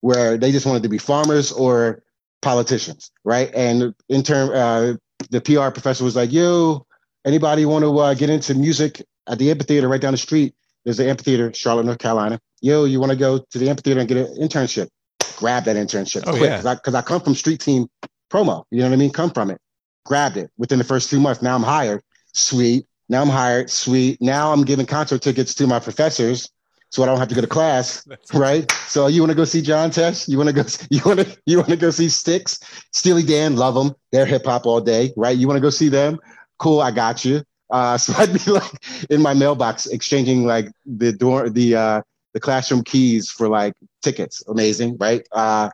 where 0.00 0.36
they 0.36 0.52
just 0.52 0.66
wanted 0.66 0.82
to 0.82 0.88
be 0.88 0.98
farmers 0.98 1.52
or 1.52 2.02
politicians, 2.42 3.10
right? 3.24 3.50
And 3.54 3.94
in 4.08 4.22
term, 4.22 4.50
uh, 4.50 4.96
the 5.30 5.40
PR 5.40 5.70
professor 5.70 6.04
was 6.04 6.16
like, 6.16 6.32
"Yo, 6.32 6.86
Anybody 7.24 7.66
want 7.66 7.84
to 7.84 7.98
uh, 7.98 8.14
get 8.14 8.30
into 8.30 8.54
music 8.54 9.04
at 9.28 9.38
the 9.38 9.50
amphitheater 9.50 9.88
right 9.88 10.00
down 10.00 10.12
the 10.12 10.18
street? 10.18 10.54
There's 10.84 10.98
an 11.00 11.08
amphitheater, 11.08 11.52
Charlotte, 11.52 11.84
North 11.84 11.98
Carolina. 11.98 12.40
Yo, 12.62 12.84
you 12.84 12.98
want 12.98 13.10
to 13.12 13.16
go 13.16 13.38
to 13.50 13.58
the 13.58 13.68
amphitheater 13.68 14.00
and 14.00 14.08
get 14.08 14.16
an 14.16 14.36
internship? 14.40 14.88
Grab 15.36 15.64
that 15.64 15.76
internship 15.76 16.22
Oh, 16.26 16.30
quick 16.32 16.44
yeah. 16.44 16.74
because 16.74 16.94
I 16.94 17.02
come 17.02 17.20
from 17.20 17.34
street 17.34 17.60
team 17.60 17.88
promo. 18.32 18.64
You 18.70 18.78
know 18.80 18.86
what 18.88 18.94
I 18.94 18.96
mean? 18.96 19.12
Come 19.12 19.30
from 19.30 19.50
it. 19.50 19.58
Grabbed 20.06 20.38
it 20.38 20.50
within 20.56 20.78
the 20.78 20.84
first 20.84 21.10
two 21.10 21.20
months. 21.20 21.42
Now 21.42 21.54
I'm 21.54 21.62
hired. 21.62 22.00
Sweet. 22.32 22.86
Now 23.10 23.20
I'm 23.20 23.28
hired. 23.28 23.68
Sweet. 23.68 24.20
Now 24.22 24.52
I'm 24.52 24.64
giving 24.64 24.86
concert 24.86 25.20
tickets 25.20 25.54
to 25.56 25.66
my 25.66 25.78
professors 25.78 26.50
so 26.90 27.02
I 27.02 27.06
don't 27.06 27.18
have 27.18 27.28
to 27.28 27.34
go 27.34 27.40
to 27.40 27.46
class. 27.46 28.06
right? 28.34 28.70
So 28.86 29.06
you 29.06 29.22
want 29.22 29.30
to 29.30 29.36
go 29.36 29.44
see 29.44 29.62
John 29.62 29.90
Tesh? 29.90 30.28
You 30.28 30.36
want 30.36 30.48
to 30.48 30.54
go? 30.54 30.64
You 30.90 31.00
want 31.04 31.20
to? 31.20 31.38
You 31.46 31.56
want 31.58 31.70
to 31.70 31.76
go 31.76 31.90
see 31.90 32.08
Styx? 32.08 32.58
Steely 32.92 33.22
Dan, 33.22 33.56
love 33.56 33.74
them. 33.74 33.94
They're 34.12 34.26
hip 34.26 34.44
hop 34.44 34.66
all 34.66 34.80
day, 34.80 35.12
right? 35.16 35.36
You 35.36 35.46
want 35.46 35.56
to 35.56 35.62
go 35.62 35.70
see 35.70 35.88
them? 35.88 36.18
Cool, 36.58 36.80
I 36.80 36.90
got 36.90 37.24
you. 37.24 37.42
Uh, 37.70 37.96
so 38.04 38.12
I'd 38.16 38.32
be 38.32 38.50
like 38.50 38.72
in 39.08 39.22
my 39.22 39.34
mailbox 39.34 39.86
exchanging 39.86 40.44
like 40.44 40.70
the 40.84 41.12
door, 41.12 41.48
the 41.48 41.76
uh, 41.76 42.02
the 42.34 42.40
classroom 42.40 42.84
keys 42.84 43.30
for 43.30 43.48
like 43.48 43.74
tickets. 44.02 44.42
Amazing, 44.48 44.96
right? 44.98 45.26
Uh, 45.32 45.70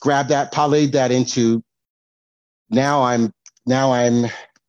grab 0.00 0.28
that, 0.28 0.52
parlayed 0.52 0.92
that 0.92 1.10
into. 1.10 1.62
Now 2.70 3.02
I'm 3.02 3.32
now 3.66 3.92
I'm, 3.92 4.26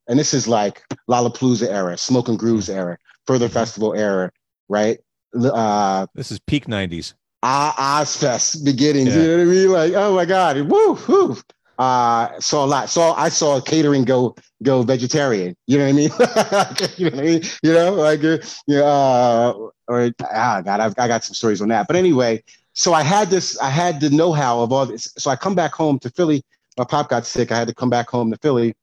and 0.08 0.18
this 0.18 0.34
is 0.34 0.46
like 0.46 0.82
Lollapalooza 1.08 1.68
era, 1.68 1.96
Smokin' 1.96 2.36
Grooves 2.36 2.68
era, 2.68 2.98
Further 3.26 3.48
Festival 3.48 3.94
era, 3.94 4.30
right? 4.68 4.98
Uh, 5.34 6.06
This 6.14 6.30
is 6.30 6.38
peak 6.40 6.66
90s. 6.66 7.14
Ah, 7.42 8.00
Ozzfest 8.02 8.64
beginnings. 8.64 9.14
Yeah. 9.14 9.22
You 9.22 9.28
know 9.28 9.36
what 9.36 9.42
I 9.42 9.44
mean? 9.44 9.70
Like, 9.70 9.92
oh 9.94 10.14
my 10.14 10.24
God, 10.26 10.60
woo, 10.68 10.98
woo. 11.08 11.36
Uh, 11.78 12.38
saw 12.40 12.66
a 12.66 12.66
lot. 12.66 12.90
Saw 12.90 13.14
I 13.14 13.30
saw 13.30 13.58
catering 13.58 14.04
go 14.04 14.34
go 14.62 14.82
vegetarian. 14.82 15.56
You 15.66 15.78
know 15.78 15.84
what 15.84 15.90
I 15.90 15.92
mean? 15.92 16.10
you 16.98 17.10
know 17.10 17.16
what 17.16 17.24
I 17.24 17.26
mean? 17.26 17.42
You 17.62 17.72
know, 17.72 17.94
like 17.94 18.22
uh, 18.22 18.36
yeah, 18.66 18.80
uh, 18.80 19.54
or 19.88 20.10
ah, 20.30 20.60
God, 20.60 20.80
I've, 20.80 20.94
I 20.98 21.08
got 21.08 21.24
some 21.24 21.32
stories 21.32 21.62
on 21.62 21.68
that. 21.68 21.86
But 21.86 21.96
anyway, 21.96 22.42
so 22.74 22.92
I 22.92 23.02
had 23.02 23.30
this. 23.30 23.58
I 23.60 23.70
had 23.70 23.98
the 23.98 24.10
know-how 24.10 24.60
of 24.60 24.72
all 24.72 24.84
this. 24.84 25.10
So 25.16 25.30
I 25.30 25.36
come 25.36 25.54
back 25.54 25.72
home 25.72 25.98
to 26.00 26.10
Philly. 26.10 26.44
My 26.76 26.84
pop 26.84 27.08
got 27.08 27.24
sick. 27.24 27.50
I 27.50 27.56
had 27.56 27.68
to 27.68 27.74
come 27.74 27.88
back 27.88 28.10
home 28.10 28.30
to 28.30 28.36
Philly, 28.42 28.74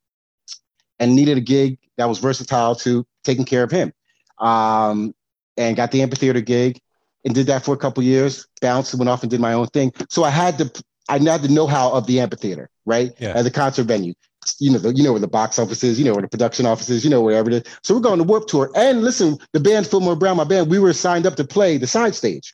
and 0.97 1.15
needed 1.15 1.37
a 1.37 1.41
gig 1.41 1.77
that 1.97 2.09
was 2.09 2.17
versatile 2.17 2.73
to 2.77 3.05
taking 3.23 3.45
care 3.45 3.61
of 3.61 3.69
him. 3.69 3.93
Um, 4.39 5.13
and 5.57 5.75
got 5.75 5.91
the 5.91 6.01
amphitheater 6.01 6.41
gig 6.41 6.79
and 7.25 7.33
did 7.35 7.47
that 7.47 7.65
for 7.65 7.73
a 7.73 7.77
couple 7.77 8.03
years. 8.03 8.47
Bounced, 8.61 8.93
went 8.95 9.09
off 9.09 9.23
and 9.23 9.29
did 9.31 9.39
my 9.39 9.53
own 9.53 9.67
thing. 9.67 9.91
So 10.09 10.23
I 10.23 10.29
had 10.29 10.57
the 10.57 10.83
I 11.09 11.19
had 11.19 11.41
the 11.41 11.47
know-how 11.47 11.91
of 11.91 12.05
the 12.05 12.19
amphitheater, 12.19 12.69
right? 12.85 13.11
Yeah. 13.19 13.31
As 13.33 13.45
a 13.45 13.51
concert 13.51 13.85
venue. 13.85 14.13
You 14.59 14.71
know, 14.71 14.77
the, 14.79 14.93
you 14.93 15.03
know 15.03 15.11
where 15.11 15.19
the 15.19 15.27
box 15.27 15.59
office 15.59 15.83
is, 15.83 15.99
you 15.99 16.05
know 16.05 16.13
where 16.13 16.21
the 16.21 16.27
production 16.29 16.65
office 16.65 16.89
is, 16.89 17.03
you 17.03 17.09
know 17.09 17.21
wherever 17.21 17.49
it 17.49 17.65
is. 17.65 17.73
So 17.83 17.93
we're 17.93 18.01
going 18.01 18.17
to 18.17 18.23
Warped 18.23 18.49
Tour. 18.49 18.71
And 18.75 19.01
listen, 19.01 19.37
the 19.51 19.59
band 19.59 19.87
Fillmore 19.87 20.15
Brown, 20.15 20.37
my 20.37 20.45
band, 20.45 20.69
we 20.69 20.79
were 20.79 20.93
signed 20.93 21.25
up 21.25 21.35
to 21.35 21.43
play 21.43 21.77
the 21.77 21.87
side 21.87 22.15
stage 22.15 22.53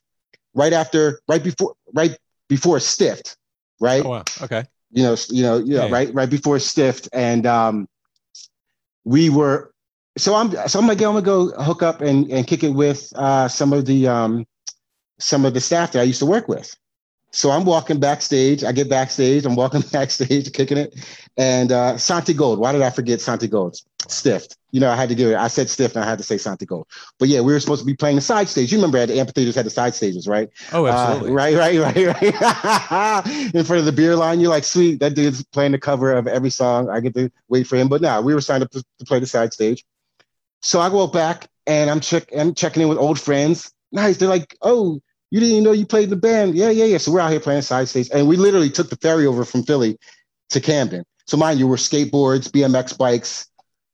right 0.55 0.73
after, 0.73 1.19
right 1.27 1.43
before, 1.43 1.75
right 1.93 2.17
before 2.47 2.79
Stiffed, 2.79 3.37
right? 3.79 4.03
Oh, 4.03 4.09
wow. 4.09 4.23
Okay. 4.41 4.63
you 4.91 5.03
know, 5.03 5.15
you 5.29 5.43
know, 5.43 5.57
you 5.57 5.75
know, 5.75 5.87
Yeah. 5.87 5.93
right, 5.93 6.13
right 6.13 6.29
before 6.29 6.57
Stiffed, 6.59 7.09
and 7.13 7.45
um, 7.45 7.87
we 9.03 9.29
were. 9.29 9.72
So 10.17 10.35
I'm, 10.35 10.51
so 10.67 10.79
I'm 10.79 10.87
like, 10.87 10.99
I'm 10.99 11.13
gonna 11.13 11.21
go 11.21 11.49
hook 11.63 11.81
up 11.81 12.01
and 12.01 12.29
and 12.29 12.45
kick 12.45 12.63
it 12.63 12.69
with 12.69 13.11
uh, 13.15 13.47
some 13.47 13.73
of 13.73 13.85
the 13.85 14.07
um, 14.07 14.45
some 15.19 15.45
of 15.45 15.53
the 15.53 15.61
staff 15.61 15.91
that 15.93 15.99
I 15.99 16.03
used 16.03 16.19
to 16.19 16.25
work 16.25 16.47
with. 16.47 16.75
So 17.31 17.49
I'm 17.49 17.65
walking 17.65 17.99
backstage. 17.99 18.63
I 18.63 18.71
get 18.73 18.89
backstage. 18.89 19.43
I'm 19.43 19.55
walking 19.55 19.81
backstage, 19.91 20.53
kicking 20.53 20.77
it, 20.77 20.93
and 21.35 21.71
uh, 21.71 21.97
Santi 21.97 22.33
Gold. 22.33 22.59
Why 22.59 22.71
did 22.73 22.83
I 22.83 22.91
forget 22.91 23.21
Santi 23.21 23.47
Gold? 23.47 23.75
Stiffed. 24.07 24.57
You 24.69 24.79
know, 24.79 24.91
I 24.91 24.95
had 24.95 25.09
to 25.09 25.15
give 25.15 25.29
it. 25.31 25.35
I 25.35 25.47
said 25.47 25.67
stiff, 25.69 25.95
and 25.95 26.03
I 26.03 26.07
had 26.07 26.17
to 26.19 26.23
say 26.23 26.37
Santi 26.37 26.65
Gold. 26.67 26.85
But 27.17 27.29
yeah, 27.29 27.41
we 27.41 27.51
were 27.53 27.59
supposed 27.59 27.81
to 27.81 27.85
be 27.85 27.95
playing 27.95 28.17
the 28.17 28.21
side 28.21 28.49
stage. 28.49 28.71
You 28.71 28.77
remember, 28.77 28.97
at 28.99 29.07
the 29.07 29.19
amphitheaters 29.19 29.55
had 29.55 29.65
the 29.65 29.69
side 29.71 29.95
stages, 29.95 30.27
right? 30.27 30.49
Oh, 30.73 30.85
Uh, 30.85 30.89
absolutely. 30.89 31.31
right, 31.31 31.55
right, 31.55 31.79
right, 31.79 31.95
right. 32.21 33.51
In 33.55 33.63
front 33.63 33.79
of 33.79 33.85
the 33.85 33.91
beer 33.95 34.15
line, 34.15 34.39
you're 34.39 34.49
like, 34.51 34.63
sweet, 34.63 34.99
that 34.99 35.15
dude's 35.15 35.43
playing 35.45 35.71
the 35.71 35.79
cover 35.79 36.11
of 36.13 36.27
every 36.27 36.49
song. 36.51 36.89
I 36.89 36.99
get 36.99 37.15
to 37.15 37.31
wait 37.49 37.65
for 37.65 37.77
him. 37.77 37.87
But 37.87 38.01
now 38.01 38.21
we 38.21 38.33
were 38.35 38.41
signed 38.41 38.63
up 38.63 38.69
to, 38.71 38.83
to 38.99 39.05
play 39.05 39.19
the 39.19 39.25
side 39.25 39.53
stage. 39.53 39.83
So 40.63 40.79
I 40.79 40.89
go 40.89 41.05
back 41.07 41.47
and 41.67 41.89
I'm 41.89 41.99
check 41.99 42.29
I'm 42.35 42.55
checking 42.55 42.81
in 42.81 42.89
with 42.89 42.97
old 42.97 43.19
friends. 43.19 43.71
Nice. 43.91 44.17
They're 44.17 44.29
like, 44.29 44.57
oh, 44.61 44.99
you 45.29 45.39
didn't 45.39 45.53
even 45.53 45.63
know 45.63 45.71
you 45.71 45.85
played 45.85 46.05
in 46.05 46.09
the 46.09 46.15
band. 46.15 46.55
Yeah, 46.55 46.69
yeah, 46.69 46.85
yeah. 46.85 46.97
So 46.97 47.11
we're 47.11 47.19
out 47.19 47.31
here 47.31 47.39
playing 47.39 47.61
side 47.61 47.89
stage. 47.89 48.09
And 48.13 48.27
we 48.27 48.37
literally 48.37 48.69
took 48.69 48.89
the 48.89 48.95
ferry 48.97 49.25
over 49.25 49.45
from 49.45 49.63
Philly 49.63 49.97
to 50.49 50.61
Camden. 50.61 51.03
So 51.25 51.37
mind 51.37 51.59
you, 51.59 51.67
we're 51.67 51.75
skateboards, 51.75 52.49
BMX 52.49 52.97
bikes, 52.97 53.47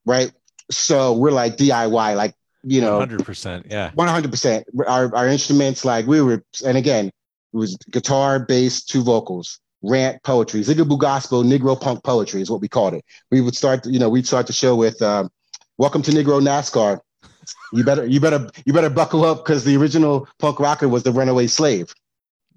right? 0.05 0.32
So 0.71 1.13
we're 1.13 1.32
like 1.32 1.58
DIY, 1.58 2.15
like, 2.15 2.34
you 2.63 2.82
know, 2.82 2.99
100%. 2.99 3.69
Yeah. 3.69 3.91
one 3.95 4.08
hundred 4.08 4.32
percent. 4.32 4.65
Our 4.86 5.15
our 5.15 5.27
instruments, 5.27 5.86
like 5.86 6.08
we 6.08 6.21
were, 6.21 6.43
and 6.65 6.77
again, 6.77 7.08
it 7.08 7.58
was 7.58 7.77
guitar, 7.89 8.39
bass, 8.39 8.84
two 8.84 9.01
vocals, 9.01 9.60
rant, 9.82 10.21
poetry, 10.23 10.62
Zigaboo 10.62 10.99
gospel, 10.99 11.43
Negro 11.43 11.79
punk 11.79 12.03
poetry 12.03 12.41
is 12.41 12.51
what 12.51 12.62
we 12.62 12.67
called 12.67 12.93
it. 12.93 13.05
We 13.32 13.41
would 13.41 13.55
start, 13.55 13.86
you 13.86 13.97
know, 13.97 14.10
we'd 14.10 14.27
start 14.27 14.47
the 14.47 14.53
show 14.53 14.75
with 14.75 15.01
um, 15.01 15.29
"Welcome 15.79 16.01
to 16.01 16.11
Negro 16.11 16.41
NASCAR." 16.41 16.99
You 17.71 17.85
better, 17.85 18.05
you 18.05 18.19
better, 18.19 18.49
you 18.65 18.73
better 18.73 18.89
buckle 18.89 19.23
up 19.23 19.45
because 19.45 19.63
the 19.63 19.77
original 19.77 20.27
punk 20.37 20.59
rocker 20.59 20.89
was 20.89 21.03
the 21.03 21.13
Runaway 21.13 21.47
Slave. 21.47 21.95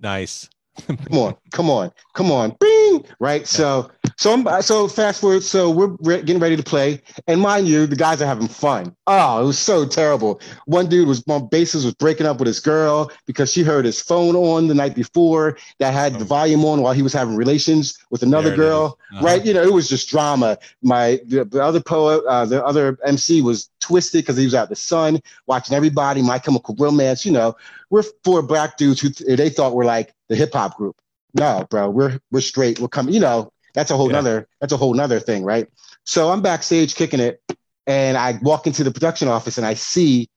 Nice. 0.00 0.50
Come 0.88 1.18
on, 1.18 1.36
come 1.52 1.70
on, 1.70 1.92
come 2.14 2.32
on, 2.32 2.56
bing! 2.58 3.04
Right. 3.20 3.46
So, 3.46 3.90
so 4.22 4.32
I'm 4.32 4.62
so 4.62 4.86
fast 4.86 5.20
forward. 5.20 5.42
So 5.42 5.68
we're 5.68 5.96
re- 6.00 6.22
getting 6.22 6.38
ready 6.40 6.56
to 6.56 6.62
play, 6.62 7.00
and 7.26 7.40
mind 7.40 7.66
you, 7.66 7.86
the 7.88 7.96
guys 7.96 8.22
are 8.22 8.26
having 8.26 8.46
fun. 8.46 8.94
Oh, 9.08 9.42
it 9.42 9.46
was 9.46 9.58
so 9.58 9.84
terrible. 9.84 10.40
One 10.66 10.88
dude 10.88 11.08
was 11.08 11.24
on 11.28 11.48
bases 11.48 11.84
was 11.84 11.94
breaking 11.94 12.26
up 12.26 12.38
with 12.38 12.46
his 12.46 12.60
girl 12.60 13.10
because 13.26 13.52
she 13.52 13.64
heard 13.64 13.84
his 13.84 14.00
phone 14.00 14.36
on 14.36 14.68
the 14.68 14.74
night 14.74 14.94
before 14.94 15.58
that 15.80 15.92
had 15.92 16.14
the 16.14 16.20
Oh. 16.24 16.24
volume 16.24 16.64
on 16.64 16.82
while 16.82 16.92
he 16.92 17.02
was 17.02 17.12
having 17.12 17.34
relations 17.34 17.98
with 18.10 18.22
another 18.22 18.54
girl. 18.54 18.96
Uh-huh. 19.12 19.26
Right. 19.26 19.44
You 19.44 19.54
know, 19.54 19.62
it 19.62 19.72
was 19.72 19.88
just 19.88 20.08
drama. 20.08 20.56
My 20.82 21.20
the, 21.26 21.44
the 21.44 21.60
other 21.62 21.80
poet, 21.80 22.22
uh, 22.28 22.44
the 22.44 22.64
other 22.64 22.96
MC 23.04 23.42
was 23.42 23.68
twisted 23.80 24.22
because 24.22 24.36
he 24.36 24.44
was 24.44 24.54
out 24.54 24.68
in 24.68 24.70
the 24.70 24.76
sun 24.76 25.20
watching 25.48 25.74
everybody. 25.74 26.22
My 26.22 26.38
Chemical 26.38 26.76
Romance. 26.78 27.26
You 27.26 27.32
know, 27.32 27.56
we're 27.90 28.04
four 28.22 28.40
black 28.42 28.76
dudes 28.76 29.00
who 29.00 29.10
th- 29.10 29.36
they 29.36 29.50
thought 29.50 29.74
were 29.74 29.84
like 29.84 30.14
the 30.28 30.36
hip 30.36 30.52
hop 30.52 30.76
group. 30.76 30.96
No, 31.34 31.66
bro, 31.70 31.90
we're 31.90 32.20
we're 32.30 32.40
straight. 32.40 32.78
We're 32.78 32.86
coming. 32.88 33.14
You 33.14 33.20
know, 33.20 33.52
that's 33.74 33.90
a 33.90 33.96
whole 33.96 34.08
Yeah. 34.08 34.16
nother 34.16 34.48
that's 34.60 34.72
a 34.72 34.76
whole 34.76 34.94
nother 34.94 35.20
thing, 35.20 35.44
right? 35.44 35.68
So 36.04 36.30
I'm 36.30 36.42
backstage 36.42 36.94
kicking 36.94 37.20
it, 37.20 37.40
and 37.86 38.16
I 38.16 38.38
walk 38.42 38.66
into 38.66 38.84
the 38.84 38.90
production 38.90 39.28
office 39.28 39.58
and 39.58 39.66
I 39.66 39.74
see 39.74 40.28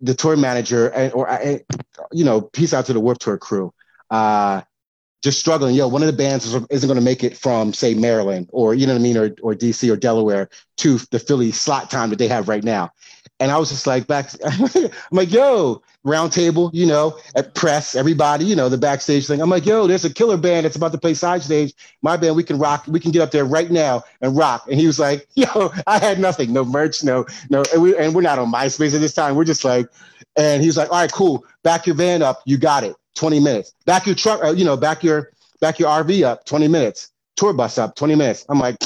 the 0.00 0.14
tour 0.14 0.36
manager 0.36 0.88
and 0.88 1.12
or 1.12 1.28
I, 1.30 1.60
you 2.12 2.24
know, 2.24 2.40
peace 2.42 2.74
out 2.74 2.86
to 2.86 2.92
the 2.92 3.00
Warped 3.00 3.22
Tour 3.22 3.38
crew. 3.38 3.72
Uh, 4.10 4.62
just 5.22 5.40
struggling. 5.40 5.74
Yo, 5.74 5.88
one 5.88 6.02
of 6.02 6.06
the 6.06 6.12
bands 6.12 6.46
is, 6.46 6.62
isn't 6.70 6.86
going 6.86 6.98
to 6.98 7.04
make 7.04 7.24
it 7.24 7.36
from, 7.36 7.72
say, 7.72 7.94
Maryland 7.94 8.48
or 8.52 8.74
you 8.74 8.86
know 8.86 8.92
what 8.92 9.00
I 9.00 9.02
mean, 9.02 9.16
or 9.16 9.34
or 9.42 9.54
DC 9.54 9.90
or 9.90 9.96
Delaware 9.96 10.48
to 10.78 10.98
the 11.10 11.18
Philly 11.18 11.50
slot 11.52 11.90
time 11.90 12.10
that 12.10 12.18
they 12.18 12.28
have 12.28 12.48
right 12.48 12.62
now. 12.62 12.90
And 13.38 13.50
I 13.50 13.58
was 13.58 13.68
just 13.68 13.86
like 13.86 14.06
back. 14.06 14.30
I'm 14.44 14.90
like, 15.10 15.30
yo, 15.30 15.82
round 16.04 16.32
table, 16.32 16.70
you 16.72 16.86
know, 16.86 17.18
at 17.34 17.54
press, 17.54 17.94
everybody, 17.94 18.44
you 18.44 18.56
know, 18.56 18.68
the 18.68 18.78
backstage 18.78 19.26
thing. 19.26 19.42
I'm 19.42 19.50
like, 19.50 19.66
yo, 19.66 19.86
there's 19.86 20.04
a 20.04 20.12
killer 20.12 20.36
band 20.36 20.64
that's 20.64 20.76
about 20.76 20.92
to 20.92 20.98
play 20.98 21.14
side 21.14 21.42
stage. 21.42 21.74
My 22.00 22.16
band, 22.16 22.36
we 22.36 22.44
can 22.44 22.58
rock. 22.58 22.84
We 22.86 23.00
can 23.00 23.10
get 23.10 23.22
up 23.22 23.32
there 23.32 23.44
right 23.44 23.70
now 23.70 24.04
and 24.22 24.36
rock. 24.36 24.66
And 24.70 24.80
he 24.80 24.86
was 24.86 24.98
like, 24.98 25.28
yo, 25.34 25.72
I 25.86 25.98
had 25.98 26.18
nothing, 26.18 26.52
no 26.52 26.64
merch, 26.64 27.04
no, 27.04 27.26
no, 27.50 27.62
and, 27.72 27.82
we, 27.82 27.96
and 27.96 28.14
we're 28.14 28.22
not 28.22 28.38
on 28.38 28.50
MySpace 28.50 28.94
at 28.94 29.00
this 29.00 29.14
time. 29.14 29.34
We're 29.36 29.44
just 29.44 29.64
like, 29.64 29.86
and 30.36 30.62
he 30.62 30.68
was 30.68 30.76
like, 30.76 30.90
all 30.90 30.98
right, 30.98 31.12
cool. 31.12 31.44
Back 31.62 31.86
your 31.86 31.96
van 31.96 32.22
up. 32.22 32.40
You 32.46 32.56
got 32.56 32.84
it. 32.84 32.96
20 33.16 33.40
minutes. 33.40 33.74
Back 33.86 34.06
your 34.06 34.14
truck, 34.14 34.42
uh, 34.44 34.52
you 34.52 34.64
know, 34.64 34.76
back 34.76 35.02
your 35.02 35.30
back 35.60 35.78
your 35.78 35.88
RV 35.88 36.22
up. 36.24 36.44
20 36.44 36.68
minutes. 36.68 37.10
Tour 37.36 37.52
bus 37.52 37.78
up. 37.78 37.96
20 37.96 38.14
minutes. 38.14 38.46
I'm 38.48 38.58
like. 38.58 38.76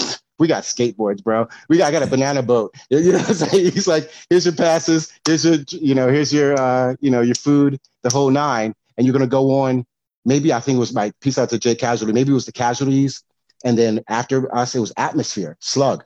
We 0.40 0.48
got 0.48 0.64
skateboards, 0.64 1.22
bro. 1.22 1.46
We 1.68 1.79
got, 1.79 1.88
I 1.88 1.92
got 1.92 2.03
a 2.03 2.09
banana 2.09 2.42
boat. 2.42 2.74
You 2.90 3.12
know 3.12 3.18
what 3.18 3.29
I'm 3.29 3.35
saying? 3.35 3.72
He's 3.72 3.87
like, 3.87 4.11
here's 4.31 4.46
your 4.46 4.55
passes. 4.55 5.12
Here's 5.26 5.44
your, 5.44 5.59
you 5.68 5.94
know, 5.94 6.09
here's 6.09 6.33
your, 6.33 6.59
uh, 6.59 6.96
you 7.00 7.11
know, 7.11 7.20
your 7.20 7.37
food, 7.37 7.79
the 8.03 8.11
whole 8.11 8.31
nine. 8.31 8.74
And 8.96 9.07
you're 9.07 9.12
going 9.12 9.24
to 9.24 9.29
go 9.31 9.61
on. 9.61 9.87
Maybe 10.24 10.53
I 10.53 10.61
think 10.61 10.76
it 10.76 10.81
was 10.81 10.92
my 10.94 11.12
peace 11.20 11.38
out 11.38 11.50
to 11.50 11.59
Jay 11.59 11.75
Casualty. 11.75 12.12
Maybe 12.12 12.31
it 12.33 12.35
was 12.35 12.46
the 12.46 12.52
casualties. 12.52 13.23
And 13.64 13.79
then 13.79 14.00
after 14.08 14.54
us, 14.54 14.75
it 14.75 14.81
was 14.81 14.92
atmosphere, 14.96 15.56
slug. 15.60 16.04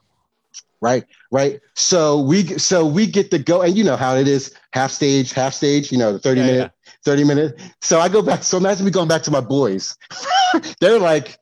Right. 0.80 1.04
Right. 1.30 1.60
So 1.74 2.20
we, 2.20 2.58
so 2.58 2.84
we 2.86 3.06
get 3.06 3.30
to 3.30 3.38
go 3.38 3.62
and 3.62 3.76
you 3.76 3.84
know 3.84 3.96
how 3.96 4.16
it 4.16 4.28
is 4.28 4.54
half 4.72 4.90
stage, 4.90 5.32
half 5.32 5.54
stage, 5.54 5.90
you 5.90 5.98
know, 5.98 6.12
the 6.12 6.18
30 6.18 6.40
Yeah, 6.40 6.46
minute, 6.46 6.72
30 7.04 7.24
minute. 7.24 7.60
So 7.80 8.00
I 8.00 8.08
go 8.08 8.20
back. 8.20 8.42
So 8.42 8.58
imagine 8.58 8.84
me 8.84 8.90
going 8.90 9.08
back 9.08 9.22
to 9.22 9.30
my 9.30 9.40
boys. 9.40 9.96
They're 10.80 10.98
like 10.98 11.38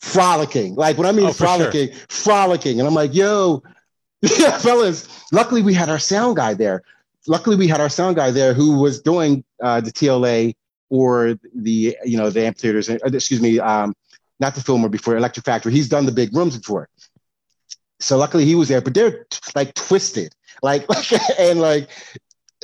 frolicking. 0.00 0.74
Like 0.74 0.96
when 0.98 1.06
I 1.06 1.12
mean 1.12 1.26
Oh, 1.26 1.32
for 1.32 1.46
sure. 1.46 1.56
frolicking, 1.58 1.88
frolicking. 2.08 2.78
And 2.78 2.88
I'm 2.88 2.94
like, 2.94 3.14
yo, 3.14 3.62
yeah, 4.22 4.58
fellas. 4.58 5.08
Luckily 5.32 5.62
we 5.62 5.74
had 5.74 5.88
our 5.88 5.98
sound 5.98 6.36
guy 6.36 6.54
there. 6.54 6.82
Luckily 7.26 7.56
we 7.56 7.66
had 7.68 7.80
our 7.80 7.88
sound 7.88 8.16
guy 8.16 8.30
there 8.30 8.54
who 8.54 8.78
was 8.78 9.00
doing 9.00 9.44
uh, 9.62 9.80
the 9.80 9.90
TLA 9.92 10.54
or 10.90 11.38
the, 11.54 11.96
you 12.04 12.16
know, 12.16 12.30
the 12.30 12.46
amphitheaters, 12.46 12.88
uh, 12.88 12.98
excuse 13.04 13.40
me, 13.40 13.58
um, 13.58 13.94
not 14.38 14.54
the 14.54 14.60
Fillmore 14.60 14.88
before 14.88 15.16
Electric 15.16 15.44
Factory. 15.44 15.72
He's 15.72 15.88
done 15.88 16.06
the 16.06 16.12
big 16.12 16.34
rooms 16.34 16.56
before. 16.56 16.88
So 17.98 18.16
luckily 18.18 18.44
he 18.44 18.54
was 18.54 18.68
there, 18.68 18.80
but 18.80 18.94
they're 18.94 19.26
like 19.54 19.74
twisted, 19.74 20.34
like 20.62 20.86
and 21.38 21.60
like 21.60 21.88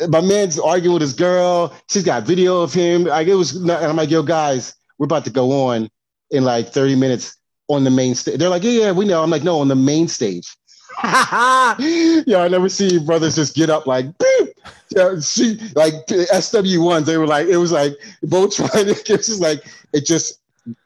my 0.08 0.20
man's 0.20 0.58
arguing 0.58 0.92
with 0.94 1.02
his 1.02 1.14
girl. 1.14 1.74
She's 1.90 2.04
got 2.04 2.24
video 2.24 2.60
of 2.62 2.72
him. 2.72 3.04
Like 3.04 3.26
it 3.28 3.34
was, 3.34 3.56
and 3.56 3.70
I'm 3.70 3.96
like, 3.96 4.10
yo, 4.10 4.22
guys, 4.22 4.74
we're 4.98 5.04
about 5.06 5.24
to 5.24 5.30
go 5.30 5.50
on 5.68 5.88
in 6.32 6.44
like 6.44 6.68
30 6.70 6.96
minutes 6.96 7.36
on 7.68 7.84
the 7.84 7.90
main 7.90 8.14
stage. 8.14 8.38
They're 8.38 8.48
like, 8.48 8.64
yeah, 8.64 8.70
yeah, 8.70 8.92
we 8.92 9.04
know. 9.04 9.22
I'm 9.22 9.30
like, 9.30 9.44
no, 9.44 9.60
on 9.60 9.68
the 9.68 9.76
main 9.76 10.08
stage. 10.08 10.48
yeah, 11.04 12.42
I 12.42 12.48
never 12.50 12.68
see 12.68 12.98
brothers 12.98 13.36
just 13.36 13.54
get 13.54 13.70
up 13.70 13.86
like 13.86 14.06
beep. 14.18 14.48
Yeah, 14.90 15.18
she 15.20 15.58
like 15.74 15.94
SW 16.08 16.80
ones. 16.80 17.06
They 17.06 17.16
were 17.16 17.26
like, 17.26 17.46
it 17.46 17.56
was 17.56 17.72
like 17.72 17.94
both 18.22 18.56
trying 18.56 18.86
to. 18.86 18.90
It's 19.12 19.26
just 19.28 19.40
like 19.40 19.64
it 19.92 20.04
just. 20.04 20.38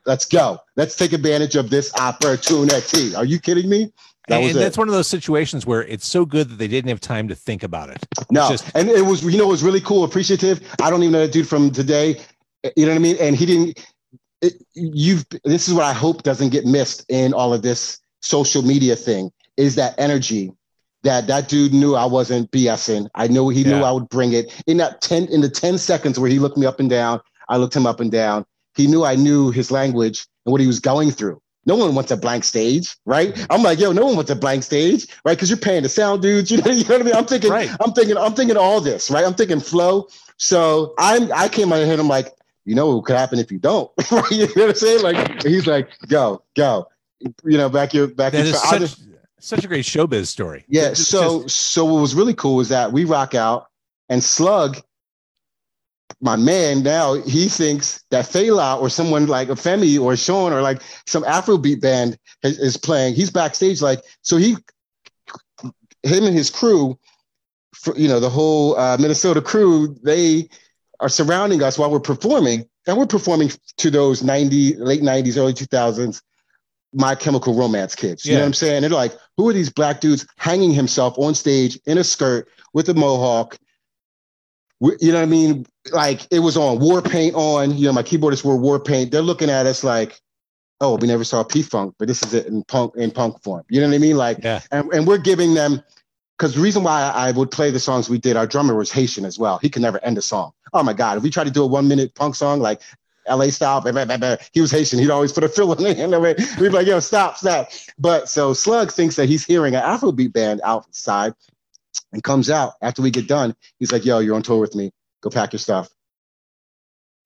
Let's 0.07 0.25
go. 0.25 0.59
Let's 0.77 0.97
take 0.97 1.13
advantage 1.13 1.55
of 1.55 1.69
this 1.69 1.95
opportunity. 1.97 3.15
Are 3.15 3.27
you 3.27 3.39
kidding 3.39 3.69
me? 3.69 3.93
That 4.29 4.43
and 4.43 4.57
that's 4.57 4.77
it. 4.77 4.79
one 4.79 4.89
of 4.89 4.95
those 4.95 5.07
situations 5.07 5.67
where 5.67 5.85
it's 5.85 6.07
so 6.07 6.25
good 6.25 6.49
that 6.49 6.57
they 6.57 6.67
didn't 6.67 6.89
have 6.89 7.01
time 7.01 7.29
to 7.29 7.35
think 7.35 7.63
about 7.63 7.91
it. 7.91 7.99
No, 8.31 8.49
just- 8.49 8.71
and 8.75 8.89
it 8.89 9.05
was 9.05 9.23
you 9.23 9.37
know 9.39 9.45
it 9.45 9.49
was 9.49 9.63
really 9.63 9.81
cool, 9.81 10.05
appreciative. 10.05 10.61
I 10.81 10.89
don't 10.89 11.03
even 11.03 11.13
know 11.13 11.21
that 11.21 11.33
dude 11.33 11.49
from 11.49 11.71
today. 11.71 12.21
Eh, 12.65 12.71
you 12.77 12.87
know 12.87 12.93
what 12.93 12.97
I 12.97 13.01
mean? 13.01 13.17
And 13.21 13.37
he 13.37 13.45
didn't. 13.45 13.87
It, 14.43 14.55
you've 14.74 15.24
this 15.45 15.68
is 15.68 15.74
what 15.74 15.84
I 15.84 15.93
hope 15.93 16.22
doesn't 16.22 16.51
get 16.51 16.66
missed 16.66 17.05
in 17.09 17.32
all 17.32 17.55
of 17.55 17.62
this 17.62 17.99
social 18.20 18.62
media 18.62 18.97
thing 18.97 19.30
is 19.57 19.76
that 19.76 19.95
energy 19.99 20.53
that 21.03 21.26
that 21.28 21.49
dude 21.49 21.72
knew 21.72 21.95
I 21.95 22.05
wasn't 22.05 22.51
BSing. 22.51 23.09
I 23.14 23.28
knew 23.28 23.49
he 23.49 23.62
yeah. 23.62 23.78
knew 23.78 23.84
I 23.84 23.93
would 23.93 24.09
bring 24.09 24.32
it 24.32 24.53
in 24.66 24.76
that 24.78 25.01
10 25.01 25.26
in 25.26 25.41
the 25.41 25.49
10 25.49 25.78
seconds 25.78 26.18
where 26.18 26.28
he 26.28 26.39
looked 26.39 26.59
me 26.59 26.66
up 26.66 26.80
and 26.80 26.91
down. 26.91 27.20
I 27.49 27.57
looked 27.57 27.76
him 27.76 27.87
up 27.87 28.01
and 28.01 28.11
down. 28.11 28.45
He 28.74 28.87
knew 28.87 29.05
I 29.05 29.14
knew 29.14 29.51
his 29.51 29.70
language 29.70 30.26
and 30.45 30.53
what 30.53 30.61
he 30.61 30.66
was 30.66 30.80
going 30.80 31.12
through. 31.12 31.41
No 31.64 31.74
one 31.76 31.95
wants 31.95 32.12
a 32.12 32.16
blank 32.16 32.45
stage, 32.45 32.97
right? 33.07 33.47
I'm 33.51 33.62
like, 33.62 33.80
yo, 33.80 33.93
no 33.93 34.07
one 34.07 34.14
wants 34.16 34.30
a 34.30 34.37
blank 34.37 34.62
stage, 34.62 35.07
right? 35.24 35.37
Because 35.37 35.51
you're 35.51 35.59
paying 35.59 35.82
the 35.82 35.89
sound 35.89 36.22
dudes. 36.22 36.51
You 36.57 36.62
know, 36.62 36.70
you 36.70 36.84
know 36.84 36.95
what 36.95 37.01
I 37.01 37.05
mean? 37.05 37.14
I'm 37.14 37.26
thinking, 37.26 37.51
right. 37.51 37.70
I'm 37.80 37.93
thinking, 37.93 38.16
I'm 38.16 38.34
thinking 38.34 38.57
all 38.57 38.80
this, 38.80 39.11
right? 39.11 39.24
I'm 39.24 39.34
thinking 39.34 39.61
flow. 39.61 40.09
So 40.39 40.95
I'm 40.99 41.32
I 41.32 41.49
came 41.49 41.72
out 41.72 41.80
of 41.80 41.84
here 41.84 41.95
and 41.95 42.01
I'm 42.01 42.09
like, 42.09 42.32
you 42.67 42.75
know 42.75 42.97
what 42.97 43.05
could 43.05 43.17
happen 43.17 43.39
if 43.39 43.51
you 43.51 43.59
don't. 43.59 43.91
You 44.31 44.47
know 44.49 44.53
what 44.55 44.69
I'm 44.71 44.75
saying? 44.75 45.03
Like 45.03 45.43
he's 45.43 45.67
like, 45.67 45.89
go, 46.09 46.43
go. 46.55 46.89
You 47.45 47.57
know, 47.57 47.71
back 47.71 47.95
your 47.95 48.09
back 48.09 48.33
that 48.33 48.45
your, 48.45 48.55
such, 48.55 48.81
just, 48.81 49.09
such 49.41 49.64
a 49.64 49.69
great 49.69 49.85
showbiz 49.85 50.27
story. 50.27 50.64
Yeah. 50.69 50.91
Just, 50.91 51.09
so 51.09 51.45
just... 51.45 51.57
so 51.73 51.85
what 51.85 52.01
was 52.01 52.14
really 52.14 52.35
cool 52.35 52.57
was 52.57 52.69
that 52.69 52.93
we 52.93 53.05
rock 53.05 53.35
out 53.35 53.69
and 54.09 54.23
Slug, 54.23 54.79
my 56.21 56.37
man, 56.37 56.83
now 56.83 57.14
he 57.14 57.49
thinks 57.49 58.05
that 58.11 58.25
Fela 58.25 58.81
or 58.81 58.91
someone 58.91 59.27
like 59.27 59.49
a 59.49 59.53
Femi 59.53 59.99
or 60.01 60.12
Seun 60.12 60.53
or 60.53 60.61
like 60.61 60.83
some 61.07 61.23
Afrobeat 61.23 61.81
band 61.81 62.19
is, 62.43 62.59
is 62.59 62.77
playing. 62.77 63.14
He's 63.14 63.31
backstage, 63.31 63.81
like 63.81 64.01
so 64.23 64.37
he, 64.37 64.57
him 66.03 66.25
and 66.25 66.35
his 66.35 66.51
crew, 66.51 66.99
for, 67.75 67.97
you 67.97 68.09
know, 68.09 68.21
the 68.21 68.31
whole 68.31 68.77
uh, 68.79 68.97
Minnesota 68.99 69.41
crew, 69.41 69.97
they 70.03 70.49
are 71.01 71.09
surrounding 71.09 71.63
us 71.63 71.79
while 71.79 71.91
we're 71.91 72.01
performing, 72.01 72.69
and 72.87 72.97
we're 72.97 73.07
performing 73.07 73.51
to 73.79 73.91
those 73.91 74.23
ninety 74.23 74.75
late 74.77 75.03
nineties, 75.03 75.39
early 75.39 75.55
two 75.55 75.67
thousands 75.67 76.23
my 76.97 77.15
Chemical 77.15 77.55
Romance 77.55 77.95
kids. 77.95 78.25
You 78.25 78.33
yeah. 78.33 78.39
know 78.39 78.45
what 78.45 78.47
I'm 78.47 78.55
saying? 78.55 78.81
They're 78.81 78.91
like, 78.91 79.13
who 79.37 79.49
are 79.49 79.53
these 79.53 79.71
black 79.71 80.01
dudes 80.01 80.27
hanging 80.39 80.73
himself 80.73 81.19
on 81.19 81.35
stage 81.35 81.79
in 81.85 81.99
a 81.99 82.05
skirt 82.05 82.49
with 82.73 82.89
a 82.89 82.95
mohawk? 82.95 83.59
You 84.81 85.13
know 85.13 85.19
what 85.19 85.23
I 85.23 85.27
mean? 85.27 85.67
Like 85.93 86.27
it 86.31 86.41
was 86.41 86.57
on 86.57 86.79
war 86.81 87.03
paint 87.03 87.35
on. 87.35 87.77
You 87.77 87.87
know, 87.87 87.93
my 87.93 88.03
keyboardists 88.03 88.45
were 88.45 88.57
war 88.57 88.81
paint. 88.81 89.11
They're 89.11 89.23
looking 89.23 89.51
at 89.51 89.67
us 89.67 89.85
like, 89.85 90.21
oh, 90.81 90.97
we 90.97 91.07
never 91.07 91.25
saw 91.25 91.43
P 91.43 91.63
Funk, 91.63 91.95
but 91.99 92.09
this 92.09 92.23
is 92.23 92.35
it 92.35 92.47
in 92.47 92.63
punk 92.65 92.95
in 92.97 93.11
punk 93.11 93.43
form. 93.43 93.65
You 93.69 93.81
know 93.81 93.89
what 93.89 93.95
I 93.95 93.99
mean? 93.99 94.17
Like, 94.17 94.39
yeah. 94.43 94.61
and, 94.71 94.91
and 94.93 95.07
we're 95.07 95.19
giving 95.19 95.55
them 95.55 95.83
because 96.37 96.55
the 96.55 96.61
reason 96.61 96.82
why 96.82 97.03
I 97.03 97.30
would 97.32 97.51
play 97.51 97.70
the 97.70 97.80
songs 97.80 98.11
we 98.11 98.18
did, 98.18 98.37
our 98.37 98.47
drummer 98.47 98.74
was 98.74 98.93
Haitian 98.93 99.24
as 99.24 99.39
well. 99.39 99.59
He 99.59 99.70
could 99.70 99.82
never 99.82 100.03
end 100.05 100.18
a 100.18 100.22
song. 100.22 100.53
Oh 100.72 100.82
my 100.82 100.93
God. 100.93 101.16
If 101.16 101.22
we 101.22 101.30
try 101.30 101.45
to 101.45 101.51
do 101.51 101.62
a 101.62 101.66
one 101.66 101.89
minute 101.89 102.14
punk 102.14 102.34
song, 102.34 102.61
like 102.61 102.82
LA 103.28 103.49
style. 103.49 103.80
Blah, 103.80 103.93
blah, 103.93 104.16
blah, 104.16 104.37
he 104.53 104.61
was 104.61 104.70
Haitian. 104.70 104.99
He'd 104.99 105.11
always 105.11 105.32
put 105.32 105.45
a 105.45 105.49
fill 105.49 105.72
in 105.87 106.11
the 106.11 106.20
there. 106.20 106.20
We'd 106.20 106.68
be 106.68 106.68
like, 106.68 106.87
yo, 106.87 107.01
stop, 107.01 107.37
stop. 107.37 107.70
But 107.99 108.28
so 108.28 108.53
Slug 108.53 108.93
thinks 108.93 109.16
that 109.16 109.28
he's 109.28 109.45
hearing 109.45 109.74
an 109.74 109.82
Afrobeat 109.82 110.32
band 110.32 110.61
outside 110.64 111.34
and 112.12 112.22
comes 112.22 112.51
out 112.51 112.74
after 112.82 113.03
we 113.03 113.11
get 113.11 113.26
done. 113.26 113.55
He's 113.78 113.93
like, 113.93 114.05
yo, 114.05 114.20
you're 114.20 114.37
on 114.37 114.43
tour 114.43 114.61
with 114.61 114.74
me. 114.74 114.93
Go 115.22 115.30
pack 115.30 115.53
your 115.53 115.61
stuff. 115.61 115.89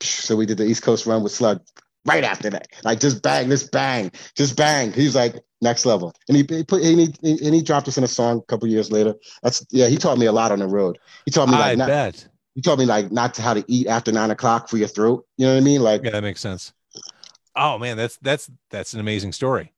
So 0.00 0.36
we 0.36 0.46
did 0.46 0.58
the 0.58 0.64
East 0.64 0.82
Coast 0.82 1.06
run 1.06 1.22
with 1.22 1.32
Slug 1.32 1.60
right 2.06 2.24
after 2.24 2.50
that. 2.50 2.68
Like 2.84 3.00
just 3.00 3.22
bang, 3.22 3.48
this 3.48 3.64
bang, 3.64 4.10
just 4.36 4.56
bang. 4.56 4.92
He's 4.92 5.14
like 5.14 5.36
next 5.60 5.86
level. 5.86 6.14
And 6.28 6.36
he, 6.36 6.44
he 6.48 6.64
put 6.64 6.82
and 6.82 7.16
he, 7.22 7.30
and 7.44 7.54
he 7.54 7.62
dropped 7.62 7.88
us 7.88 7.98
in 7.98 8.04
a 8.04 8.08
song 8.08 8.38
a 8.38 8.42
couple 8.42 8.68
years 8.68 8.90
later. 8.90 9.14
That's 9.42 9.64
yeah, 9.70 9.88
he 9.88 9.96
taught 9.96 10.18
me 10.18 10.26
a 10.26 10.32
lot 10.32 10.52
on 10.52 10.58
the 10.58 10.68
road. 10.68 10.98
He 11.24 11.30
taught 11.30 11.48
me 11.48 11.54
like 11.54 11.72
I 11.72 11.74
not, 11.74 11.88
bet 11.88 12.28
you 12.54 12.62
told 12.62 12.78
me 12.78 12.84
like 12.84 13.12
not 13.12 13.34
to 13.34 13.42
how 13.42 13.54
to 13.54 13.64
eat 13.68 13.86
after 13.86 14.12
nine 14.12 14.30
o'clock 14.30 14.68
for 14.68 14.76
your 14.76 14.88
throat. 14.88 15.26
You 15.36 15.46
know 15.46 15.54
what 15.54 15.60
I 15.60 15.64
mean? 15.64 15.82
Like 15.82 16.04
yeah, 16.04 16.10
that 16.10 16.22
makes 16.22 16.40
sense. 16.40 16.72
Oh 17.56 17.78
man, 17.78 17.96
that's 17.96 18.16
that's 18.18 18.50
that's 18.70 18.94
an 18.94 19.00
amazing 19.00 19.32
story. 19.32 19.72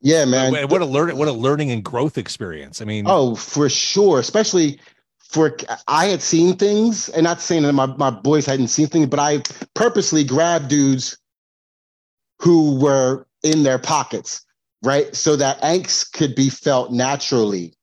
Yeah, 0.00 0.24
man. 0.24 0.52
What, 0.52 0.70
what 0.70 0.82
a 0.82 0.86
learning, 0.86 1.16
what 1.16 1.28
a 1.28 1.32
learning 1.32 1.70
and 1.72 1.84
growth 1.84 2.18
experience. 2.18 2.80
I 2.80 2.84
mean, 2.84 3.04
oh, 3.08 3.34
for 3.34 3.68
sure. 3.68 4.20
Especially 4.20 4.78
for 5.18 5.56
I 5.88 6.06
had 6.06 6.22
seen 6.22 6.56
things, 6.56 7.08
and 7.08 7.24
not 7.24 7.40
saying 7.40 7.64
that 7.64 7.72
my, 7.72 7.86
my 7.86 8.10
boys 8.10 8.46
hadn't 8.46 8.68
seen 8.68 8.86
things, 8.86 9.08
but 9.08 9.18
I 9.18 9.42
purposely 9.74 10.24
grabbed 10.24 10.68
dudes 10.68 11.18
who 12.40 12.78
were 12.78 13.26
in 13.42 13.62
their 13.62 13.78
pockets, 13.78 14.44
right? 14.82 15.14
So 15.14 15.36
that 15.36 15.60
angst 15.62 16.12
could 16.12 16.34
be 16.34 16.50
felt 16.50 16.92
naturally 16.92 17.74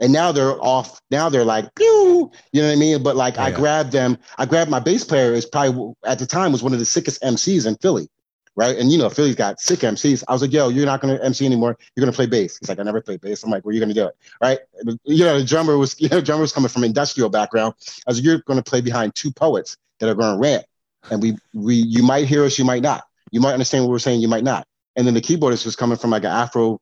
and 0.00 0.12
now 0.12 0.32
they're 0.32 0.62
off. 0.62 1.00
Now 1.10 1.28
they're 1.28 1.44
like, 1.44 1.74
Pew! 1.74 2.30
you 2.52 2.60
know 2.60 2.68
what 2.68 2.74
I 2.74 2.76
mean? 2.76 3.02
But 3.02 3.16
like, 3.16 3.36
yeah. 3.36 3.44
I 3.44 3.50
grabbed 3.50 3.92
them. 3.92 4.18
I 4.38 4.46
grabbed 4.46 4.70
my 4.70 4.80
bass 4.80 5.04
player. 5.04 5.32
Is 5.32 5.46
probably 5.46 5.94
at 6.04 6.18
the 6.18 6.26
time 6.26 6.52
was 6.52 6.62
one 6.62 6.72
of 6.72 6.78
the 6.78 6.84
sickest 6.84 7.22
MCs 7.22 7.66
in 7.66 7.76
Philly, 7.76 8.08
right? 8.56 8.76
And 8.76 8.90
you 8.90 8.98
know, 8.98 9.08
Philly's 9.08 9.36
got 9.36 9.60
sick 9.60 9.80
MCs. 9.80 10.24
I 10.28 10.32
was 10.32 10.42
like, 10.42 10.52
yo, 10.52 10.68
you're 10.68 10.86
not 10.86 11.00
going 11.00 11.16
to 11.16 11.24
MC 11.24 11.46
anymore. 11.46 11.76
You're 11.94 12.02
going 12.02 12.12
to 12.12 12.16
play 12.16 12.26
bass. 12.26 12.58
He's 12.58 12.68
like, 12.68 12.78
I 12.78 12.82
never 12.82 13.00
played 13.00 13.20
bass. 13.20 13.44
I'm 13.44 13.50
like, 13.50 13.64
well, 13.64 13.72
you're 13.72 13.84
going 13.84 13.94
to 13.94 14.00
do 14.00 14.06
it, 14.06 14.16
right? 14.40 14.58
You 15.04 15.24
know, 15.24 15.38
the 15.38 15.44
drummer 15.44 15.78
was, 15.78 15.96
you 16.00 16.08
know, 16.08 16.20
drummer 16.20 16.42
was 16.42 16.52
coming 16.52 16.68
from 16.68 16.84
industrial 16.84 17.30
background. 17.30 17.74
I 18.06 18.10
was 18.10 18.18
like, 18.18 18.24
you're 18.24 18.38
going 18.40 18.62
to 18.62 18.68
play 18.68 18.80
behind 18.80 19.14
two 19.14 19.32
poets 19.32 19.76
that 20.00 20.08
are 20.10 20.14
going 20.14 20.34
to 20.34 20.40
rant, 20.40 20.66
and 21.10 21.22
we 21.22 21.36
we 21.54 21.76
you 21.76 22.02
might 22.02 22.26
hear 22.26 22.44
us, 22.44 22.58
you 22.58 22.64
might 22.64 22.82
not. 22.82 23.04
You 23.30 23.40
might 23.40 23.52
understand 23.52 23.84
what 23.84 23.90
we're 23.90 23.98
saying, 23.98 24.20
you 24.20 24.28
might 24.28 24.44
not. 24.44 24.66
And 24.96 25.06
then 25.06 25.14
the 25.14 25.20
keyboardist 25.20 25.64
was 25.64 25.76
coming 25.76 25.98
from 25.98 26.10
like 26.10 26.24
an 26.24 26.30
Afro 26.30 26.80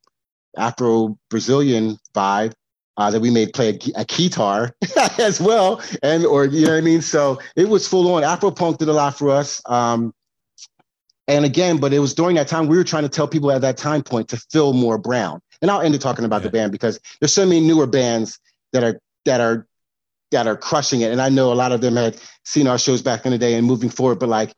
Afro 0.56 1.18
Brazilian 1.30 1.98
vibe 2.14 2.52
uh, 2.96 3.10
that 3.10 3.20
we 3.20 3.30
made 3.30 3.52
play 3.54 3.70
a, 3.70 4.00
a 4.00 4.04
guitar 4.04 4.74
as 5.18 5.40
well, 5.40 5.80
and 6.02 6.26
or 6.26 6.44
you 6.44 6.66
know 6.66 6.72
what 6.72 6.78
I 6.78 6.82
mean. 6.82 7.00
So 7.00 7.40
it 7.56 7.68
was 7.68 7.88
full 7.88 8.12
on. 8.14 8.24
Afro 8.24 8.50
punk 8.50 8.78
did 8.78 8.88
a 8.88 8.92
lot 8.92 9.16
for 9.16 9.30
us. 9.30 9.62
Um, 9.66 10.12
and 11.28 11.44
again, 11.44 11.78
but 11.78 11.92
it 11.92 12.00
was 12.00 12.14
during 12.14 12.36
that 12.36 12.48
time 12.48 12.66
we 12.66 12.76
were 12.76 12.84
trying 12.84 13.04
to 13.04 13.08
tell 13.08 13.28
people 13.28 13.50
at 13.52 13.60
that 13.62 13.76
time 13.76 14.02
point 14.02 14.28
to 14.28 14.36
feel 14.36 14.72
more 14.72 14.98
brown. 14.98 15.40
And 15.62 15.70
I'll 15.70 15.80
end 15.80 15.94
it 15.94 16.00
talking 16.00 16.24
about 16.24 16.42
yeah. 16.42 16.48
the 16.48 16.50
band 16.50 16.72
because 16.72 16.98
there's 17.20 17.32
so 17.32 17.46
many 17.46 17.60
newer 17.60 17.86
bands 17.86 18.38
that 18.72 18.82
are 18.82 19.00
that 19.24 19.40
are 19.40 19.66
that 20.32 20.46
are 20.46 20.56
crushing 20.56 21.02
it. 21.02 21.12
And 21.12 21.22
I 21.22 21.28
know 21.28 21.52
a 21.52 21.54
lot 21.54 21.72
of 21.72 21.80
them 21.80 21.96
had 21.96 22.18
seen 22.44 22.66
our 22.66 22.78
shows 22.78 23.02
back 23.02 23.24
in 23.24 23.32
the 23.32 23.38
day 23.38 23.54
and 23.54 23.66
moving 23.66 23.90
forward, 23.90 24.18
but 24.18 24.28
like 24.28 24.54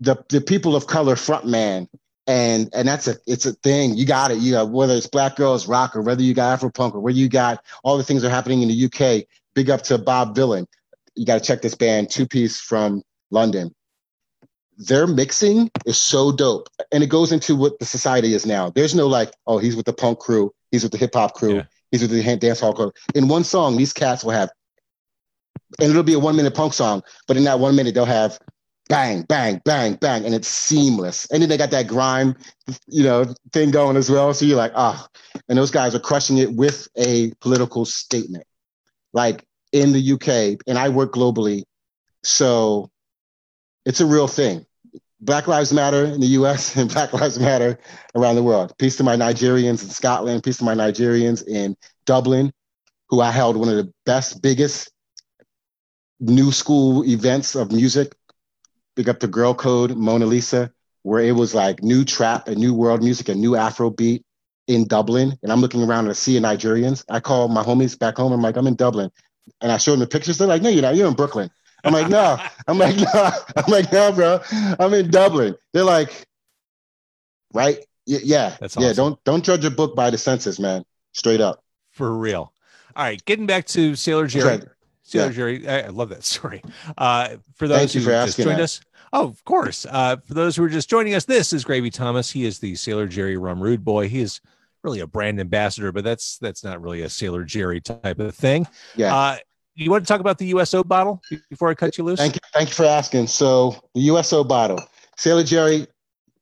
the 0.00 0.16
the 0.28 0.40
people 0.40 0.76
of 0.76 0.86
color 0.86 1.14
frontman 1.14 1.88
and 2.28 2.68
and 2.74 2.86
that's 2.86 3.08
a 3.08 3.16
it's 3.26 3.46
a 3.46 3.54
thing. 3.54 3.96
You 3.96 4.04
got 4.04 4.30
it. 4.30 4.38
You 4.38 4.52
got 4.52 4.70
whether 4.70 4.94
it's 4.94 5.06
black 5.06 5.34
girls 5.34 5.66
rock 5.66 5.96
or 5.96 6.02
whether 6.02 6.22
you 6.22 6.34
got 6.34 6.52
Afro 6.52 6.70
punk 6.70 6.94
or 6.94 7.00
whether 7.00 7.18
you 7.18 7.28
got 7.28 7.64
all 7.82 7.96
the 7.96 8.04
things 8.04 8.22
that 8.22 8.28
are 8.28 8.30
happening 8.30 8.62
in 8.62 8.68
the 8.68 8.84
UK. 8.84 9.26
Big 9.54 9.70
up 9.70 9.82
to 9.84 9.96
Bob 9.96 10.36
Vylan. 10.36 10.66
You 11.14 11.24
got 11.24 11.38
to 11.38 11.44
check 11.44 11.62
this 11.62 11.74
band, 11.74 12.10
two 12.10 12.26
piece 12.26 12.60
from 12.60 13.02
London. 13.30 13.74
Their 14.76 15.06
mixing 15.06 15.70
is 15.86 16.00
so 16.00 16.30
dope, 16.30 16.68
and 16.92 17.02
it 17.02 17.08
goes 17.08 17.32
into 17.32 17.56
what 17.56 17.78
the 17.80 17.86
society 17.86 18.34
is 18.34 18.46
now. 18.46 18.70
There's 18.70 18.94
no 18.94 19.08
like, 19.08 19.32
oh, 19.46 19.58
he's 19.58 19.74
with 19.74 19.86
the 19.86 19.92
punk 19.92 20.20
crew, 20.20 20.52
he's 20.70 20.84
with 20.84 20.92
the 20.92 20.98
hip 20.98 21.14
hop 21.14 21.34
crew, 21.34 21.56
yeah. 21.56 21.62
he's 21.90 22.02
with 22.02 22.10
the 22.12 22.36
dance 22.36 22.60
hall 22.60 22.74
crew. 22.74 22.92
In 23.14 23.26
one 23.26 23.42
song, 23.42 23.76
these 23.76 23.92
cats 23.92 24.22
will 24.22 24.30
have, 24.32 24.50
and 25.80 25.90
it'll 25.90 26.04
be 26.04 26.12
a 26.12 26.18
one 26.20 26.36
minute 26.36 26.54
punk 26.54 26.74
song, 26.74 27.02
but 27.26 27.36
in 27.36 27.44
that 27.44 27.58
one 27.58 27.74
minute, 27.74 27.94
they'll 27.94 28.04
have 28.04 28.38
bang, 28.88 29.22
bang, 29.22 29.60
bang, 29.64 29.94
bang, 29.94 30.24
and 30.24 30.34
it's 30.34 30.48
seamless. 30.48 31.26
And 31.30 31.42
then 31.42 31.48
they 31.48 31.56
got 31.56 31.70
that 31.70 31.86
grime, 31.86 32.34
you 32.86 33.04
know, 33.04 33.26
thing 33.52 33.70
going 33.70 33.96
as 33.96 34.10
well. 34.10 34.32
So 34.34 34.46
you're 34.46 34.56
like, 34.56 34.72
ah, 34.74 35.06
oh. 35.06 35.40
and 35.48 35.58
those 35.58 35.70
guys 35.70 35.94
are 35.94 36.00
crushing 36.00 36.38
it 36.38 36.54
with 36.54 36.88
a 36.96 37.32
political 37.40 37.84
statement, 37.84 38.44
like 39.12 39.44
in 39.72 39.92
the 39.92 40.12
UK. 40.12 40.60
And 40.66 40.78
I 40.78 40.88
work 40.88 41.12
globally, 41.12 41.64
so 42.22 42.90
it's 43.84 44.00
a 44.00 44.06
real 44.06 44.28
thing. 44.28 44.64
Black 45.20 45.48
Lives 45.48 45.72
Matter 45.72 46.04
in 46.04 46.20
the 46.20 46.28
US 46.28 46.76
and 46.76 46.92
Black 46.92 47.12
Lives 47.12 47.38
Matter 47.38 47.78
around 48.14 48.36
the 48.36 48.42
world. 48.42 48.72
Peace 48.78 48.96
to 48.96 49.04
my 49.04 49.16
Nigerians 49.16 49.82
in 49.82 49.90
Scotland, 49.90 50.42
peace 50.42 50.58
to 50.58 50.64
my 50.64 50.74
Nigerians 50.74 51.46
in 51.46 51.76
Dublin, 52.06 52.52
who 53.08 53.20
I 53.20 53.30
held 53.30 53.56
one 53.56 53.68
of 53.68 53.76
the 53.76 53.92
best, 54.06 54.40
biggest 54.40 54.90
new 56.20 56.50
school 56.50 57.04
events 57.04 57.54
of 57.54 57.70
music 57.70 58.12
big 58.98 59.08
up 59.08 59.20
the 59.20 59.28
girl 59.28 59.54
code, 59.54 59.96
Mona 59.96 60.26
Lisa, 60.26 60.72
where 61.04 61.22
it 61.22 61.30
was 61.36 61.54
like 61.54 61.84
new 61.84 62.04
trap 62.04 62.48
and 62.48 62.58
new 62.58 62.74
world 62.74 63.00
music 63.00 63.28
and 63.28 63.40
new 63.40 63.54
Afro 63.54 63.90
beat. 63.90 64.24
in 64.66 64.86
Dublin 64.86 65.38
and 65.42 65.50
I'm 65.52 65.60
looking 65.62 65.82
around 65.82 66.06
at 66.06 66.10
a 66.10 66.14
sea 66.14 66.36
of 66.36 66.42
Nigerians, 66.42 67.04
I 67.08 67.20
call 67.20 67.48
my 67.48 67.62
homies 67.62 67.96
back 67.98 68.16
home. 68.18 68.32
I'm 68.32 68.42
like, 68.42 68.56
I'm 68.56 68.66
in 68.66 68.74
Dublin. 68.74 69.10
And 69.62 69.70
I 69.72 69.78
show 69.78 69.92
them 69.92 70.00
the 70.00 70.06
pictures. 70.06 70.36
They're 70.36 70.48
like, 70.48 70.60
no, 70.62 70.68
you're 70.68 70.82
not. 70.82 70.94
You're 70.96 71.08
in 71.08 71.14
Brooklyn. 71.14 71.48
I'm 71.84 71.92
like, 71.94 72.08
no. 72.10 72.36
I'm 72.66 72.76
like, 72.76 72.96
no. 73.14 73.30
I'm 73.56 73.70
like, 73.72 73.90
no, 73.92 74.12
bro. 74.12 74.40
I'm 74.78 74.92
in 74.92 75.10
Dublin. 75.10 75.54
They're 75.72 75.84
like, 75.84 76.26
right? 77.54 77.78
Y- 78.06 78.20
yeah. 78.24 78.56
That's 78.60 78.76
Yeah. 78.76 78.92
Don't 78.92 79.22
don't 79.24 79.44
judge 79.44 79.64
a 79.64 79.70
book 79.70 79.94
by 79.96 80.10
the 80.10 80.18
census, 80.18 80.58
man. 80.58 80.84
Straight 81.12 81.40
up. 81.40 81.62
For 81.92 82.14
real. 82.14 82.52
All 82.96 83.04
right, 83.04 83.24
getting 83.24 83.46
back 83.46 83.64
to 83.66 83.94
Sailor 83.94 84.26
Jerry. 84.26 84.60
Sailor 85.02 85.26
Yeah. 85.26 85.32
Jerry, 85.32 85.68
I, 85.68 85.86
love 85.88 86.08
that 86.10 86.24
story. 86.24 86.62
Uh, 86.98 87.36
for 87.54 87.68
those 87.68 87.78
Thank 87.78 87.94
you 87.94 88.00
who 88.00 88.06
for 88.06 88.10
just 88.26 88.36
joined 88.36 88.58
that. 88.58 88.64
us, 88.64 88.80
oh, 89.12 89.28
of 89.28 89.44
course. 89.44 89.86
Uh, 89.88 90.16
for 90.16 90.34
those 90.34 90.56
who 90.56 90.64
are 90.64 90.68
just 90.68 90.90
joining 90.90 91.14
us, 91.14 91.24
this 91.24 91.52
is 91.52 91.64
Gravy 91.64 91.90
Thomas. 91.90 92.30
He 92.30 92.44
is 92.44 92.58
the 92.58 92.74
Sailor 92.74 93.06
Jerry 93.06 93.36
Rum 93.36 93.60
Rude 93.60 93.84
Boy. 93.84 94.08
He 94.08 94.20
is 94.20 94.40
really 94.82 95.00
a 95.00 95.06
brand 95.06 95.40
ambassador, 95.40 95.92
but 95.92 96.04
that's 96.04 96.38
that's 96.38 96.64
not 96.64 96.80
really 96.80 97.02
a 97.02 97.08
Sailor 97.08 97.44
Jerry 97.44 97.80
type 97.80 98.18
of 98.18 98.34
thing. 98.34 98.66
Yeah. 98.96 99.14
Uh, 99.14 99.36
you 99.74 99.90
want 99.90 100.04
to 100.04 100.08
talk 100.08 100.20
about 100.20 100.38
the 100.38 100.46
USO 100.46 100.82
bottle 100.82 101.22
before 101.50 101.68
I 101.68 101.74
cut 101.74 101.96
you 101.96 102.04
loose? 102.04 102.18
Thank 102.18 102.34
you. 102.34 102.40
Thank 102.52 102.68
you 102.70 102.74
for 102.74 102.84
asking. 102.84 103.28
So 103.28 103.76
the 103.94 104.00
USO 104.02 104.42
bottle, 104.42 104.80
Sailor 105.16 105.44
Jerry, 105.44 105.86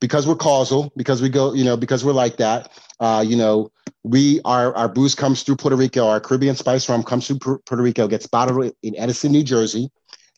because 0.01 0.27
we're 0.27 0.37
causal, 0.37 0.93
because 0.97 1.21
we 1.21 1.29
go, 1.29 1.53
you 1.53 1.65
know, 1.65 1.77
because 1.77 2.05
we're 2.05 2.13
like 2.13 2.39
that. 2.39 2.73
Uh, 2.99 3.23
you 3.27 3.37
know, 3.37 3.71
we 4.05 4.41
our 4.45 4.75
our 4.75 4.89
booze 4.89 5.15
comes 5.15 5.43
through 5.43 5.57
Puerto 5.57 5.77
Rico. 5.77 6.07
Our 6.07 6.21
Caribbean 6.21 6.57
spice 6.57 6.89
rum 6.89 7.03
comes 7.03 7.27
through 7.27 7.39
Puerto 7.39 7.83
Rico, 7.83 8.09
gets 8.09 8.27
bottled 8.27 8.73
in 8.83 8.97
Edison, 8.97 9.33
New 9.33 9.43
Jersey, 9.43 9.91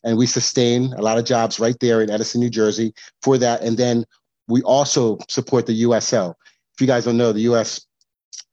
and 0.03 0.17
we 0.17 0.25
sustain 0.25 0.93
a 0.93 1.01
lot 1.01 1.17
of 1.17 1.25
jobs 1.25 1.59
right 1.59 1.77
there 1.79 2.01
in 2.01 2.09
Edison, 2.09 2.41
New 2.41 2.49
Jersey 2.49 2.93
for 3.21 3.37
that. 3.37 3.61
And 3.61 3.77
then 3.77 4.05
we 4.47 4.61
also 4.63 5.17
support 5.27 5.65
the 5.65 5.73
USO. 5.73 6.35
If 6.73 6.81
you 6.81 6.87
guys 6.87 7.05
don't 7.05 7.17
know, 7.17 7.31
the 7.31 7.41
US, 7.41 7.85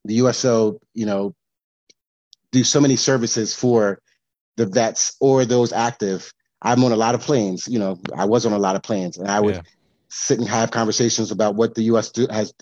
the 0.04 0.14
USO, 0.14 0.80
you 0.94 1.06
know, 1.06 1.34
do 2.52 2.64
so 2.64 2.80
many 2.80 2.96
services 2.96 3.54
for 3.54 4.00
the 4.56 4.66
vets 4.66 5.16
or 5.20 5.44
those 5.44 5.72
active. 5.72 6.32
I'm 6.62 6.82
on 6.84 6.92
a 6.92 6.96
lot 6.96 7.14
of 7.14 7.20
planes. 7.20 7.68
You 7.68 7.78
know, 7.78 7.98
I 8.14 8.24
was 8.24 8.46
on 8.46 8.52
a 8.52 8.58
lot 8.58 8.76
of 8.76 8.82
planes, 8.82 9.18
and 9.18 9.28
I 9.28 9.40
would 9.40 9.56
Yeah. 9.56 9.62
sit 10.08 10.38
and 10.38 10.48
have 10.48 10.70
conversations 10.70 11.30
about 11.30 11.54
what 11.54 11.74
the 11.74 11.82
U.S. 11.84 12.10
Do, 12.10 12.26
has 12.30 12.54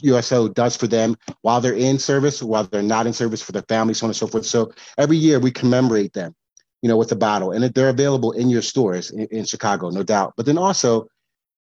USO 0.00 0.48
does 0.48 0.76
for 0.76 0.86
them 0.86 1.16
while 1.42 1.60
they're 1.60 1.74
in 1.74 1.98
service, 1.98 2.42
while 2.42 2.64
they're 2.64 2.82
not 2.82 3.06
in 3.06 3.12
service 3.12 3.42
for 3.42 3.52
their 3.52 3.62
families, 3.62 3.98
so 3.98 4.06
on 4.06 4.10
and 4.10 4.16
so 4.16 4.26
forth. 4.26 4.46
So 4.46 4.72
every 4.96 5.16
year 5.16 5.38
we 5.38 5.50
commemorate 5.50 6.12
them, 6.12 6.34
you 6.82 6.88
know, 6.88 6.96
with 6.96 7.12
a 7.12 7.16
bottle, 7.16 7.50
and 7.52 7.64
they're 7.74 7.88
available 7.88 8.32
in 8.32 8.48
your 8.48 8.62
stores 8.62 9.10
in, 9.10 9.26
in 9.26 9.44
Chicago, 9.44 9.90
no 9.90 10.02
doubt. 10.02 10.34
But 10.36 10.46
then 10.46 10.58
also, 10.58 11.08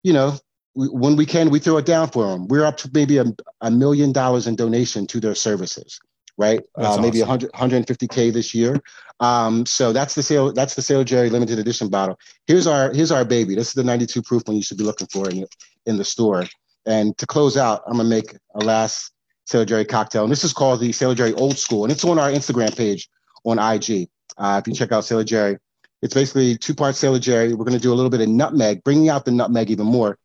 you 0.03 0.13
know, 0.13 0.37
we, 0.75 0.87
when 0.87 1.15
we 1.15 1.25
can, 1.25 1.49
we 1.49 1.59
throw 1.59 1.77
it 1.77 1.85
down 1.85 2.09
for 2.09 2.27
them. 2.27 2.47
We're 2.47 2.65
up 2.65 2.77
to 2.77 2.89
maybe 2.93 3.17
a, 3.17 3.25
a 3.61 3.71
million 3.71 4.11
dollars 4.11 4.47
in 4.47 4.55
donation 4.55 5.07
to 5.07 5.19
their 5.19 5.35
services, 5.35 5.99
right? 6.37 6.61
Uh, 6.75 6.97
maybe 7.01 7.21
awesome. 7.21 7.49
100, 7.51 7.87
150k 7.87 8.33
this 8.33 8.53
year. 8.53 8.81
Um, 9.19 9.65
so 9.65 9.93
that's 9.93 10.13
the 10.13 10.23
sale. 10.23 10.51
That's 10.53 10.75
the 10.75 10.81
Sailor 10.81 11.03
Jerry 11.03 11.29
limited 11.29 11.57
edition 11.57 11.89
bottle. 11.89 12.19
Here's 12.45 12.67
our 12.67 12.93
here's 12.93 13.11
our 13.11 13.25
baby. 13.25 13.55
This 13.55 13.69
is 13.69 13.73
the 13.73 13.83
92 13.83 14.21
proof 14.21 14.43
one 14.45 14.57
you 14.57 14.61
should 14.61 14.77
be 14.77 14.83
looking 14.83 15.07
for 15.07 15.29
in 15.29 15.41
the, 15.41 15.47
in 15.85 15.97
the 15.97 16.05
store. 16.05 16.45
And 16.85 17.17
to 17.17 17.25
close 17.25 17.57
out, 17.57 17.81
I'm 17.87 17.97
gonna 17.97 18.09
make 18.09 18.35
a 18.55 18.63
last 18.63 19.11
Sailor 19.45 19.65
Jerry 19.65 19.85
cocktail, 19.85 20.23
and 20.23 20.31
this 20.31 20.43
is 20.43 20.53
called 20.53 20.79
the 20.79 20.91
Sailor 20.91 21.15
Jerry 21.15 21.33
Old 21.33 21.57
School, 21.57 21.83
and 21.83 21.91
it's 21.91 22.05
on 22.05 22.19
our 22.19 22.29
Instagram 22.29 22.75
page 22.75 23.09
on 23.47 23.59
IG. 23.59 24.09
Uh, 24.37 24.61
if 24.61 24.67
you 24.67 24.73
check 24.73 24.91
out 24.91 25.05
Sailor 25.05 25.23
Jerry, 25.23 25.57
it's 26.01 26.13
basically 26.13 26.57
two 26.57 26.75
parts 26.75 26.99
Sailor 26.99 27.19
Jerry. 27.19 27.53
We're 27.53 27.65
gonna 27.65 27.79
do 27.79 27.93
a 27.93 27.95
little 27.95 28.11
bit 28.11 28.21
of 28.21 28.29
nutmeg, 28.29 28.83
bringing 28.83 29.09
out 29.09 29.25
the 29.25 29.31
nutmeg 29.31 29.71
even 29.71 29.87
more. 29.87 30.17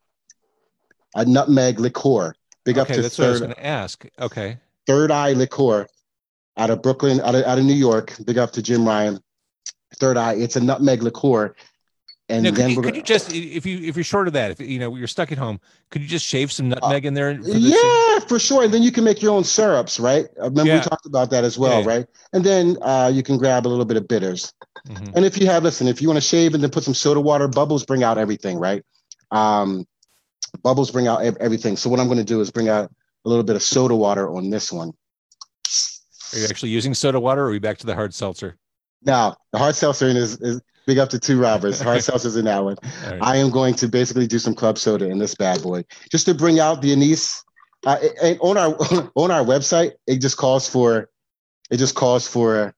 A 1.14 1.24
nutmeg 1.24 1.80
liqueur. 1.80 2.34
Big 2.64 2.78
up 2.78 2.86
okay, 2.86 2.96
to 2.96 3.02
that's 3.02 3.18
what 3.18 3.26
I 3.26 3.30
was 3.30 3.40
third 3.40 3.46
going 3.46 3.56
to 3.56 3.66
ask. 3.66 4.06
Okay. 4.20 4.58
Third 4.86 5.10
Eye 5.10 5.32
Liqueur 5.32 5.86
out 6.56 6.70
of 6.70 6.82
Brooklyn, 6.82 7.20
out 7.20 7.34
of, 7.34 7.44
out 7.44 7.58
of 7.58 7.64
New 7.64 7.74
York. 7.74 8.14
Big 8.24 8.38
up 8.38 8.52
to 8.52 8.62
Jim 8.62 8.86
Ryan. 8.86 9.20
Third 9.96 10.16
Eye. 10.16 10.34
It's 10.34 10.56
a 10.56 10.60
nutmeg 10.60 11.02
liqueur. 11.02 11.54
And 12.28 12.44
Now, 12.44 12.50
could, 12.50 12.56
then 12.56 12.70
you, 12.70 12.82
could 12.82 12.96
you 12.96 13.02
just, 13.02 13.32
if 13.34 13.66
you 13.66 13.78
if 13.78 13.96
you're 13.96 14.04
short 14.04 14.26
of 14.26 14.32
that, 14.34 14.52
if 14.52 14.60
you 14.60 14.78
know 14.78 14.94
you're 14.94 15.08
stuck 15.08 15.32
at 15.32 15.38
home, 15.38 15.60
could 15.90 16.02
you 16.02 16.08
just 16.08 16.24
shave 16.24 16.52
some 16.52 16.68
nutmeg 16.68 17.04
in 17.04 17.14
there? 17.14 17.36
for 17.36 17.48
yeah, 17.50 18.20
for 18.20 18.38
sure. 18.38 18.62
And 18.64 18.72
then 18.72 18.82
you 18.82 18.92
can 18.92 19.04
make 19.04 19.20
your 19.20 19.32
own 19.32 19.44
syrups, 19.44 19.98
right? 20.00 20.26
I 20.40 20.44
remember 20.44 20.70
Yeah. 20.70 20.76
we 20.78 20.82
talked 20.82 21.04
about 21.04 21.30
that 21.30 21.44
as 21.44 21.58
well, 21.58 21.80
Yeah. 21.82 21.88
right? 21.88 22.06
And 22.32 22.44
then 22.44 22.78
uh, 22.80 23.10
you 23.12 23.22
can 23.22 23.38
grab 23.38 23.66
a 23.66 23.68
little 23.68 23.84
bit 23.84 23.96
of 23.96 24.06
bitters. 24.08 24.54
Mhm. 24.88 25.12
And 25.14 25.24
if 25.24 25.36
you 25.36 25.46
have, 25.46 25.64
listen, 25.64 25.88
if 25.88 26.00
you 26.00 26.08
want 26.08 26.16
to 26.16 26.22
shave 26.26 26.54
and 26.54 26.62
then 26.62 26.70
put 26.70 26.84
some 26.84 26.94
soda 26.94 27.20
water, 27.20 27.48
bubbles 27.48 27.84
bring 27.84 28.02
out 28.02 28.18
everything, 28.18 28.56
right? 28.58 28.84
Um, 29.32 29.86
bubbles 30.62 30.90
bring 30.90 31.08
out 31.08 31.22
everything. 31.22 31.76
So 31.76 31.90
what 31.90 31.98
I'm 32.00 32.06
going 32.06 32.18
to 32.18 32.24
do 32.24 32.40
is 32.40 32.50
bring 32.50 32.68
out 32.68 32.90
a 33.24 33.28
little 33.28 33.44
bit 33.44 33.56
of 33.56 33.62
soda 33.62 33.96
water 33.96 34.32
on 34.34 34.48
this 34.48 34.72
one. 34.72 34.92
Are 36.32 36.38
you 36.38 36.44
actually 36.46 36.70
using 36.70 36.94
soda 36.94 37.20
water, 37.20 37.42
or 37.42 37.48
are 37.48 37.50
we 37.50 37.58
back 37.58 37.78
to 37.78 37.86
the 37.86 37.94
hard 37.94 38.14
seltzer? 38.14 38.56
Now, 39.04 39.36
the 39.52 39.58
hard 39.58 39.74
seltzer 39.74 40.06
is, 40.06 40.40
is 40.40 40.60
big 40.86 40.98
up 40.98 41.10
to 41.10 41.18
Two 41.18 41.40
Robbers. 41.40 41.80
Hard 41.82 42.02
seltzer's 42.02 42.36
in 42.36 42.44
that 42.46 42.64
one. 42.64 42.76
Right. 43.06 43.18
I 43.20 43.36
am 43.36 43.50
going 43.50 43.74
to 43.74 43.88
basically 43.88 44.26
do 44.26 44.38
some 44.38 44.54
club 44.54 44.78
soda 44.78 45.08
in 45.08 45.18
this 45.18 45.34
bad 45.34 45.62
boy, 45.62 45.84
just 46.10 46.26
to 46.26 46.34
bring 46.34 46.60
out 46.60 46.82
the 46.82 46.92
anise. 46.92 47.42
Uh, 47.84 47.98
and 48.22 48.38
on 48.40 48.56
our 48.56 48.74
on 49.16 49.30
our 49.30 49.44
website, 49.44 49.92
it 50.06 50.20
just 50.20 50.36
calls 50.36 50.68
for 50.68 51.10
it 51.70 51.78
just 51.78 51.94
calls 51.94 52.28
for 52.28 52.74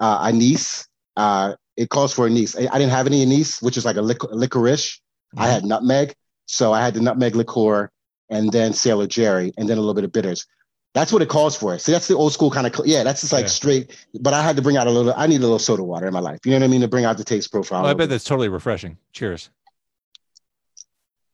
uh, 0.00 0.24
anise. 0.26 0.86
Uh, 1.16 1.54
it 1.76 1.90
calls 1.90 2.12
for 2.12 2.26
anise. 2.26 2.56
I, 2.56 2.68
I 2.72 2.78
didn't 2.78 2.92
have 2.92 3.06
any 3.06 3.22
anise, 3.22 3.60
which 3.60 3.76
is 3.76 3.84
like 3.84 3.96
a 3.96 4.02
lic- 4.02 4.22
licorice. 4.30 5.00
I 5.36 5.48
had 5.48 5.64
nutmeg, 5.64 6.14
so 6.46 6.72
I 6.72 6.80
had 6.80 6.94
the 6.94 7.00
nutmeg 7.00 7.34
liqueur, 7.34 7.90
and 8.30 8.52
then 8.52 8.72
Sailor 8.72 9.08
Jerry, 9.08 9.52
and 9.58 9.68
then 9.68 9.78
a 9.78 9.80
little 9.80 9.94
bit 9.94 10.04
of 10.04 10.12
bitters. 10.12 10.46
That's 10.94 11.12
what 11.12 11.22
it 11.22 11.28
calls 11.28 11.56
for. 11.56 11.76
See, 11.78 11.90
that's 11.90 12.06
the 12.06 12.14
old 12.14 12.32
school 12.32 12.50
kind 12.52 12.66
of. 12.66 12.86
Yeah, 12.86 13.02
that's 13.02 13.20
just 13.20 13.32
like 13.32 13.44
Yeah. 13.44 13.48
straight. 13.48 13.90
But 14.20 14.32
I 14.32 14.42
had 14.42 14.54
to 14.56 14.62
bring 14.62 14.76
out 14.76 14.86
a 14.86 14.90
little. 14.90 15.12
I 15.16 15.26
need 15.26 15.38
a 15.38 15.40
little 15.40 15.58
soda 15.58 15.82
water 15.82 16.06
in 16.06 16.12
my 16.12 16.20
life. 16.20 16.38
You 16.44 16.52
know 16.52 16.58
what 16.58 16.64
I 16.64 16.68
mean 16.68 16.80
to 16.82 16.88
bring 16.88 17.04
out 17.04 17.18
the 17.18 17.24
taste 17.24 17.50
profile. 17.50 17.82
Well, 17.82 17.90
I 17.90 17.94
bet 17.94 18.08
that's 18.08 18.22
totally 18.24 18.48
refreshing. 18.48 18.96
Cheers. 19.12 19.50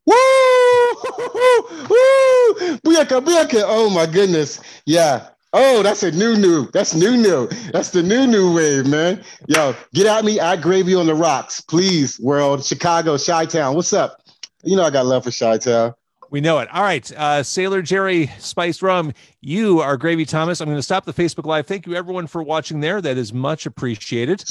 Woo! 0.07 0.15
Woo! 1.91 2.79
Booyaka, 2.85 3.21
booyaka. 3.25 3.63
Oh 3.67 3.91
my 3.91 4.07
goodness. 4.07 4.61
Yeah. 4.87 5.29
Oh, 5.53 5.83
that's 5.83 6.03
a 6.05 6.11
new 6.13 6.37
new. 6.37 6.71
That's 6.73 6.95
new 6.95 7.17
new. 7.17 7.49
That's 7.73 7.91
the 7.91 8.03
new 8.03 8.27
new 8.27 8.55
wave, 8.55 8.87
man. 8.87 9.23
Yo, 9.49 9.75
get 9.93 10.07
at 10.07 10.25
me 10.25 10.41
at 10.41 10.63
Gravy 10.63 10.95
on 10.95 11.07
the 11.07 11.15
Rocks, 11.15 11.61
please. 11.61 12.19
World, 12.21 12.65
Chicago, 12.65 13.19
Chi 13.19 13.47
Town. 13.47 13.75
What's 13.75 13.93
up? 13.93 14.23
You 14.63 14.77
know 14.77 14.85
I 14.85 14.91
got 14.91 15.07
love 15.07 15.25
for 15.25 15.31
Chi 15.33 15.59
Town. 15.59 15.95
We 16.31 16.41
know 16.41 16.61
it. 16.61 16.69
All 16.73 16.85
right. 16.85 17.11
Uh, 17.13 17.43
Sailor 17.43 17.83
Jerry 17.83 18.31
Spiced 18.39 18.83
Rum, 18.83 19.13
you 19.41 19.81
are 19.81 19.97
Gravy 19.97 20.25
Thomas. 20.25 20.61
I'm 20.61 20.69
going 20.69 20.79
to 20.79 20.83
stop 20.83 21.05
the 21.05 21.13
Facebook 21.13 21.45
Live. 21.45 21.67
Thank 21.67 21.87
you, 21.87 21.97
everyone, 21.97 22.29
for 22.29 22.41
watching 22.41 22.79
there. 22.79 23.01
That 23.01 23.19
is 23.19 23.33
much 23.33 23.67
appreciated. 23.67 24.45